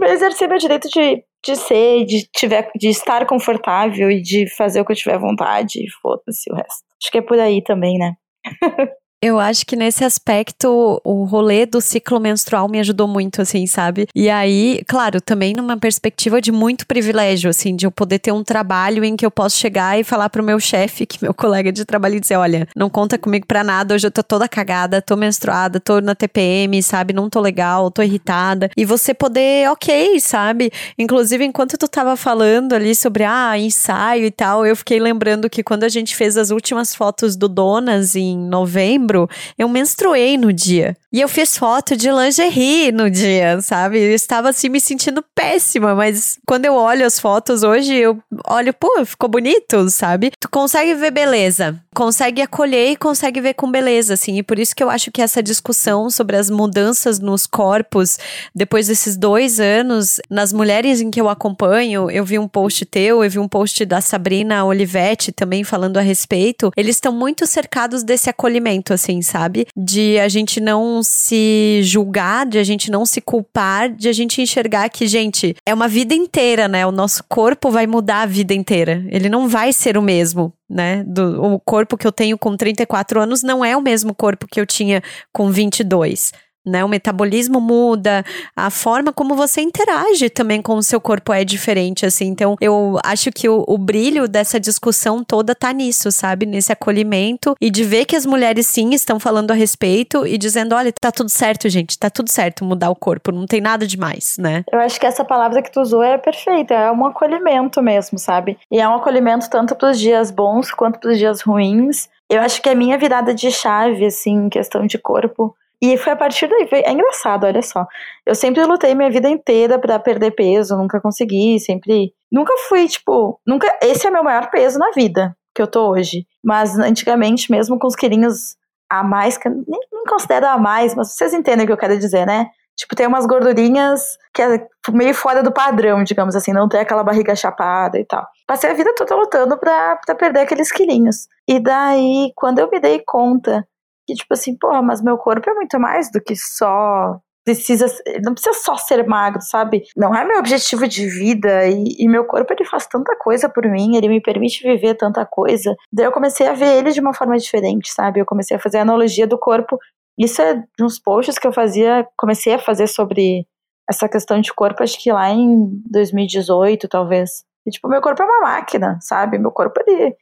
Exercer 0.03 0.47
meu 0.47 0.57
direito 0.57 0.89
de, 0.89 1.23
de 1.45 1.55
ser, 1.55 2.05
de, 2.05 2.27
tiver, 2.35 2.69
de 2.75 2.89
estar 2.89 3.25
confortável 3.25 4.09
e 4.09 4.21
de 4.21 4.47
fazer 4.55 4.81
o 4.81 4.85
que 4.85 4.91
eu 4.91 4.95
tiver 4.95 5.17
vontade. 5.17 5.83
E 5.83 5.89
foda-se 6.01 6.51
o 6.51 6.55
resto. 6.55 6.85
Acho 7.01 7.11
que 7.11 7.17
é 7.17 7.21
por 7.21 7.39
aí 7.39 7.63
também, 7.63 7.97
né? 7.97 8.13
Eu 9.21 9.37
acho 9.37 9.65
que 9.65 9.75
nesse 9.75 10.05
aspecto, 10.05 11.01
o 11.03 11.25
rolê 11.25 11.65
do 11.65 11.81
ciclo 11.81 12.21
menstrual 12.21 12.69
me 12.69 12.79
ajudou 12.79 13.05
muito, 13.05 13.41
assim, 13.41 13.67
sabe? 13.67 14.07
E 14.15 14.29
aí, 14.29 14.81
claro, 14.87 15.19
também 15.19 15.53
numa 15.53 15.75
perspectiva 15.75 16.39
de 16.39 16.53
muito 16.53 16.87
privilégio, 16.87 17.49
assim, 17.49 17.75
de 17.75 17.85
eu 17.85 17.91
poder 17.91 18.19
ter 18.19 18.31
um 18.31 18.45
trabalho 18.45 19.03
em 19.03 19.17
que 19.17 19.25
eu 19.25 19.31
posso 19.31 19.57
chegar 19.57 19.99
e 19.99 20.05
falar 20.05 20.29
pro 20.29 20.41
meu 20.41 20.57
chefe, 20.57 21.05
que 21.05 21.21
meu 21.21 21.33
colega 21.33 21.69
de 21.69 21.83
trabalho, 21.83 22.15
e 22.15 22.19
dizer: 22.21 22.37
olha, 22.37 22.65
não 22.73 22.89
conta 22.89 23.17
comigo 23.17 23.45
pra 23.45 23.61
nada, 23.61 23.93
hoje 23.93 24.07
eu 24.07 24.11
tô 24.11 24.23
toda 24.23 24.47
cagada, 24.47 25.01
tô 25.01 25.17
menstruada, 25.17 25.81
tô 25.81 25.99
na 25.99 26.15
TPM, 26.15 26.81
sabe? 26.81 27.11
Não 27.11 27.29
tô 27.29 27.41
legal, 27.41 27.91
tô 27.91 28.01
irritada. 28.01 28.69
E 28.77 28.85
você 28.85 29.13
poder, 29.13 29.69
ok, 29.69 30.17
sabe? 30.21 30.71
Inclusive, 30.97 31.43
enquanto 31.43 31.77
tu 31.77 31.89
tava 31.89 32.15
falando 32.15 32.71
ali 32.71 32.95
sobre, 32.95 33.25
ah, 33.25 33.59
ensaio 33.59 34.25
e 34.25 34.31
tal, 34.31 34.65
eu 34.65 34.77
fiquei 34.77 34.97
lembrando 34.97 35.49
que 35.49 35.61
quando 35.61 35.83
a 35.83 35.89
gente 35.89 36.15
fez 36.15 36.37
as 36.37 36.51
últimas 36.51 36.95
fotos 36.95 37.35
do 37.35 37.49
Donas 37.49 38.15
em 38.15 38.37
novembro, 38.37 39.08
lembro, 39.09 39.29
eu 39.57 39.67
menstruei 39.67 40.37
no 40.37 40.53
dia. 40.53 40.95
E 41.11 41.19
eu 41.21 41.27
fiz 41.27 41.57
foto 41.57 41.97
de 41.97 42.11
lingerie 42.11 42.91
no 42.91 43.09
dia, 43.09 43.59
sabe? 43.61 43.99
Eu 43.99 44.13
estava 44.13 44.49
assim 44.49 44.69
me 44.69 44.79
sentindo 44.79 45.25
péssima, 45.33 45.95
mas 45.95 46.37
quando 46.45 46.65
eu 46.65 46.75
olho 46.75 47.03
as 47.03 47.19
fotos 47.19 47.63
hoje, 47.63 47.95
eu 47.95 48.19
olho, 48.47 48.71
pô, 48.73 49.03
ficou 49.03 49.27
bonito, 49.27 49.89
sabe? 49.89 50.31
Tu 50.39 50.47
consegue 50.47 50.93
ver 50.93 51.09
beleza, 51.09 51.81
consegue 51.95 52.43
acolher 52.43 52.91
e 52.91 52.95
consegue 52.95 53.41
ver 53.41 53.55
com 53.55 53.71
beleza, 53.71 54.13
assim. 54.13 54.37
E 54.37 54.43
por 54.43 54.59
isso 54.59 54.75
que 54.75 54.83
eu 54.83 54.89
acho 54.89 55.11
que 55.11 55.19
essa 55.19 55.41
discussão 55.41 56.11
sobre 56.11 56.37
as 56.37 56.47
mudanças 56.47 57.19
nos 57.19 57.47
corpos 57.47 58.19
depois 58.53 58.85
desses 58.85 59.17
dois 59.17 59.59
anos, 59.59 60.19
nas 60.29 60.53
mulheres 60.53 61.01
em 61.01 61.09
que 61.09 61.19
eu 61.19 61.27
acompanho, 61.27 62.11
eu 62.11 62.23
vi 62.23 62.37
um 62.37 62.47
post 62.47 62.85
teu, 62.85 63.23
eu 63.23 63.29
vi 63.31 63.39
um 63.39 63.47
post 63.47 63.83
da 63.83 63.99
Sabrina 63.99 64.63
Olivetti 64.63 65.31
também 65.31 65.63
falando 65.63 65.97
a 65.97 66.01
respeito. 66.01 66.71
Eles 66.77 66.97
estão 66.97 67.11
muito 67.11 67.47
cercados 67.47 68.03
desse 68.03 68.29
acolhimento, 68.29 68.93
assim, 68.99 69.21
sabe? 69.21 69.65
De 69.75 70.19
a 70.19 70.27
gente 70.27 70.59
não 70.59 71.01
se 71.01 71.79
julgar, 71.83 72.45
de 72.45 72.57
a 72.57 72.63
gente 72.63 72.91
não 72.91 73.05
se 73.05 73.21
culpar, 73.21 73.89
de 73.89 74.09
a 74.09 74.13
gente 74.13 74.41
enxergar 74.41 74.89
que, 74.89 75.07
gente, 75.07 75.55
é 75.65 75.73
uma 75.73 75.87
vida 75.87 76.13
inteira, 76.13 76.67
né? 76.67 76.85
O 76.85 76.91
nosso 76.91 77.23
corpo 77.27 77.71
vai 77.71 77.87
mudar 77.87 78.21
a 78.21 78.25
vida 78.25 78.53
inteira. 78.53 79.03
Ele 79.09 79.29
não 79.29 79.47
vai 79.47 79.71
ser 79.71 79.97
o 79.97 80.01
mesmo, 80.01 80.53
né? 80.69 81.03
Do, 81.07 81.41
o 81.41 81.59
corpo 81.59 81.97
que 81.97 82.05
eu 82.05 82.11
tenho 82.11 82.37
com 82.37 82.55
34 82.55 83.21
anos 83.21 83.41
não 83.41 83.63
é 83.63 83.75
o 83.75 83.81
mesmo 83.81 84.13
corpo 84.13 84.45
que 84.45 84.59
eu 84.59 84.65
tinha 84.65 85.01
com 85.33 85.49
22 85.49 86.31
né? 86.65 86.83
O 86.83 86.89
metabolismo 86.89 87.59
muda, 87.59 88.23
a 88.55 88.69
forma 88.69 89.11
como 89.11 89.35
você 89.35 89.61
interage 89.61 90.29
também 90.29 90.61
com 90.61 90.75
o 90.75 90.83
seu 90.83 90.99
corpo 90.99 91.33
é 91.33 91.43
diferente, 91.43 92.05
assim. 92.05 92.27
Então, 92.27 92.55
eu 92.61 92.97
acho 93.03 93.31
que 93.31 93.47
o, 93.47 93.63
o, 93.67 93.77
brilho 93.77 94.27
dessa 94.27 94.59
discussão 94.59 95.23
toda 95.23 95.55
tá 95.55 95.71
nisso, 95.71 96.11
sabe? 96.11 96.45
Nesse 96.45 96.71
acolhimento 96.71 97.55
e 97.59 97.69
de 97.69 97.83
ver 97.83 98.05
que 98.05 98.15
as 98.15 98.25
mulheres 98.25 98.67
sim 98.67 98.93
estão 98.93 99.19
falando 99.19 99.51
a 99.51 99.53
respeito 99.53 100.25
e 100.25 100.37
dizendo: 100.37 100.75
olha, 100.75 100.91
tá 100.91 101.11
tudo 101.11 101.29
certo, 101.29 101.69
gente, 101.69 101.97
tá 101.97 102.09
tudo 102.09 102.29
certo 102.29 102.65
mudar 102.65 102.89
o 102.89 102.95
corpo, 102.95 103.31
não 103.31 103.45
tem 103.45 103.61
nada 103.61 103.87
demais, 103.87 104.35
né? 104.37 104.63
Eu 104.71 104.79
acho 104.79 104.99
que 104.99 105.05
essa 105.05 105.23
palavra 105.25 105.61
que 105.61 105.71
tu 105.71 105.81
usou 105.81 106.03
é 106.03 106.17
perfeita, 106.17 106.73
é 106.73 106.91
um 106.91 107.05
acolhimento 107.05 107.81
mesmo, 107.81 108.19
sabe? 108.19 108.57
E 108.71 108.79
é 108.79 108.87
um 108.87 108.95
acolhimento 108.95 109.49
tanto 109.49 109.75
pros 109.75 109.99
dias 109.99 110.31
bons 110.31 110.71
quanto 110.71 110.99
pros 110.99 111.17
dias 111.17 111.41
ruins. 111.41 112.09
Eu 112.29 112.41
acho 112.41 112.61
que 112.61 112.69
a 112.69 112.75
minha 112.75 112.97
virada 112.97 113.33
de 113.33 113.49
chave, 113.51 114.05
assim, 114.05 114.45
em 114.45 114.49
questão 114.49 114.85
de 114.85 114.99
corpo, 114.99 115.55
e 115.81 115.97
foi 115.97 116.13
a 116.13 116.15
partir 116.15 116.47
daí. 116.47 116.67
É 116.83 116.91
engraçado, 116.91 117.45
olha 117.45 117.61
só. 117.61 117.85
Eu 118.25 118.35
sempre 118.35 118.63
lutei 118.65 118.93
minha 118.93 119.09
vida 119.09 119.29
inteira 119.29 119.79
para 119.79 119.97
perder 119.97 120.31
peso, 120.31 120.75
nunca 120.75 120.99
consegui, 120.99 121.59
sempre. 121.59 122.13
Nunca 122.31 122.53
fui, 122.67 122.87
tipo. 122.87 123.39
nunca 123.47 123.67
Esse 123.81 124.07
é 124.07 124.11
meu 124.11 124.23
maior 124.23 124.49
peso 124.49 124.77
na 124.77 124.91
vida, 124.91 125.35
que 125.55 125.61
eu 125.61 125.67
tô 125.67 125.89
hoje. 125.89 126.25
Mas 126.43 126.77
antigamente, 126.77 127.49
mesmo 127.49 127.79
com 127.79 127.87
os 127.87 127.95
quilinhos 127.95 128.57
a 128.89 129.03
mais, 129.03 129.37
que 129.37 129.47
eu 129.47 129.51
nem, 129.51 129.79
nem 129.91 130.03
considero 130.07 130.47
a 130.47 130.57
mais, 130.57 130.95
mas 130.95 131.13
vocês 131.13 131.33
entendem 131.33 131.63
o 131.63 131.67
que 131.67 131.73
eu 131.73 131.77
quero 131.77 131.97
dizer, 131.97 132.25
né? 132.25 132.49
Tipo, 132.75 132.95
tem 132.95 133.07
umas 133.07 133.25
gordurinhas 133.25 134.17
que 134.33 134.41
é 134.41 134.65
meio 134.91 135.13
fora 135.13 135.43
do 135.43 135.51
padrão, 135.51 136.01
digamos 136.01 136.33
assim, 136.33 136.53
não 136.53 136.69
tem 136.69 136.79
aquela 136.79 137.03
barriga 137.03 137.35
chapada 137.35 137.99
e 137.99 138.05
tal. 138.05 138.25
Passei 138.47 138.71
a 138.71 138.73
vida 138.73 138.95
toda 138.95 139.15
lutando 139.15 139.57
pra, 139.57 139.97
pra 139.97 140.15
perder 140.15 140.41
aqueles 140.41 140.71
quilinhos. 140.71 141.27
E 141.45 141.59
daí, 141.59 142.31
quando 142.35 142.59
eu 142.59 142.69
me 142.69 142.79
dei 142.79 143.03
conta 143.05 143.67
que 144.09 144.15
tipo 144.15 144.33
assim, 144.33 144.57
porra, 144.57 144.81
mas 144.81 145.01
meu 145.01 145.17
corpo 145.17 145.49
é 145.49 145.53
muito 145.53 145.79
mais 145.79 146.11
do 146.11 146.19
que 146.19 146.35
só 146.35 147.19
precisa 147.45 147.85
não 148.23 148.33
precisa 148.33 148.53
só 148.53 148.75
ser 148.75 149.07
magro, 149.07 149.41
sabe? 149.41 149.83
Não 149.95 150.13
é 150.13 150.25
meu 150.25 150.39
objetivo 150.39 150.87
de 150.87 151.07
vida 151.07 151.67
e, 151.67 151.95
e, 151.99 152.07
meu 152.07 152.25
corpo 152.25 152.51
ele 152.53 152.65
faz 152.65 152.87
tanta 152.87 153.15
coisa 153.15 153.47
por 153.47 153.65
mim, 153.65 153.95
ele 153.95 154.07
me 154.07 154.21
permite 154.21 154.63
viver 154.63 154.95
tanta 154.95 155.25
coisa. 155.25 155.75
Daí 155.91 156.05
eu 156.05 156.11
comecei 156.11 156.47
a 156.47 156.53
ver 156.53 156.77
ele 156.77 156.91
de 156.91 156.99
uma 156.99 157.13
forma 157.13 157.37
diferente, 157.37 157.91
sabe? 157.91 158.19
Eu 158.19 158.25
comecei 158.25 158.57
a 158.57 158.59
fazer 158.59 158.79
a 158.79 158.81
analogia 158.81 159.27
do 159.27 159.37
corpo. 159.37 159.77
Isso 160.17 160.41
é 160.41 160.55
de 160.55 160.83
uns 160.83 160.99
posts 160.99 161.39
que 161.39 161.47
eu 161.47 161.53
fazia, 161.53 162.07
comecei 162.17 162.53
a 162.53 162.59
fazer 162.59 162.87
sobre 162.87 163.45
essa 163.89 164.07
questão 164.07 164.39
de 164.39 164.53
corpo, 164.53 164.83
acho 164.83 165.01
que 165.01 165.11
lá 165.11 165.29
em 165.31 165.81
2018, 165.89 166.87
talvez. 166.87 167.43
E, 167.65 167.71
tipo, 167.71 167.87
meu 167.87 168.01
corpo 168.01 168.21
é 168.21 168.25
uma 168.25 168.41
máquina, 168.41 168.99
sabe? 169.01 169.39
Meu 169.39 169.51
corpo 169.51 169.81
ele 169.87 170.15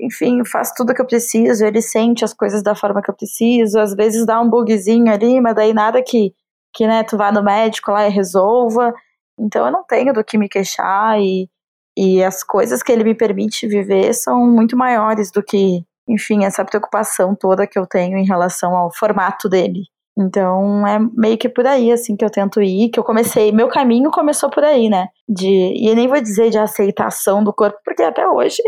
enfim, 0.00 0.44
faz 0.44 0.72
tudo 0.72 0.94
que 0.94 1.00
eu 1.00 1.06
preciso, 1.06 1.64
ele 1.64 1.80
sente 1.80 2.24
as 2.24 2.34
coisas 2.34 2.62
da 2.62 2.74
forma 2.74 3.00
que 3.02 3.10
eu 3.10 3.14
preciso, 3.14 3.78
às 3.78 3.94
vezes 3.94 4.26
dá 4.26 4.40
um 4.40 4.48
bugzinho 4.48 5.12
ali, 5.12 5.40
mas 5.40 5.54
daí 5.54 5.72
nada 5.72 6.02
que, 6.02 6.34
que 6.74 6.86
né, 6.86 7.04
tu 7.04 7.16
vá 7.16 7.30
no 7.30 7.42
médico 7.42 7.92
lá 7.92 8.06
e 8.06 8.10
resolva. 8.10 8.92
Então 9.38 9.66
eu 9.66 9.72
não 9.72 9.84
tenho 9.84 10.12
do 10.12 10.24
que 10.24 10.38
me 10.38 10.48
queixar 10.48 11.20
e, 11.20 11.48
e 11.96 12.22
as 12.22 12.42
coisas 12.42 12.82
que 12.82 12.92
ele 12.92 13.04
me 13.04 13.14
permite 13.14 13.66
viver 13.68 14.12
são 14.14 14.46
muito 14.46 14.76
maiores 14.76 15.30
do 15.30 15.42
que, 15.42 15.84
enfim, 16.08 16.44
essa 16.44 16.64
preocupação 16.64 17.34
toda 17.34 17.66
que 17.66 17.78
eu 17.78 17.86
tenho 17.86 18.18
em 18.18 18.26
relação 18.26 18.76
ao 18.76 18.92
formato 18.92 19.48
dele. 19.48 19.84
Então 20.16 20.86
é 20.86 20.98
meio 21.12 21.36
que 21.36 21.48
por 21.48 21.66
aí 21.66 21.90
assim 21.90 22.16
que 22.16 22.24
eu 22.24 22.30
tento 22.30 22.62
ir, 22.62 22.88
que 22.90 22.98
eu 22.98 23.04
comecei, 23.04 23.50
meu 23.50 23.68
caminho 23.68 24.10
começou 24.12 24.48
por 24.48 24.62
aí, 24.62 24.88
né? 24.88 25.08
De 25.28 25.48
e 25.48 25.92
nem 25.94 26.06
vou 26.06 26.20
dizer 26.20 26.50
de 26.50 26.58
aceitação 26.58 27.42
do 27.42 27.52
corpo, 27.52 27.78
porque 27.84 28.02
até 28.02 28.26
hoje 28.26 28.62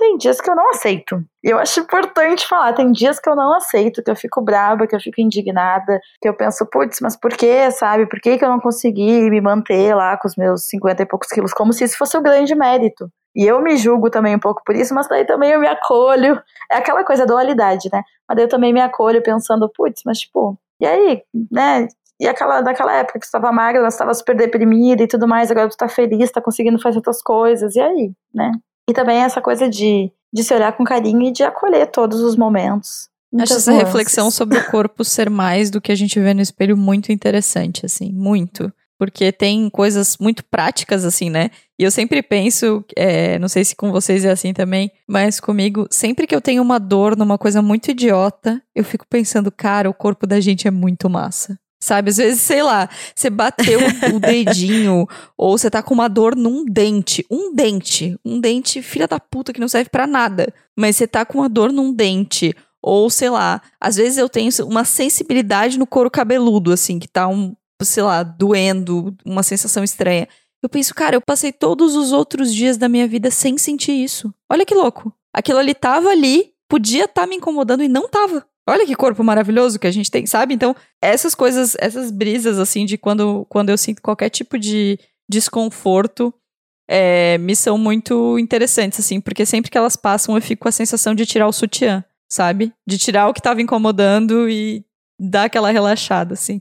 tem 0.00 0.16
dias 0.16 0.40
que 0.40 0.48
eu 0.50 0.56
não 0.56 0.70
aceito. 0.70 1.22
Eu 1.42 1.58
acho 1.58 1.80
importante 1.80 2.46
falar, 2.48 2.72
tem 2.72 2.90
dias 2.90 3.20
que 3.20 3.28
eu 3.28 3.36
não 3.36 3.54
aceito, 3.54 4.02
que 4.02 4.10
eu 4.10 4.16
fico 4.16 4.40
braba, 4.40 4.86
que 4.86 4.96
eu 4.96 5.00
fico 5.00 5.20
indignada, 5.20 6.00
que 6.22 6.26
eu 6.26 6.34
penso, 6.34 6.64
putz, 6.64 7.00
mas 7.02 7.18
por 7.18 7.30
que, 7.36 7.70
sabe? 7.70 8.06
Por 8.06 8.18
que, 8.18 8.38
que 8.38 8.44
eu 8.44 8.48
não 8.48 8.58
consegui 8.58 9.28
me 9.28 9.42
manter 9.42 9.94
lá 9.94 10.16
com 10.16 10.26
os 10.26 10.36
meus 10.36 10.64
50 10.64 11.02
e 11.02 11.06
poucos 11.06 11.28
quilos? 11.28 11.52
Como 11.52 11.70
se 11.74 11.84
isso 11.84 11.98
fosse 11.98 12.16
um 12.16 12.22
grande 12.22 12.54
mérito. 12.54 13.10
E 13.36 13.44
eu 13.46 13.60
me 13.60 13.76
julgo 13.76 14.08
também 14.08 14.34
um 14.34 14.40
pouco 14.40 14.62
por 14.64 14.74
isso, 14.74 14.94
mas 14.94 15.06
daí 15.06 15.26
também 15.26 15.50
eu 15.50 15.60
me 15.60 15.68
acolho. 15.68 16.42
É 16.72 16.76
aquela 16.76 17.04
coisa, 17.04 17.26
dualidade, 17.26 17.90
né? 17.92 18.02
Mas 18.26 18.36
daí 18.36 18.46
eu 18.46 18.48
também 18.48 18.72
me 18.72 18.80
acolho 18.80 19.22
pensando, 19.22 19.70
putz, 19.76 20.00
mas 20.06 20.20
tipo, 20.20 20.58
e 20.80 20.86
aí, 20.86 21.22
né? 21.52 21.88
E 22.18 22.26
aquela, 22.26 22.62
daquela 22.62 22.94
época 22.94 23.18
que 23.18 23.26
tu 23.26 23.28
estava 23.28 23.52
magra, 23.52 23.82
você 23.82 23.94
estava 23.94 24.14
super 24.14 24.34
deprimida 24.34 25.02
e 25.02 25.06
tudo 25.06 25.28
mais, 25.28 25.50
agora 25.50 25.68
tu 25.68 25.76
tá 25.76 25.88
feliz, 25.88 26.30
tá 26.32 26.40
conseguindo 26.40 26.80
fazer 26.80 26.98
outras 26.98 27.22
coisas, 27.22 27.76
e 27.76 27.80
aí, 27.80 28.12
né? 28.34 28.50
E 28.90 28.92
também 28.92 29.18
essa 29.18 29.40
coisa 29.40 29.68
de, 29.68 30.10
de 30.32 30.42
se 30.42 30.52
olhar 30.52 30.76
com 30.76 30.82
carinho 30.82 31.22
e 31.22 31.30
de 31.30 31.44
acolher 31.44 31.86
todos 31.86 32.20
os 32.20 32.34
momentos. 32.34 33.08
Acho 33.38 33.54
essa 33.54 33.70
nuances. 33.70 33.86
reflexão 33.86 34.32
sobre 34.32 34.58
o 34.58 34.66
corpo 34.68 35.04
ser 35.04 35.30
mais 35.30 35.70
do 35.70 35.80
que 35.80 35.92
a 35.92 35.94
gente 35.94 36.18
vê 36.18 36.34
no 36.34 36.40
espelho 36.40 36.76
muito 36.76 37.12
interessante, 37.12 37.86
assim, 37.86 38.10
muito. 38.10 38.72
Porque 38.98 39.30
tem 39.30 39.70
coisas 39.70 40.16
muito 40.18 40.44
práticas, 40.44 41.04
assim, 41.04 41.30
né? 41.30 41.50
E 41.78 41.84
eu 41.84 41.90
sempre 41.92 42.20
penso, 42.20 42.84
é, 42.96 43.38
não 43.38 43.48
sei 43.48 43.64
se 43.64 43.76
com 43.76 43.92
vocês 43.92 44.24
é 44.24 44.30
assim 44.32 44.52
também, 44.52 44.90
mas 45.06 45.38
comigo, 45.38 45.86
sempre 45.88 46.26
que 46.26 46.34
eu 46.34 46.40
tenho 46.40 46.60
uma 46.60 46.80
dor 46.80 47.16
numa 47.16 47.38
coisa 47.38 47.62
muito 47.62 47.92
idiota, 47.92 48.60
eu 48.74 48.82
fico 48.82 49.06
pensando, 49.08 49.52
cara, 49.52 49.88
o 49.88 49.94
corpo 49.94 50.26
da 50.26 50.40
gente 50.40 50.66
é 50.66 50.70
muito 50.72 51.08
massa. 51.08 51.56
Sabe, 51.82 52.10
às 52.10 52.18
vezes, 52.18 52.42
sei 52.42 52.62
lá, 52.62 52.90
você 53.14 53.30
bateu 53.30 53.80
o 54.14 54.20
dedinho 54.20 55.08
ou 55.36 55.56
você 55.56 55.70
tá 55.70 55.82
com 55.82 55.94
uma 55.94 56.08
dor 56.08 56.36
num 56.36 56.64
dente, 56.64 57.24
um 57.30 57.54
dente, 57.54 58.18
um 58.22 58.38
dente 58.38 58.82
filha 58.82 59.08
da 59.08 59.18
puta 59.18 59.50
que 59.50 59.60
não 59.60 59.68
serve 59.68 59.88
para 59.88 60.06
nada, 60.06 60.52
mas 60.76 60.96
você 60.96 61.06
tá 61.06 61.24
com 61.24 61.38
uma 61.38 61.48
dor 61.48 61.72
num 61.72 61.90
dente 61.90 62.54
ou 62.82 63.08
sei 63.08 63.30
lá, 63.30 63.62
às 63.80 63.96
vezes 63.96 64.18
eu 64.18 64.28
tenho 64.28 64.50
uma 64.66 64.84
sensibilidade 64.84 65.78
no 65.78 65.86
couro 65.86 66.10
cabeludo 66.10 66.70
assim, 66.70 66.98
que 66.98 67.08
tá 67.08 67.26
um 67.26 67.54
sei 67.82 68.02
lá, 68.02 68.22
doendo, 68.22 69.16
uma 69.24 69.42
sensação 69.42 69.82
estranha. 69.82 70.28
Eu 70.62 70.68
penso, 70.68 70.94
cara, 70.94 71.16
eu 71.16 71.20
passei 71.20 71.52
todos 71.52 71.96
os 71.96 72.12
outros 72.12 72.54
dias 72.54 72.76
da 72.76 72.88
minha 72.88 73.08
vida 73.08 73.30
sem 73.30 73.56
sentir 73.56 73.92
isso. 73.92 74.32
Olha 74.50 74.66
que 74.66 74.74
louco. 74.74 75.12
Aquilo 75.32 75.58
ali 75.58 75.74
tava 75.74 76.10
ali, 76.10 76.52
podia 76.68 77.04
estar 77.04 77.22
tá 77.22 77.26
me 77.26 77.36
incomodando 77.36 77.82
e 77.82 77.88
não 77.88 78.08
tava. 78.08 78.46
Olha 78.70 78.86
que 78.86 78.94
corpo 78.94 79.24
maravilhoso 79.24 79.80
que 79.80 79.86
a 79.88 79.90
gente 79.90 80.10
tem, 80.10 80.26
sabe? 80.26 80.54
Então, 80.54 80.76
essas 81.02 81.34
coisas, 81.34 81.76
essas 81.80 82.12
brisas, 82.12 82.56
assim, 82.56 82.84
de 82.86 82.96
quando, 82.96 83.44
quando 83.48 83.70
eu 83.70 83.76
sinto 83.76 84.00
qualquer 84.00 84.30
tipo 84.30 84.56
de 84.56 84.96
desconforto, 85.28 86.32
é, 86.88 87.36
me 87.38 87.56
são 87.56 87.76
muito 87.76 88.38
interessantes, 88.38 89.00
assim, 89.00 89.20
porque 89.20 89.44
sempre 89.44 89.72
que 89.72 89.76
elas 89.76 89.96
passam 89.96 90.36
eu 90.36 90.42
fico 90.42 90.62
com 90.62 90.68
a 90.68 90.72
sensação 90.72 91.16
de 91.16 91.26
tirar 91.26 91.48
o 91.48 91.52
sutiã, 91.52 92.04
sabe? 92.30 92.72
De 92.86 92.96
tirar 92.96 93.28
o 93.28 93.34
que 93.34 93.42
tava 93.42 93.60
incomodando 93.60 94.48
e 94.48 94.84
dar 95.18 95.44
aquela 95.44 95.72
relaxada, 95.72 96.34
assim. 96.34 96.60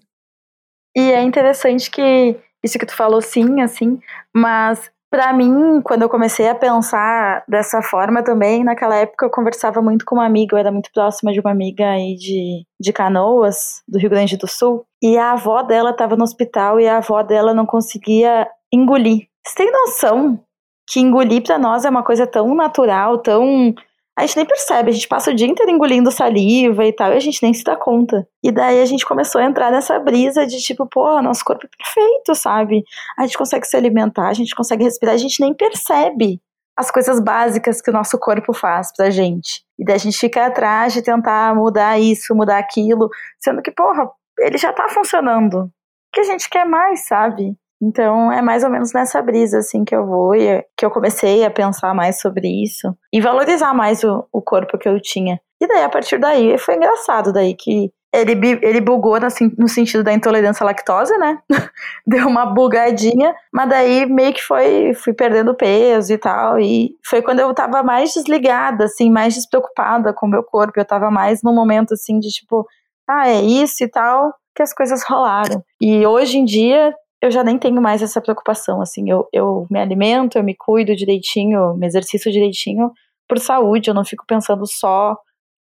E 0.97 1.11
é 1.11 1.21
interessante 1.21 1.91
que 1.91 2.35
isso 2.63 2.79
que 2.79 2.87
tu 2.87 2.95
falou 2.95 3.21
sim, 3.21 3.61
assim, 3.61 3.99
mas 4.35 4.91
para 5.09 5.33
mim, 5.33 5.81
quando 5.83 6.03
eu 6.03 6.09
comecei 6.09 6.47
a 6.47 6.55
pensar 6.55 7.43
dessa 7.47 7.81
forma 7.81 8.23
também, 8.23 8.63
naquela 8.63 8.95
época 8.95 9.25
eu 9.25 9.29
conversava 9.31 9.81
muito 9.81 10.05
com 10.05 10.15
uma 10.15 10.25
amiga, 10.25 10.55
eu 10.55 10.59
era 10.59 10.71
muito 10.71 10.91
próxima 10.93 11.33
de 11.33 11.39
uma 11.39 11.51
amiga 11.51 11.89
aí 11.89 12.15
de, 12.15 12.63
de 12.79 12.93
Canoas, 12.93 13.81
do 13.87 13.97
Rio 13.97 14.09
Grande 14.09 14.37
do 14.37 14.47
Sul, 14.47 14.85
e 15.01 15.17
a 15.17 15.31
avó 15.31 15.63
dela 15.63 15.89
estava 15.91 16.15
no 16.15 16.23
hospital 16.23 16.79
e 16.79 16.87
a 16.87 16.97
avó 16.97 17.23
dela 17.23 17.53
não 17.53 17.65
conseguia 17.65 18.47
engolir. 18.71 19.27
Você 19.45 19.55
tem 19.55 19.71
noção 19.71 20.39
que 20.87 20.99
engolir 20.99 21.43
para 21.43 21.57
nós 21.57 21.85
é 21.85 21.89
uma 21.89 22.03
coisa 22.03 22.27
tão 22.27 22.53
natural, 22.53 23.17
tão 23.19 23.73
a 24.19 24.25
gente 24.25 24.35
nem 24.35 24.45
percebe, 24.45 24.89
a 24.89 24.93
gente 24.93 25.07
passa 25.07 25.31
o 25.31 25.33
dia 25.33 25.47
inteiro 25.47 25.71
engolindo 25.71 26.11
saliva 26.11 26.83
e 26.85 26.91
tal, 26.91 27.13
e 27.13 27.15
a 27.15 27.19
gente 27.21 27.41
nem 27.41 27.53
se 27.53 27.63
dá 27.63 27.75
conta. 27.77 28.27
E 28.43 28.51
daí 28.51 28.81
a 28.81 28.85
gente 28.85 29.05
começou 29.05 29.39
a 29.39 29.45
entrar 29.45 29.71
nessa 29.71 29.97
brisa 29.97 30.45
de 30.45 30.57
tipo, 30.57 30.85
pô, 30.85 31.21
nosso 31.21 31.43
corpo 31.45 31.65
é 31.65 31.69
perfeito, 31.77 32.35
sabe? 32.35 32.83
A 33.17 33.25
gente 33.25 33.37
consegue 33.37 33.65
se 33.65 33.77
alimentar, 33.77 34.27
a 34.27 34.33
gente 34.33 34.53
consegue 34.53 34.83
respirar, 34.83 35.15
a 35.15 35.17
gente 35.17 35.39
nem 35.39 35.53
percebe 35.53 36.41
as 36.75 36.91
coisas 36.91 37.19
básicas 37.19 37.81
que 37.81 37.89
o 37.89 37.93
nosso 37.93 38.17
corpo 38.19 38.53
faz 38.53 38.91
pra 38.95 39.09
gente. 39.09 39.63
E 39.77 39.85
daí 39.85 39.95
a 39.95 39.99
gente 39.99 40.17
fica 40.17 40.45
atrás 40.45 40.93
de 40.93 41.01
tentar 41.01 41.55
mudar 41.55 41.97
isso, 41.97 42.35
mudar 42.35 42.57
aquilo, 42.57 43.09
sendo 43.39 43.61
que, 43.61 43.71
porra, 43.71 44.09
ele 44.39 44.57
já 44.57 44.73
tá 44.73 44.89
funcionando. 44.89 45.63
O 45.63 45.71
que 46.13 46.21
a 46.21 46.25
gente 46.25 46.49
quer 46.49 46.65
mais, 46.65 47.05
sabe? 47.05 47.55
Então 47.81 48.31
é 48.31 48.41
mais 48.41 48.63
ou 48.63 48.69
menos 48.69 48.91
nessa 48.93 49.21
brisa 49.21 49.59
assim 49.59 49.85
que 49.85 49.95
eu 49.95 50.05
vou 50.05 50.35
e 50.35 50.63
que 50.75 50.85
eu 50.85 50.91
comecei 50.91 51.45
a 51.45 51.51
pensar 51.51 51.93
mais 51.93 52.19
sobre 52.19 52.47
isso 52.47 52.93
e 53.13 53.21
valorizar 53.21 53.73
mais 53.73 54.03
o, 54.03 54.27
o 54.31 54.41
corpo 54.41 54.77
que 54.77 54.87
eu 54.87 55.01
tinha. 55.01 55.39
E 55.61 55.67
daí 55.67 55.83
a 55.83 55.89
partir 55.89 56.17
daí 56.17 56.57
foi 56.57 56.75
engraçado 56.75 57.31
daí 57.31 57.55
que 57.55 57.91
ele, 58.11 58.59
ele 58.63 58.81
bugou 58.81 59.17
no 59.57 59.69
sentido 59.69 60.03
da 60.03 60.11
intolerância 60.11 60.63
à 60.63 60.65
lactose, 60.65 61.15
né? 61.17 61.37
Deu 62.07 62.27
uma 62.27 62.45
bugadinha, 62.45 63.35
mas 63.53 63.69
daí 63.69 64.05
meio 64.07 64.33
que 64.33 64.41
foi, 64.41 64.93
fui 64.95 65.13
perdendo 65.13 65.55
peso 65.55 66.13
e 66.13 66.17
tal. 66.17 66.59
E 66.59 66.95
foi 67.05 67.21
quando 67.21 67.39
eu 67.39 67.53
tava 67.53 67.83
mais 67.83 68.11
desligada, 68.13 68.85
assim, 68.85 69.11
mais 69.11 69.35
despreocupada 69.35 70.11
com 70.11 70.25
o 70.25 70.29
meu 70.29 70.43
corpo. 70.43 70.79
Eu 70.79 70.85
tava 70.85 71.11
mais 71.11 71.43
num 71.43 71.53
momento, 71.53 71.93
assim, 71.93 72.19
de 72.19 72.29
tipo, 72.29 72.65
ah, 73.07 73.29
é 73.29 73.41
isso 73.41 73.83
e 73.83 73.87
tal, 73.87 74.33
que 74.55 74.63
as 74.63 74.73
coisas 74.73 75.03
rolaram. 75.07 75.63
E 75.79 76.05
hoje 76.05 76.39
em 76.39 76.45
dia, 76.45 76.91
eu 77.21 77.29
já 77.29 77.43
nem 77.43 77.57
tenho 77.57 77.81
mais 77.81 78.01
essa 78.01 78.21
preocupação, 78.21 78.81
assim, 78.81 79.09
eu, 79.09 79.27
eu 79.33 79.67
me 79.69 79.79
alimento, 79.79 80.37
eu 80.37 80.43
me 80.43 80.55
cuido 80.55 80.95
direitinho, 80.95 81.75
me 81.75 81.85
exercício 81.85 82.31
direitinho 82.31 82.91
por 83.27 83.37
saúde, 83.39 83.89
eu 83.89 83.93
não 83.93 84.05
fico 84.05 84.25
pensando 84.25 84.65
só 84.65 85.17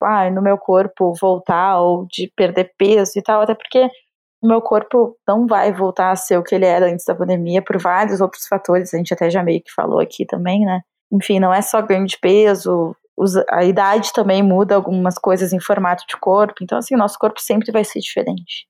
ah, 0.03 0.29
no 0.31 0.43
meu 0.43 0.59
corpo 0.59 1.15
voltar 1.21 1.81
ou 1.81 2.07
de 2.11 2.31
perder 2.37 2.73
peso 2.77 3.13
e 3.17 3.23
tal, 3.23 3.41
até 3.41 3.55
porque 3.55 3.89
o 4.43 4.47
meu 4.47 4.61
corpo 4.61 5.17
não 5.27 5.47
vai 5.47 5.73
voltar 5.73 6.11
a 6.11 6.17
ser 6.17 6.39
o 6.39 6.43
que 6.43 6.55
ele 6.55 6.67
era 6.67 6.87
antes 6.87 7.05
da 7.07 7.15
pandemia 7.15 7.63
por 7.63 7.81
vários 7.81 8.21
outros 8.21 8.47
fatores, 8.47 8.93
a 8.93 8.99
gente 8.99 9.15
até 9.15 9.31
já 9.31 9.43
meio 9.43 9.63
que 9.63 9.73
falou 9.73 10.01
aqui 10.01 10.27
também, 10.27 10.67
né? 10.67 10.83
Enfim, 11.11 11.41
não 11.41 11.55
é 11.55 11.63
só 11.63 11.81
ganho 11.81 12.05
de 12.05 12.19
peso, 12.19 12.95
a 13.49 13.65
idade 13.65 14.13
também 14.13 14.43
muda 14.43 14.75
algumas 14.75 15.15
coisas 15.17 15.53
em 15.53 15.61
formato 15.61 16.05
de 16.07 16.17
corpo, 16.19 16.63
então 16.63 16.77
assim, 16.77 16.95
o 16.95 16.99
nosso 16.99 17.19
corpo 17.19 17.41
sempre 17.41 17.71
vai 17.73 17.85
ser 17.85 18.01
diferente. 18.01 18.67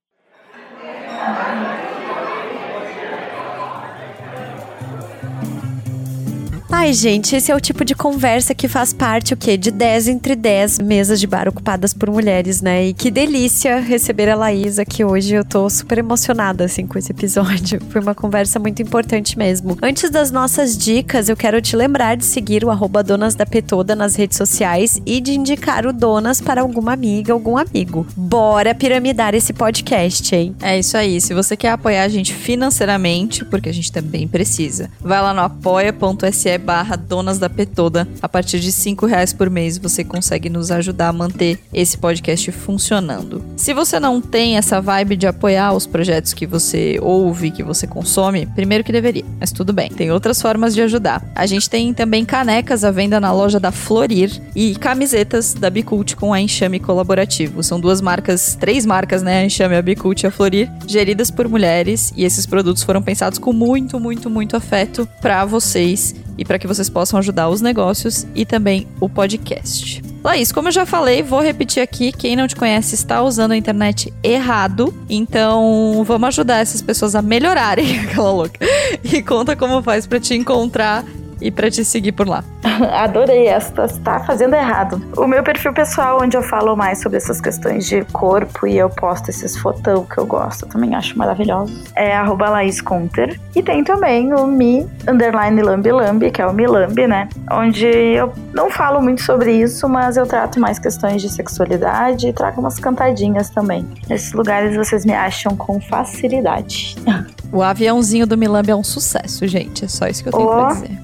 Ai, 6.84 6.92
gente, 6.92 7.34
esse 7.34 7.50
é 7.50 7.56
o 7.56 7.60
tipo 7.60 7.82
de 7.82 7.94
conversa 7.94 8.54
que 8.54 8.68
faz 8.68 8.92
parte, 8.92 9.32
o 9.32 9.38
quê? 9.38 9.56
De 9.56 9.70
10 9.70 10.06
entre 10.08 10.36
10 10.36 10.80
mesas 10.80 11.18
de 11.18 11.26
bar 11.26 11.48
ocupadas 11.48 11.94
por 11.94 12.10
mulheres, 12.10 12.60
né? 12.60 12.88
E 12.88 12.92
que 12.92 13.10
delícia 13.10 13.80
receber 13.80 14.28
a 14.28 14.34
Laís 14.36 14.78
aqui 14.78 15.02
hoje. 15.02 15.34
Eu 15.34 15.46
tô 15.46 15.70
super 15.70 15.96
emocionada, 15.96 16.66
assim, 16.66 16.86
com 16.86 16.98
esse 16.98 17.10
episódio. 17.10 17.80
Foi 17.88 18.02
uma 18.02 18.14
conversa 18.14 18.58
muito 18.58 18.82
importante 18.82 19.38
mesmo. 19.38 19.78
Antes 19.82 20.10
das 20.10 20.30
nossas 20.30 20.76
dicas, 20.76 21.30
eu 21.30 21.36
quero 21.38 21.58
te 21.62 21.74
lembrar 21.74 22.18
de 22.18 22.24
seguir 22.26 22.66
o 22.66 22.70
arroba 22.70 23.02
Donas 23.02 23.34
da 23.34 23.46
Petoda 23.46 23.96
nas 23.96 24.14
redes 24.14 24.36
sociais 24.36 25.00
e 25.06 25.22
de 25.22 25.32
indicar 25.32 25.86
o 25.86 25.92
Donas 25.92 26.38
para 26.38 26.60
alguma 26.60 26.92
amiga, 26.92 27.32
algum 27.32 27.56
amigo. 27.56 28.06
Bora 28.14 28.74
piramidar 28.74 29.34
esse 29.34 29.54
podcast, 29.54 30.36
hein? 30.36 30.54
É 30.60 30.78
isso 30.78 30.98
aí. 30.98 31.18
Se 31.18 31.32
você 31.32 31.56
quer 31.56 31.70
apoiar 31.70 32.02
a 32.02 32.08
gente 32.08 32.34
financeiramente, 32.34 33.42
porque 33.42 33.70
a 33.70 33.72
gente 33.74 33.90
também 33.90 34.28
precisa, 34.28 34.90
vai 35.00 35.22
lá 35.22 35.32
no 35.32 35.40
apoia.se 35.40 36.73
barra 36.74 36.96
Donas 36.96 37.38
da 37.38 37.48
Petoda. 37.48 38.08
A 38.20 38.28
partir 38.28 38.58
de 38.58 38.72
cinco 38.72 39.06
reais 39.06 39.32
por 39.32 39.48
mês 39.48 39.78
você 39.78 40.02
consegue 40.02 40.50
nos 40.50 40.72
ajudar 40.72 41.10
a 41.10 41.12
manter 41.12 41.56
esse 41.72 41.96
podcast 41.96 42.50
funcionando. 42.50 43.44
Se 43.56 43.72
você 43.72 44.00
não 44.00 44.20
tem 44.20 44.56
essa 44.56 44.80
vibe 44.80 45.14
de 45.14 45.24
apoiar 45.24 45.72
os 45.72 45.86
projetos 45.86 46.34
que 46.34 46.48
você 46.48 46.98
ouve, 47.00 47.52
que 47.52 47.62
você 47.62 47.86
consome, 47.86 48.44
primeiro 48.44 48.82
que 48.82 48.90
deveria, 48.90 49.24
mas 49.38 49.52
tudo 49.52 49.72
bem. 49.72 49.88
Tem 49.88 50.10
outras 50.10 50.42
formas 50.42 50.74
de 50.74 50.82
ajudar. 50.82 51.24
A 51.32 51.46
gente 51.46 51.70
tem 51.70 51.94
também 51.94 52.24
canecas 52.24 52.82
à 52.82 52.90
venda 52.90 53.20
na 53.20 53.30
loja 53.30 53.60
da 53.60 53.70
Florir 53.70 54.42
e 54.52 54.74
camisetas 54.74 55.54
da 55.54 55.70
Bicult 55.70 56.16
com 56.16 56.34
a 56.34 56.40
Enxame 56.40 56.80
Colaborativo. 56.80 57.62
São 57.62 57.78
duas 57.78 58.00
marcas, 58.00 58.56
três 58.58 58.84
marcas, 58.84 59.22
né? 59.22 59.42
A 59.42 59.44
Enxame, 59.44 59.76
a 59.76 59.82
Bicult 59.82 60.24
e 60.24 60.26
a 60.26 60.30
Florir, 60.32 60.68
geridas 60.88 61.30
por 61.30 61.48
mulheres 61.48 62.12
e 62.16 62.24
esses 62.24 62.46
produtos 62.46 62.82
foram 62.82 63.00
pensados 63.00 63.38
com 63.38 63.52
muito, 63.52 64.00
muito, 64.00 64.28
muito 64.28 64.56
afeto 64.56 65.08
para 65.20 65.44
vocês 65.44 66.16
e 66.36 66.44
para 66.44 66.58
que 66.58 66.66
vocês 66.66 66.88
possam 66.88 67.18
ajudar 67.18 67.48
os 67.48 67.60
negócios 67.60 68.26
e 68.34 68.44
também 68.44 68.86
o 69.00 69.08
podcast. 69.08 70.02
Laís, 70.22 70.50
como 70.50 70.68
eu 70.68 70.72
já 70.72 70.86
falei, 70.86 71.22
vou 71.22 71.40
repetir 71.40 71.82
aqui: 71.82 72.10
quem 72.10 72.34
não 72.34 72.48
te 72.48 72.56
conhece 72.56 72.94
está 72.94 73.22
usando 73.22 73.52
a 73.52 73.56
internet 73.56 74.12
errado, 74.22 74.94
então 75.08 76.02
vamos 76.06 76.28
ajudar 76.28 76.60
essas 76.60 76.80
pessoas 76.80 77.14
a 77.14 77.20
melhorarem 77.20 78.00
aquela 78.08 78.32
louca. 78.32 78.58
E 79.02 79.22
conta 79.22 79.54
como 79.54 79.82
faz 79.82 80.06
para 80.06 80.18
te 80.18 80.34
encontrar 80.34 81.04
e 81.44 81.50
para 81.50 81.70
te 81.70 81.84
seguir 81.84 82.12
por 82.12 82.26
lá. 82.26 82.42
Adorei 82.94 83.46
esta, 83.46 83.84
está 83.84 84.18
fazendo 84.20 84.54
errado. 84.54 85.00
O 85.14 85.26
meu 85.26 85.42
perfil 85.42 85.74
pessoal, 85.74 86.18
onde 86.22 86.36
eu 86.36 86.42
falo 86.42 86.74
mais 86.74 87.02
sobre 87.02 87.18
essas 87.18 87.38
questões 87.38 87.86
de 87.86 88.02
corpo 88.06 88.66
e 88.66 88.78
eu 88.78 88.88
posto 88.88 89.28
esses 89.28 89.56
fotão 89.58 90.06
que 90.06 90.16
eu 90.16 90.24
gosto, 90.24 90.66
também 90.66 90.94
acho 90.94 91.18
maravilhoso, 91.18 91.84
é 91.94 92.16
arroba 92.16 92.48
Laís 92.48 92.80
Conter. 92.80 93.38
E 93.54 93.62
tem 93.62 93.84
também 93.84 94.32
o 94.32 94.46
Mi 94.46 94.88
underline 95.06 95.60
Lambi 95.60 95.92
Lambi, 95.92 96.30
que 96.30 96.40
é 96.40 96.46
o 96.46 96.52
Milambi, 96.54 97.06
né? 97.06 97.28
Onde 97.50 97.86
eu 97.86 98.32
não 98.54 98.70
falo 98.70 99.02
muito 99.02 99.22
sobre 99.22 99.52
isso, 99.52 99.86
mas 99.86 100.16
eu 100.16 100.26
trato 100.26 100.58
mais 100.58 100.78
questões 100.78 101.20
de 101.20 101.28
sexualidade 101.28 102.28
e 102.28 102.32
trago 102.32 102.58
umas 102.58 102.78
cantadinhas 102.78 103.50
também. 103.50 103.86
Nesses 104.08 104.32
lugares 104.32 104.74
vocês 104.74 105.04
me 105.04 105.12
acham 105.12 105.54
com 105.54 105.78
facilidade. 105.78 106.96
O 107.54 107.62
aviãozinho 107.62 108.26
do 108.26 108.36
Milambi 108.36 108.72
é 108.72 108.74
um 108.74 108.82
sucesso, 108.82 109.46
gente. 109.46 109.84
É 109.84 109.88
só 109.88 110.08
isso 110.08 110.24
que 110.24 110.28
eu 110.28 110.32
tenho 110.32 110.48
oh. 110.48 110.50
pra 110.50 110.68
dizer. 110.72 111.03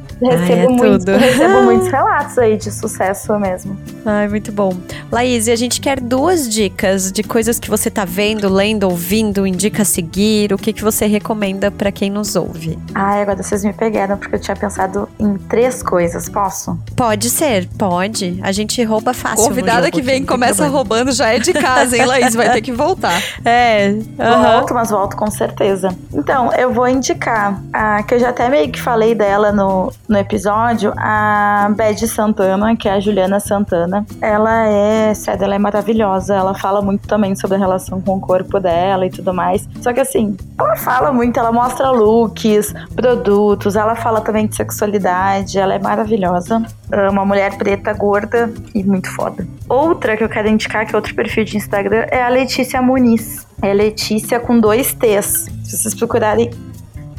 recebo, 0.29 0.53
Ai, 0.53 0.63
é 0.63 0.67
muito, 0.67 1.11
recebo 1.11 1.61
muitos 1.63 1.87
relatos 1.87 2.37
aí 2.37 2.57
de 2.57 2.71
sucesso 2.71 3.37
mesmo. 3.39 3.77
Ai, 4.05 4.27
muito 4.27 4.51
bom. 4.51 4.75
Laís, 5.11 5.47
e 5.47 5.51
a 5.51 5.55
gente 5.55 5.81
quer 5.81 5.99
duas 5.99 6.47
dicas 6.47 7.11
de 7.11 7.23
coisas 7.23 7.59
que 7.59 7.69
você 7.69 7.89
tá 7.89 8.05
vendo, 8.05 8.47
lendo, 8.49 8.83
ouvindo, 8.83 9.45
indica 9.45 9.83
seguir, 9.83 10.53
o 10.53 10.57
que, 10.57 10.73
que 10.73 10.83
você 10.83 11.05
recomenda 11.05 11.71
para 11.71 11.91
quem 11.91 12.09
nos 12.09 12.35
ouve? 12.35 12.77
Ai, 12.93 13.21
agora 13.21 13.41
vocês 13.41 13.63
me 13.63 13.73
pegaram, 13.73 14.17
porque 14.17 14.35
eu 14.35 14.39
tinha 14.39 14.55
pensado 14.55 15.09
em 15.19 15.37
três 15.37 15.81
coisas, 15.81 16.29
posso? 16.29 16.77
Pode 16.95 17.29
ser, 17.29 17.67
pode. 17.77 18.39
A 18.41 18.51
gente 18.51 18.83
rouba 18.83 19.13
fácil. 19.13 19.47
Convidada 19.47 19.89
que 19.89 20.01
vem 20.01 20.25
começa 20.25 20.67
roubando 20.67 21.11
já 21.11 21.29
é 21.29 21.39
de 21.39 21.53
casa, 21.53 21.97
hein, 21.97 22.05
Laís? 22.05 22.35
Vai 22.35 22.51
ter 22.51 22.61
que 22.61 22.71
voltar. 22.71 23.21
É. 23.43 23.89
Uhum. 23.89 24.41
Volto, 24.43 24.73
mas 24.73 24.89
volto 24.91 25.15
com 25.17 25.29
certeza. 25.29 25.95
Então, 26.13 26.53
eu 26.53 26.71
vou 26.71 26.87
indicar 26.87 27.61
a 27.73 28.03
que 28.03 28.13
eu 28.13 28.19
já 28.19 28.29
até 28.29 28.49
meio 28.49 28.71
que 28.71 28.79
falei 28.79 29.15
dela 29.15 29.51
no, 29.51 29.91
no 30.11 30.19
episódio, 30.19 30.93
a 30.97 31.71
Bad 31.75 32.07
Santana, 32.07 32.75
que 32.75 32.87
é 32.87 32.93
a 32.93 32.99
Juliana 32.99 33.39
Santana, 33.39 34.05
ela 34.19 34.67
é, 34.67 35.13
sério, 35.13 35.45
ela 35.45 35.55
é 35.55 35.59
maravilhosa. 35.59 36.35
Ela 36.35 36.53
fala 36.53 36.81
muito 36.81 37.07
também 37.07 37.35
sobre 37.35 37.55
a 37.55 37.59
relação 37.59 38.01
com 38.01 38.17
o 38.17 38.19
corpo 38.19 38.59
dela 38.59 39.05
e 39.05 39.09
tudo 39.09 39.33
mais. 39.33 39.67
Só 39.81 39.93
que 39.93 39.99
assim, 39.99 40.35
ela 40.59 40.75
fala 40.75 41.11
muito, 41.11 41.39
ela 41.39 41.51
mostra 41.51 41.89
looks, 41.89 42.73
produtos, 42.95 43.75
ela 43.75 43.95
fala 43.95 44.21
também 44.21 44.47
de 44.47 44.55
sexualidade, 44.55 45.57
ela 45.57 45.73
é 45.73 45.79
maravilhosa. 45.79 46.61
É 46.91 47.09
uma 47.09 47.25
mulher 47.25 47.57
preta, 47.57 47.93
gorda 47.93 48.53
e 48.75 48.83
muito 48.83 49.09
foda. 49.15 49.47
Outra 49.69 50.17
que 50.17 50.23
eu 50.23 50.29
quero 50.29 50.49
indicar, 50.49 50.85
que 50.85 50.93
é 50.93 50.97
outro 50.97 51.15
perfil 51.15 51.45
de 51.45 51.55
Instagram, 51.55 52.05
é 52.11 52.21
a 52.21 52.27
Letícia 52.27 52.81
Muniz. 52.81 53.47
É 53.61 53.73
Letícia 53.73 54.39
com 54.39 54.59
dois 54.59 54.93
T's. 54.93 55.49
Se 55.63 55.77
vocês 55.77 55.95
procurarem 55.95 56.49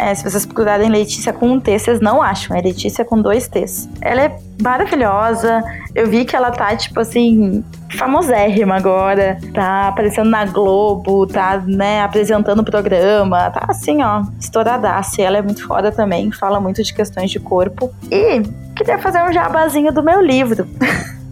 é, 0.03 0.14
se 0.14 0.24
vocês 0.24 0.44
procurarem 0.44 0.90
Letícia 0.90 1.32
com 1.32 1.53
um 1.53 1.61
T, 1.61 1.78
vocês 1.78 2.00
não 2.00 2.20
acham. 2.20 2.57
É 2.57 2.61
Letícia 2.61 3.05
com 3.05 3.20
dois 3.20 3.46
T's. 3.46 3.88
Ela 4.00 4.22
é 4.22 4.36
maravilhosa. 4.61 5.62
Eu 5.94 6.09
vi 6.09 6.24
que 6.24 6.34
ela 6.34 6.50
tá, 6.50 6.74
tipo 6.74 6.98
assim, 6.98 7.62
famosérrima 7.96 8.76
agora. 8.76 9.38
Tá 9.55 9.88
aparecendo 9.88 10.28
na 10.28 10.44
Globo, 10.44 11.26
tá, 11.26 11.62
né, 11.66 12.03
apresentando 12.03 12.61
o 12.61 12.64
programa. 12.64 13.50
Tá 13.50 13.66
assim, 13.68 14.03
ó, 14.03 14.24
estouradaça. 14.40 15.20
E 15.20 15.24
ela 15.24 15.38
é 15.38 15.42
muito 15.42 15.66
foda 15.66 15.92
também, 15.92 16.32
fala 16.32 16.61
muito 16.61 16.82
de 16.82 16.92
questões 16.92 17.30
de 17.30 17.38
corpo. 17.38 17.92
E 18.11 18.42
queria 18.74 18.98
fazer 18.98 19.22
um 19.22 19.32
jabazinho 19.32 19.92
do 19.92 20.03
meu 20.03 20.20
livro. 20.20 20.66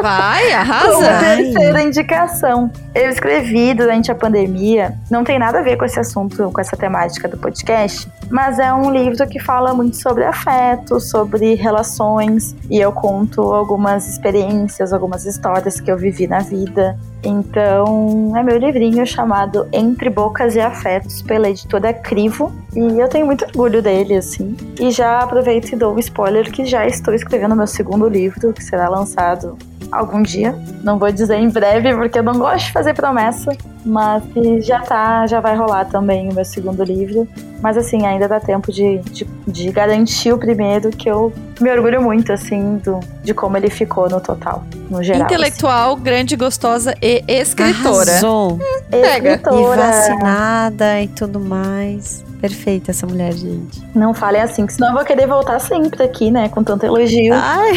Vai, 0.00 0.52
arrasa! 0.52 0.92
Como 0.92 1.00
terceira 1.02 1.82
indicação. 1.82 2.70
Eu 2.94 3.08
escrevi 3.08 3.74
durante 3.74 4.10
a 4.10 4.14
pandemia, 4.14 4.94
não 5.10 5.24
tem 5.24 5.38
nada 5.38 5.60
a 5.60 5.62
ver 5.62 5.76
com 5.76 5.84
esse 5.84 5.98
assunto, 5.98 6.50
com 6.50 6.60
essa 6.60 6.76
temática 6.76 7.28
do 7.28 7.36
podcast, 7.36 8.08
mas 8.30 8.58
é 8.58 8.72
um 8.72 8.90
livro 8.90 9.26
que 9.26 9.38
fala 9.38 9.72
muito 9.74 9.96
sobre 9.96 10.24
afeto, 10.24 11.00
sobre 11.00 11.54
relações, 11.54 12.54
e 12.70 12.78
eu 12.78 12.92
conto 12.92 13.42
algumas 13.42 14.08
experiências, 14.08 14.92
algumas 14.92 15.24
histórias 15.24 15.80
que 15.80 15.90
eu 15.90 15.96
vivi 15.96 16.26
na 16.26 16.40
vida. 16.40 16.98
Então, 17.24 18.32
é 18.36 18.42
meu 18.42 18.58
livrinho 18.58 19.04
chamado 19.06 19.66
Entre 19.72 20.08
Bocas 20.10 20.54
e 20.54 20.60
Afetos, 20.60 21.22
pela 21.22 21.48
editora 21.48 21.92
Crivo, 21.92 22.52
e 22.74 22.80
eu 23.00 23.08
tenho 23.08 23.26
muito 23.26 23.44
orgulho 23.46 23.82
dele, 23.82 24.16
assim. 24.16 24.56
E 24.78 24.90
já 24.90 25.20
aproveito 25.20 25.72
e 25.72 25.76
dou 25.76 25.94
um 25.94 25.98
spoiler 25.98 26.50
que 26.50 26.64
já 26.64 26.86
estou 26.86 27.14
escrevendo 27.14 27.56
meu 27.56 27.66
segundo 27.66 28.08
livro, 28.08 28.52
que 28.52 28.62
será 28.62 28.88
lançado 28.88 29.56
algum 29.90 30.22
dia. 30.22 30.54
Não 30.82 30.98
vou 30.98 31.10
dizer 31.10 31.36
em 31.36 31.48
breve, 31.48 31.94
porque 31.94 32.18
eu 32.18 32.22
não 32.22 32.34
gosto 32.34 32.66
de 32.66 32.72
fazer 32.72 32.94
promessa, 32.94 33.52
mas 33.84 34.22
que 34.32 34.60
já 34.60 34.80
tá, 34.80 35.26
já 35.26 35.40
vai 35.40 35.56
rolar 35.56 35.84
também 35.86 36.28
o 36.28 36.34
meu 36.34 36.44
segundo 36.44 36.82
livro. 36.82 37.28
Mas 37.62 37.76
assim, 37.76 38.04
ainda 38.04 38.28
dá 38.28 38.38
tempo 38.38 38.70
de, 38.70 38.98
de, 38.98 39.26
de 39.46 39.70
garantir 39.70 40.32
o 40.32 40.38
primeiro, 40.38 40.90
que 40.90 41.08
eu 41.08 41.32
me 41.60 41.70
orgulho 41.70 42.02
muito, 42.02 42.32
assim, 42.32 42.76
do, 42.78 43.00
de 43.22 43.32
como 43.32 43.56
ele 43.56 43.70
ficou 43.70 44.08
no 44.10 44.20
total, 44.20 44.62
no 44.90 45.02
geral. 45.02 45.22
Intelectual, 45.22 45.94
assim. 45.94 46.02
grande, 46.02 46.36
gostosa 46.36 46.94
e 47.00 47.24
escritora. 47.26 48.10
Arrasou. 48.10 48.58
Pega. 48.90 49.40
E 49.52 49.76
vacinada 49.76 51.00
e 51.00 51.08
tudo 51.08 51.40
mais. 51.40 52.25
Perfeita 52.40 52.90
essa 52.90 53.06
mulher, 53.06 53.32
gente. 53.32 53.82
Não 53.94 54.12
falem 54.12 54.42
assim, 54.42 54.66
que 54.66 54.72
senão 54.72 54.88
eu 54.88 54.94
vou 54.94 55.04
querer 55.04 55.26
voltar 55.26 55.58
sempre 55.58 56.02
aqui, 56.02 56.30
né? 56.30 56.48
Com 56.48 56.62
tanto 56.62 56.84
elogio. 56.84 57.32
Ai. 57.34 57.72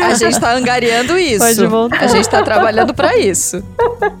É, 0.00 0.04
a 0.04 0.14
gente 0.14 0.38
tá 0.38 0.54
angariando 0.54 1.18
isso. 1.18 1.38
Pode 1.38 1.66
voltar. 1.66 2.02
A 2.02 2.06
gente 2.08 2.28
tá 2.28 2.42
trabalhando 2.42 2.92
para 2.92 3.16
isso. 3.16 3.62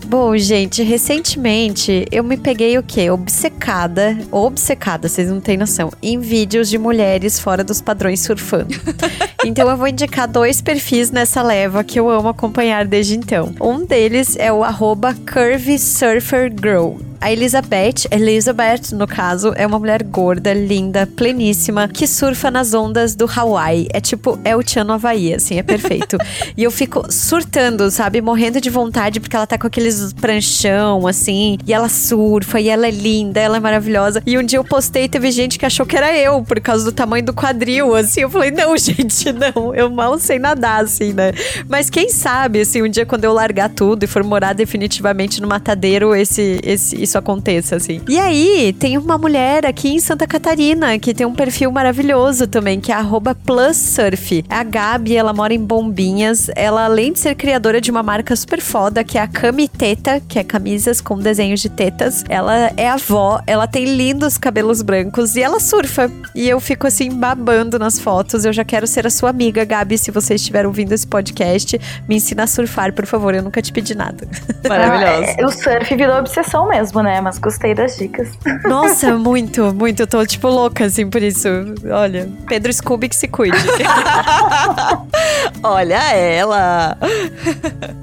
Bom, 0.06 0.36
gente, 0.36 0.82
recentemente 0.82 2.06
eu 2.10 2.22
me 2.22 2.36
peguei 2.36 2.78
o 2.78 2.82
quê? 2.82 3.10
Obcecada, 3.10 4.16
obcecada, 4.30 5.08
vocês 5.08 5.28
não 5.28 5.40
têm 5.40 5.56
noção, 5.56 5.90
em 6.02 6.18
vídeos 6.18 6.68
de 6.68 6.78
mulheres 6.78 7.38
fora 7.38 7.64
dos 7.64 7.80
padrões 7.80 8.20
surfando. 8.20 8.74
então 9.44 9.68
eu 9.68 9.76
vou 9.76 9.88
indicar 9.88 10.28
dois 10.28 10.60
perfis 10.62 11.10
nessa 11.10 11.42
leva 11.42 11.82
que 11.82 11.98
eu 11.98 12.08
amo 12.08 12.28
acompanhar 12.28 12.86
desde 12.86 13.16
então. 13.16 13.54
Um 13.60 13.84
deles 13.84 14.36
é 14.36 14.52
o 14.52 14.62
arroba 14.62 15.14
Curvy 15.26 15.78
Surfer 15.78 16.52
Girl. 16.52 17.11
A 17.22 17.30
Elizabeth, 17.30 18.08
Elizabeth, 18.10 18.92
no 18.92 19.06
caso, 19.06 19.52
é 19.54 19.64
uma 19.64 19.78
mulher 19.78 20.02
gorda, 20.02 20.52
linda, 20.52 21.06
pleníssima, 21.06 21.86
que 21.86 22.04
surfa 22.04 22.50
nas 22.50 22.74
ondas 22.74 23.14
do 23.14 23.30
Hawaii. 23.32 23.86
É 23.92 24.00
tipo, 24.00 24.40
é 24.44 24.56
o 24.56 24.62
Tchan 24.62 24.82
no 24.82 24.94
Havaí, 24.94 25.32
assim, 25.32 25.56
é 25.56 25.62
perfeito. 25.62 26.18
e 26.56 26.64
eu 26.64 26.70
fico 26.72 27.06
surtando, 27.12 27.88
sabe? 27.92 28.20
Morrendo 28.20 28.60
de 28.60 28.68
vontade, 28.68 29.20
porque 29.20 29.36
ela 29.36 29.46
tá 29.46 29.56
com 29.56 29.68
aqueles 29.68 30.12
pranchão, 30.14 31.06
assim, 31.06 31.58
e 31.64 31.72
ela 31.72 31.88
surfa, 31.88 32.60
e 32.60 32.68
ela 32.68 32.88
é 32.88 32.90
linda, 32.90 33.38
ela 33.38 33.56
é 33.56 33.60
maravilhosa. 33.60 34.20
E 34.26 34.36
um 34.36 34.42
dia 34.42 34.58
eu 34.58 34.64
postei 34.64 35.04
e 35.04 35.08
teve 35.08 35.30
gente 35.30 35.60
que 35.60 35.64
achou 35.64 35.86
que 35.86 35.96
era 35.96 36.12
eu, 36.18 36.42
por 36.42 36.60
causa 36.60 36.84
do 36.84 36.90
tamanho 36.90 37.24
do 37.24 37.32
quadril, 37.32 37.94
assim. 37.94 38.22
Eu 38.22 38.30
falei, 38.30 38.50
não, 38.50 38.74
gente, 38.76 39.32
não, 39.32 39.72
eu 39.72 39.88
mal 39.88 40.18
sei 40.18 40.40
nadar, 40.40 40.82
assim, 40.82 41.12
né? 41.12 41.30
Mas 41.68 41.88
quem 41.88 42.08
sabe, 42.08 42.62
assim, 42.62 42.82
um 42.82 42.88
dia 42.88 43.06
quando 43.06 43.22
eu 43.22 43.32
largar 43.32 43.68
tudo 43.68 44.02
e 44.02 44.08
for 44.08 44.24
morar 44.24 44.54
definitivamente 44.54 45.40
no 45.40 45.46
matadeiro, 45.46 46.16
esse, 46.16 46.58
esse, 46.64 47.11
isso 47.12 47.18
aconteça, 47.18 47.76
assim. 47.76 48.00
E 48.08 48.18
aí, 48.18 48.74
tem 48.78 48.96
uma 48.96 49.18
mulher 49.18 49.66
aqui 49.66 49.90
em 49.90 50.00
Santa 50.00 50.26
Catarina 50.26 50.98
que 50.98 51.12
tem 51.12 51.26
um 51.26 51.34
perfil 51.34 51.70
maravilhoso 51.70 52.46
também, 52.46 52.80
que 52.80 52.90
é 52.90 52.96
@plussurf. 53.44 54.44
É 54.48 54.54
a 54.54 54.62
Gabi, 54.62 55.16
ela 55.16 55.32
mora 55.34 55.52
em 55.52 55.58
Bombinhas. 55.58 56.50
Ela, 56.56 56.86
além 56.86 57.12
de 57.12 57.18
ser 57.18 57.34
criadora 57.34 57.80
de 57.80 57.90
uma 57.90 58.02
marca 58.02 58.34
super 58.34 58.60
foda, 58.60 59.04
que 59.04 59.18
é 59.18 59.20
a 59.20 59.26
Cami 59.26 59.68
Teta, 59.68 60.20
que 60.26 60.38
é 60.38 60.44
camisas 60.44 61.00
com 61.00 61.18
desenhos 61.18 61.60
de 61.60 61.68
tetas. 61.68 62.24
Ela 62.28 62.72
é 62.76 62.88
avó, 62.88 63.42
ela 63.46 63.66
tem 63.66 63.84
lindos 63.84 64.38
cabelos 64.38 64.80
brancos 64.80 65.36
e 65.36 65.42
ela 65.42 65.60
surfa. 65.60 66.10
E 66.34 66.48
eu 66.48 66.58
fico 66.60 66.86
assim 66.86 67.10
babando 67.10 67.78
nas 67.78 67.98
fotos. 67.98 68.44
Eu 68.44 68.52
já 68.52 68.64
quero 68.64 68.86
ser 68.86 69.06
a 69.06 69.10
sua 69.10 69.30
amiga, 69.30 69.64
Gabi, 69.64 69.98
se 69.98 70.10
você 70.10 70.34
estiver 70.34 70.66
ouvindo 70.66 70.92
esse 70.92 71.06
podcast, 71.06 71.78
me 72.08 72.16
ensina 72.16 72.44
a 72.44 72.46
surfar, 72.46 72.92
por 72.94 73.04
favor. 73.04 73.34
Eu 73.34 73.42
nunca 73.42 73.60
te 73.60 73.72
pedi 73.72 73.94
nada. 73.94 74.26
Maravilhosa. 74.66 75.26
Ah, 75.32 75.36
é, 75.42 75.44
o 75.44 75.50
surf 75.50 75.94
virou 75.94 76.16
obsessão 76.16 76.68
mesmo, 76.68 77.01
né? 77.02 77.20
Mas 77.20 77.38
gostei 77.38 77.74
das 77.74 77.96
dicas. 77.96 78.28
Nossa, 78.64 79.16
muito, 79.16 79.72
muito. 79.74 80.00
Eu 80.00 80.06
tô, 80.06 80.24
tipo, 80.24 80.48
louca, 80.48 80.84
assim, 80.84 81.08
por 81.08 81.22
isso. 81.22 81.48
Olha, 81.90 82.28
Pedro 82.46 82.72
Scooby 82.72 83.08
que 83.08 83.16
se 83.16 83.28
cuide. 83.28 83.56
Olha 85.62 86.14
ela! 86.14 86.96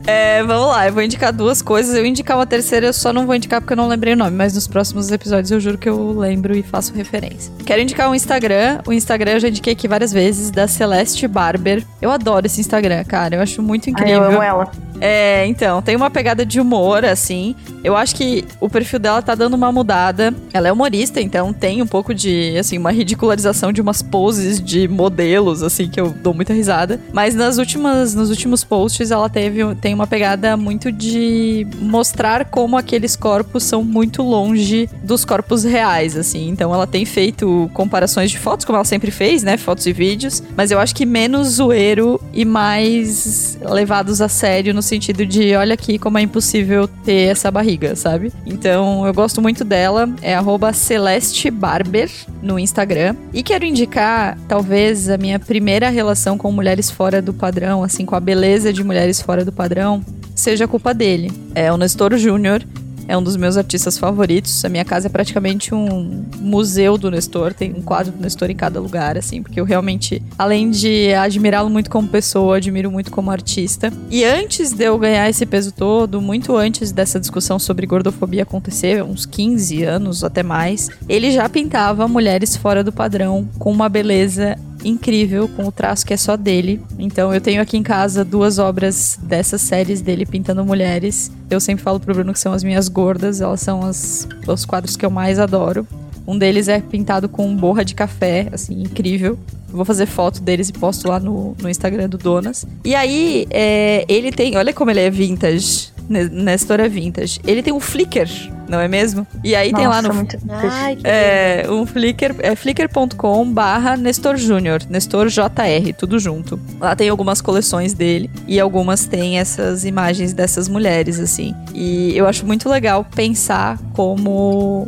É, 0.08 0.44
vamos 0.44 0.70
lá, 0.70 0.88
eu 0.88 0.94
vou 0.94 1.04
indicar 1.04 1.34
duas 1.34 1.62
coisas. 1.62 1.96
Eu 1.96 2.06
indicar 2.06 2.38
uma 2.38 2.46
terceira, 2.46 2.88
eu 2.88 2.94
só 2.94 3.12
não 3.12 3.26
vou 3.26 3.36
indicar 3.36 3.62
porque 3.62 3.74
eu 3.74 3.78
não 3.78 3.88
lembrei 3.88 4.14
o 4.14 4.18
nome, 4.18 4.36
mas 4.36 4.54
nos 4.54 4.68
próximos 4.68 5.12
episódios 5.12 5.52
eu 5.52 5.60
juro 5.60 5.78
que 5.78 5.90
eu 5.90 6.18
lembro 6.18 6.56
e 6.56 6.64
faço 6.64 6.94
referência. 6.94 7.52
Quero 7.66 7.82
indicar 7.82 8.10
um 8.10 8.16
Instagram. 8.16 8.80
O 8.88 8.94
Instagram 8.94 9.34
eu 9.34 9.40
já 9.40 9.50
indiquei 9.50 9.74
aqui 9.74 9.88
várias 9.88 10.12
vezes, 10.12 10.52
da 10.52 10.68
Celeste 10.68 11.28
Barber. 11.28 11.84
Eu 12.02 12.12
adoro 12.12 12.46
esse 12.46 12.62
Instagram, 12.62 13.04
cara. 13.04 13.36
Eu 13.36 13.42
acho 13.42 13.62
muito 13.62 13.90
incrível. 13.90 14.24
Ai, 14.24 14.28
eu 14.28 14.32
amo 14.32 14.44
ela. 14.44 14.72
É, 15.02 15.46
então, 15.46 15.82
tem 15.82 15.96
uma 15.96 16.10
pegada 16.10 16.46
de 16.46 16.60
humor, 16.60 17.06
assim. 17.06 17.56
Eu 17.84 17.96
acho 17.96 18.16
que 18.16 18.46
o 18.60 18.70
perfil 18.80 19.00
dela 19.00 19.22
tá 19.22 19.36
dando 19.36 19.56
uma 19.56 19.72
mudada. 19.72 20.34
Ela 20.54 20.70
é 20.70 20.72
humorista, 20.72 21.20
então 21.20 21.52
tem 21.52 21.82
um 21.82 21.88
pouco 21.88 22.14
de, 22.14 22.56
assim, 22.58 22.78
uma 22.78 22.92
ridicularização 22.92 23.74
de 23.74 23.82
umas 23.82 24.02
poses 24.02 24.62
de 24.62 24.88
modelos, 24.88 25.62
assim, 25.62 25.90
que 25.90 26.00
eu 26.00 26.12
dou 26.12 26.34
muita 26.34 26.54
risada. 26.54 27.00
Mas 27.12 27.36
nas 27.36 27.58
últimas, 27.58 28.16
nos 28.16 28.30
últimos 28.30 28.64
posts, 28.64 29.12
ela 29.12 29.30
teve, 29.30 29.76
tem 29.76 29.94
uma 29.94 30.08
pegada 30.08 30.56
muito 30.56 30.92
de 30.92 31.68
mostrar 31.82 32.46
como 32.46 32.78
aqueles 32.78 33.18
corpos 33.18 33.64
são 33.64 33.84
muito 33.84 34.24
longe 34.24 34.90
dos 35.04 35.26
corpos 35.26 35.66
reais, 35.66 36.16
assim. 36.16 36.48
Então 36.50 36.74
ela 36.74 36.88
tem 36.88 37.04
feito 37.04 37.70
comparações 37.74 38.32
de 38.32 38.40
fotos, 38.40 38.66
como 38.66 38.78
ela 38.78 38.86
sempre 38.86 39.12
fez, 39.12 39.44
né? 39.44 39.58
Fotos 39.58 39.86
e 39.86 39.92
vídeos. 39.92 40.42
Mas 40.56 40.72
eu 40.72 40.80
acho 40.80 40.96
que 40.96 41.06
menos 41.06 41.50
zoeiro 41.50 42.22
e 42.34 42.46
mais 42.46 43.58
levados 43.62 44.22
a 44.22 44.30
sério 44.30 44.74
no 44.74 44.82
sentido 44.82 45.26
de 45.26 45.54
olha 45.56 45.74
aqui 45.74 46.00
como 46.00 46.18
é 46.18 46.22
impossível 46.22 46.88
ter 46.88 47.30
essa 47.30 47.52
barriga, 47.52 47.96
sabe? 47.96 48.32
Então 48.46 48.69
eu 48.74 49.14
gosto 49.14 49.42
muito 49.42 49.64
dela, 49.64 50.10
é 50.22 50.36
arroba 50.36 50.74
Celeste 50.74 51.50
Barber 51.50 52.10
no 52.42 52.60
Instagram. 52.60 53.16
E 53.34 53.44
quero 53.44 53.66
indicar, 53.66 54.38
talvez, 54.48 55.10
a 55.10 55.18
minha 55.18 55.40
primeira 55.40 55.90
relação 55.90 56.38
com 56.38 56.52
mulheres 56.52 56.90
fora 56.90 57.22
do 57.22 57.34
padrão, 57.34 57.84
assim, 57.84 58.06
com 58.06 58.16
a 58.16 58.20
beleza 58.20 58.72
de 58.72 58.84
mulheres 58.84 59.22
fora 59.22 59.44
do 59.46 59.52
padrão, 59.52 60.04
seja 60.36 60.68
culpa 60.68 60.94
dele. 60.94 61.32
É 61.54 61.72
o 61.72 61.78
Nestor 61.78 62.18
Júnior, 62.18 62.64
é 63.10 63.18
um 63.18 63.24
dos 63.24 63.36
meus 63.36 63.58
artistas 63.58 63.98
favoritos. 63.98 64.64
A 64.64 64.70
minha 64.70 64.86
casa 64.86 65.08
é 65.08 65.10
praticamente 65.10 65.74
um 65.74 66.24
museu 66.38 66.96
do 66.96 67.10
Nestor, 67.10 67.56
tem 67.56 67.74
um 67.74 67.82
quadro 67.82 68.12
do 68.12 68.22
Nestor 68.22 68.52
em 68.52 68.56
cada 68.56 68.80
lugar, 68.80 69.18
assim, 69.18 69.42
porque 69.42 69.60
eu 69.60 69.66
realmente, 69.66 70.22
além 70.38 70.70
de 70.70 71.12
admirá-lo 71.16 71.72
muito 71.72 71.90
como 71.90 72.08
pessoa, 72.08 72.58
admiro 72.58 72.92
muito 72.92 73.10
como 73.10 73.32
artista. 73.32 73.92
E 74.12 74.24
antes 74.24 74.72
de 74.72 74.84
eu 74.84 74.98
ganhar 75.00 75.28
esse 75.28 75.44
peso 75.44 75.72
todo, 75.72 76.22
muito 76.22 76.56
antes 76.56 76.92
dessa 76.92 77.20
discussão 77.20 77.58
sobre 77.58 77.88
gordofobia 77.88 78.44
acontecer, 78.44 79.04
uns 79.04 79.26
15 79.26 79.84
anos 79.84 80.24
até 80.24 80.44
mais, 80.44 80.88
ele 81.10 81.32
já 81.32 81.50
pintava 81.50 82.08
mulheres 82.08 82.56
fora 82.56 82.84
do 82.84 82.92
padrão 82.92 83.50
com 83.58 83.72
uma 83.72 83.90
beleza 83.90 84.56
incrível 84.84 85.48
com 85.50 85.68
o 85.68 85.72
traço 85.72 86.06
que 86.06 86.14
é 86.14 86.18
só 86.18 86.38
dele. 86.38 86.82
Então 86.98 87.34
eu 87.34 87.42
tenho 87.42 87.62
aqui 87.62 87.78
em 87.78 87.84
casa 87.84 88.24
duas 88.24 88.60
obras 88.60 89.20
dessas 89.22 89.62
séries 89.62 90.02
dele 90.02 90.26
pintando 90.26 90.64
mulheres. 90.66 91.32
Eu 91.50 91.60
sempre 91.60 91.84
falo 91.84 92.00
pro 92.00 92.14
Bruno 92.14 92.34
que 92.34 92.40
são 92.40 92.54
as 92.54 92.64
minhas 92.64 92.88
gordas, 92.88 93.42
elas 93.42 93.62
são 93.62 93.82
as, 93.82 94.28
os 94.48 94.66
quadros 94.66 94.96
que 94.96 95.06
eu 95.06 95.10
mais 95.10 95.40
adoro. 95.40 95.88
Um 96.28 96.38
deles 96.38 96.68
é 96.68 96.80
pintado 96.80 97.28
com 97.28 97.56
borra 97.56 97.84
de 97.84 97.96
café, 97.96 98.50
assim, 98.52 98.84
incrível. 98.84 99.38
Vou 99.68 99.84
fazer 99.84 100.06
foto 100.06 100.42
deles 100.42 100.70
e 100.70 100.74
posto 100.74 101.08
lá 101.08 101.20
no, 101.20 101.56
no 101.60 101.68
Instagram 101.68 102.08
do 102.08 102.20
Donas. 102.20 102.68
E 102.86 102.94
aí, 102.94 103.48
é, 103.50 104.06
ele 104.08 104.32
tem. 104.32 104.56
Olha 104.56 104.72
como 104.72 104.92
ele 104.92 105.00
é 105.00 105.10
vintage. 105.10 105.92
Nestor 106.10 106.80
é 106.80 106.90
vintage. 106.90 107.40
Ele 107.46 107.62
tem 107.62 107.72
um 107.72 107.80
Flickr, 107.80 108.28
não 108.68 108.80
é 108.80 108.88
mesmo? 108.88 109.26
E 109.44 109.56
aí 109.56 109.72
Nossa, 109.72 109.82
tem 109.82 109.88
lá 109.88 110.02
no. 110.02 110.14
Muito 110.14 110.38
Ai, 110.50 110.96
que 110.96 111.08
É, 111.08 111.66
um 111.70 111.86
Flickr, 111.86 112.36
é 112.40 112.56
flickr.com 112.56 113.52
barra 113.52 113.96
Nestor 113.96 114.38
Júnior, 114.38 114.82
Nestor 114.90 115.28
JR, 115.28 115.94
tudo 115.98 116.20
junto. 116.20 116.60
Lá 116.80 116.96
tem 116.96 117.10
algumas 117.10 117.42
coleções 117.42 117.94
dele 117.94 118.30
e 118.48 118.60
algumas 118.60 119.06
tem 119.06 119.40
essas 119.40 119.86
imagens 119.86 120.34
dessas 120.34 120.68
mulheres, 120.68 121.20
assim. 121.20 121.54
E 121.74 122.18
eu 122.18 122.28
acho 122.28 122.46
muito 122.46 122.68
legal 122.68 123.06
pensar 123.06 123.78
como 123.94 124.88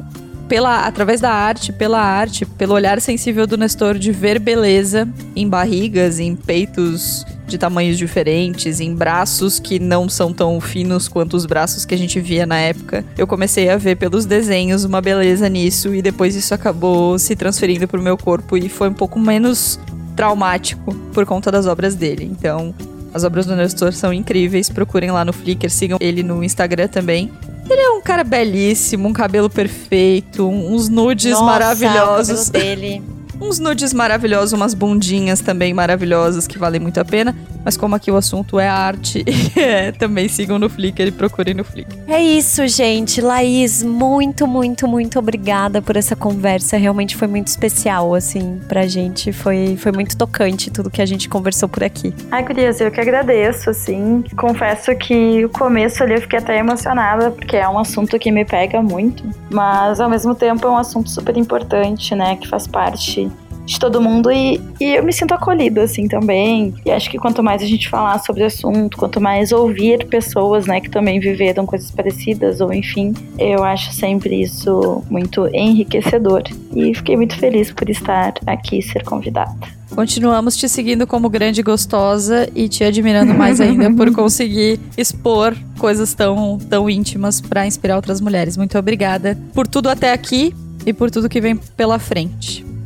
pela, 0.51 0.85
através 0.85 1.21
da 1.21 1.31
arte, 1.31 1.71
pela 1.71 2.01
arte, 2.01 2.45
pelo 2.45 2.73
olhar 2.73 2.99
sensível 2.99 3.47
do 3.47 3.55
Nestor 3.55 3.97
de 3.97 4.11
ver 4.11 4.37
beleza 4.37 5.07
em 5.33 5.47
barrigas, 5.47 6.19
em 6.19 6.35
peitos 6.35 7.25
de 7.51 7.57
tamanhos 7.57 7.97
diferentes, 7.97 8.79
em 8.79 8.95
braços 8.95 9.59
que 9.59 9.77
não 9.79 10.09
são 10.09 10.33
tão 10.33 10.59
finos 10.59 11.07
quanto 11.07 11.35
os 11.35 11.45
braços 11.45 11.85
que 11.85 11.93
a 11.93 11.97
gente 11.97 12.19
via 12.19 12.45
na 12.45 12.57
época. 12.57 13.05
Eu 13.17 13.27
comecei 13.27 13.69
a 13.69 13.77
ver 13.77 13.97
pelos 13.97 14.25
desenhos 14.25 14.83
uma 14.83 15.01
beleza 15.01 15.47
nisso 15.49 15.93
e 15.93 16.01
depois 16.01 16.35
isso 16.35 16.53
acabou 16.53 17.19
se 17.19 17.35
transferindo 17.35 17.87
pro 17.87 18.01
meu 18.01 18.17
corpo 18.17 18.57
e 18.57 18.69
foi 18.69 18.89
um 18.89 18.93
pouco 18.93 19.19
menos 19.19 19.79
traumático 20.15 20.93
por 21.13 21.25
conta 21.25 21.51
das 21.51 21.67
obras 21.67 21.93
dele. 21.93 22.23
Então, 22.31 22.73
as 23.13 23.23
obras 23.23 23.45
do 23.45 23.55
Nestor 23.55 23.93
são 23.93 24.13
incríveis, 24.13 24.69
procurem 24.69 25.11
lá 25.11 25.25
no 25.25 25.33
Flickr, 25.33 25.69
sigam 25.69 25.97
ele 25.99 26.23
no 26.23 26.43
Instagram 26.43 26.87
também. 26.87 27.31
Ele 27.69 27.81
é 27.81 27.89
um 27.91 28.01
cara 28.01 28.23
belíssimo, 28.23 29.07
um 29.07 29.13
cabelo 29.13 29.49
perfeito, 29.49 30.47
uns 30.47 30.89
nudes 30.89 31.31
Nossa, 31.31 31.43
maravilhosos. 31.43 32.49
o 32.49 32.51
cabelo 32.51 32.75
dele. 32.75 33.03
Uns 33.41 33.57
nudes 33.57 33.91
maravilhosos, 33.91 34.53
umas 34.53 34.75
bundinhas 34.75 35.41
também 35.41 35.73
maravilhosas 35.73 36.45
que 36.45 36.59
valem 36.59 36.79
muito 36.79 36.99
a 36.99 37.03
pena. 37.03 37.35
Mas 37.63 37.77
como 37.77 37.95
aqui 37.95 38.11
o 38.11 38.15
assunto 38.15 38.59
é 38.59 38.67
arte, 38.67 39.23
é, 39.57 39.91
também 39.91 40.27
sigam 40.27 40.57
no 40.57 40.69
Flickr 40.69 41.07
e 41.07 41.11
procurem 41.11 41.53
no 41.53 41.63
Flickr. 41.63 41.95
É 42.07 42.21
isso, 42.21 42.67
gente. 42.67 43.21
Laís, 43.21 43.83
muito, 43.83 44.47
muito, 44.47 44.87
muito 44.87 45.19
obrigada 45.19 45.81
por 45.81 45.95
essa 45.95 46.15
conversa. 46.15 46.77
Realmente 46.77 47.15
foi 47.15 47.27
muito 47.27 47.47
especial, 47.47 48.13
assim, 48.13 48.59
pra 48.67 48.87
gente. 48.87 49.31
Foi, 49.31 49.77
foi 49.77 49.91
muito 49.91 50.17
tocante 50.17 50.71
tudo 50.71 50.89
que 50.89 51.01
a 51.01 51.05
gente 51.05 51.29
conversou 51.29 51.69
por 51.69 51.83
aqui. 51.83 52.13
Ai, 52.31 52.43
Gurias, 52.43 52.81
eu 52.81 52.91
que 52.91 52.99
agradeço, 52.99 53.69
assim. 53.69 54.23
Confesso 54.35 54.95
que 54.95 55.45
o 55.45 55.49
começo 55.49 56.03
ali 56.03 56.15
eu 56.15 56.21
fiquei 56.21 56.39
até 56.39 56.57
emocionada, 56.57 57.31
porque 57.31 57.57
é 57.57 57.67
um 57.67 57.77
assunto 57.77 58.17
que 58.17 58.31
me 58.31 58.45
pega 58.45 58.81
muito. 58.81 59.23
Mas, 59.49 59.99
ao 59.99 60.09
mesmo 60.09 60.33
tempo, 60.35 60.67
é 60.67 60.69
um 60.69 60.77
assunto 60.77 61.09
super 61.09 61.37
importante, 61.37 62.15
né? 62.15 62.35
Que 62.35 62.47
faz 62.47 62.67
parte 62.67 63.29
de 63.71 63.79
todo 63.79 64.01
mundo 64.01 64.29
e, 64.29 64.59
e 64.79 64.95
eu 64.95 65.03
me 65.03 65.13
sinto 65.13 65.33
acolhida, 65.33 65.83
assim, 65.83 66.07
também. 66.07 66.73
E 66.85 66.91
acho 66.91 67.09
que 67.09 67.17
quanto 67.17 67.41
mais 67.41 67.61
a 67.61 67.65
gente 67.65 67.89
falar 67.89 68.19
sobre 68.19 68.43
o 68.43 68.45
assunto, 68.45 68.97
quanto 68.97 69.21
mais 69.21 69.51
ouvir 69.51 70.05
pessoas, 70.07 70.65
né, 70.65 70.81
que 70.81 70.89
também 70.89 71.19
viveram 71.19 71.65
coisas 71.65 71.89
parecidas, 71.89 72.59
ou 72.59 72.73
enfim, 72.73 73.13
eu 73.39 73.63
acho 73.63 73.93
sempre 73.93 74.41
isso 74.41 75.03
muito 75.09 75.47
enriquecedor. 75.53 76.43
E 76.75 76.93
fiquei 76.93 77.15
muito 77.15 77.35
feliz 77.37 77.71
por 77.71 77.89
estar 77.89 78.33
aqui 78.45 78.79
e 78.79 78.81
ser 78.81 79.03
convidada. 79.03 79.81
Continuamos 79.95 80.55
te 80.55 80.69
seguindo 80.69 81.05
como 81.05 81.29
grande 81.29 81.61
gostosa 81.61 82.49
e 82.55 82.69
te 82.69 82.83
admirando 82.83 83.33
mais 83.33 83.59
ainda 83.59 83.93
por 83.93 84.11
conseguir 84.15 84.79
expor 84.97 85.55
coisas 85.77 86.13
tão, 86.13 86.57
tão 86.69 86.89
íntimas 86.89 87.41
para 87.41 87.65
inspirar 87.65 87.97
outras 87.97 88.19
mulheres. 88.21 88.55
Muito 88.55 88.77
obrigada 88.77 89.37
por 89.53 89.67
tudo 89.67 89.89
até 89.89 90.13
aqui 90.13 90.53
e 90.85 90.93
por 90.93 91.11
tudo 91.11 91.29
que 91.29 91.41
vem 91.41 91.55
pela 91.55 91.99
frente. 91.99 92.70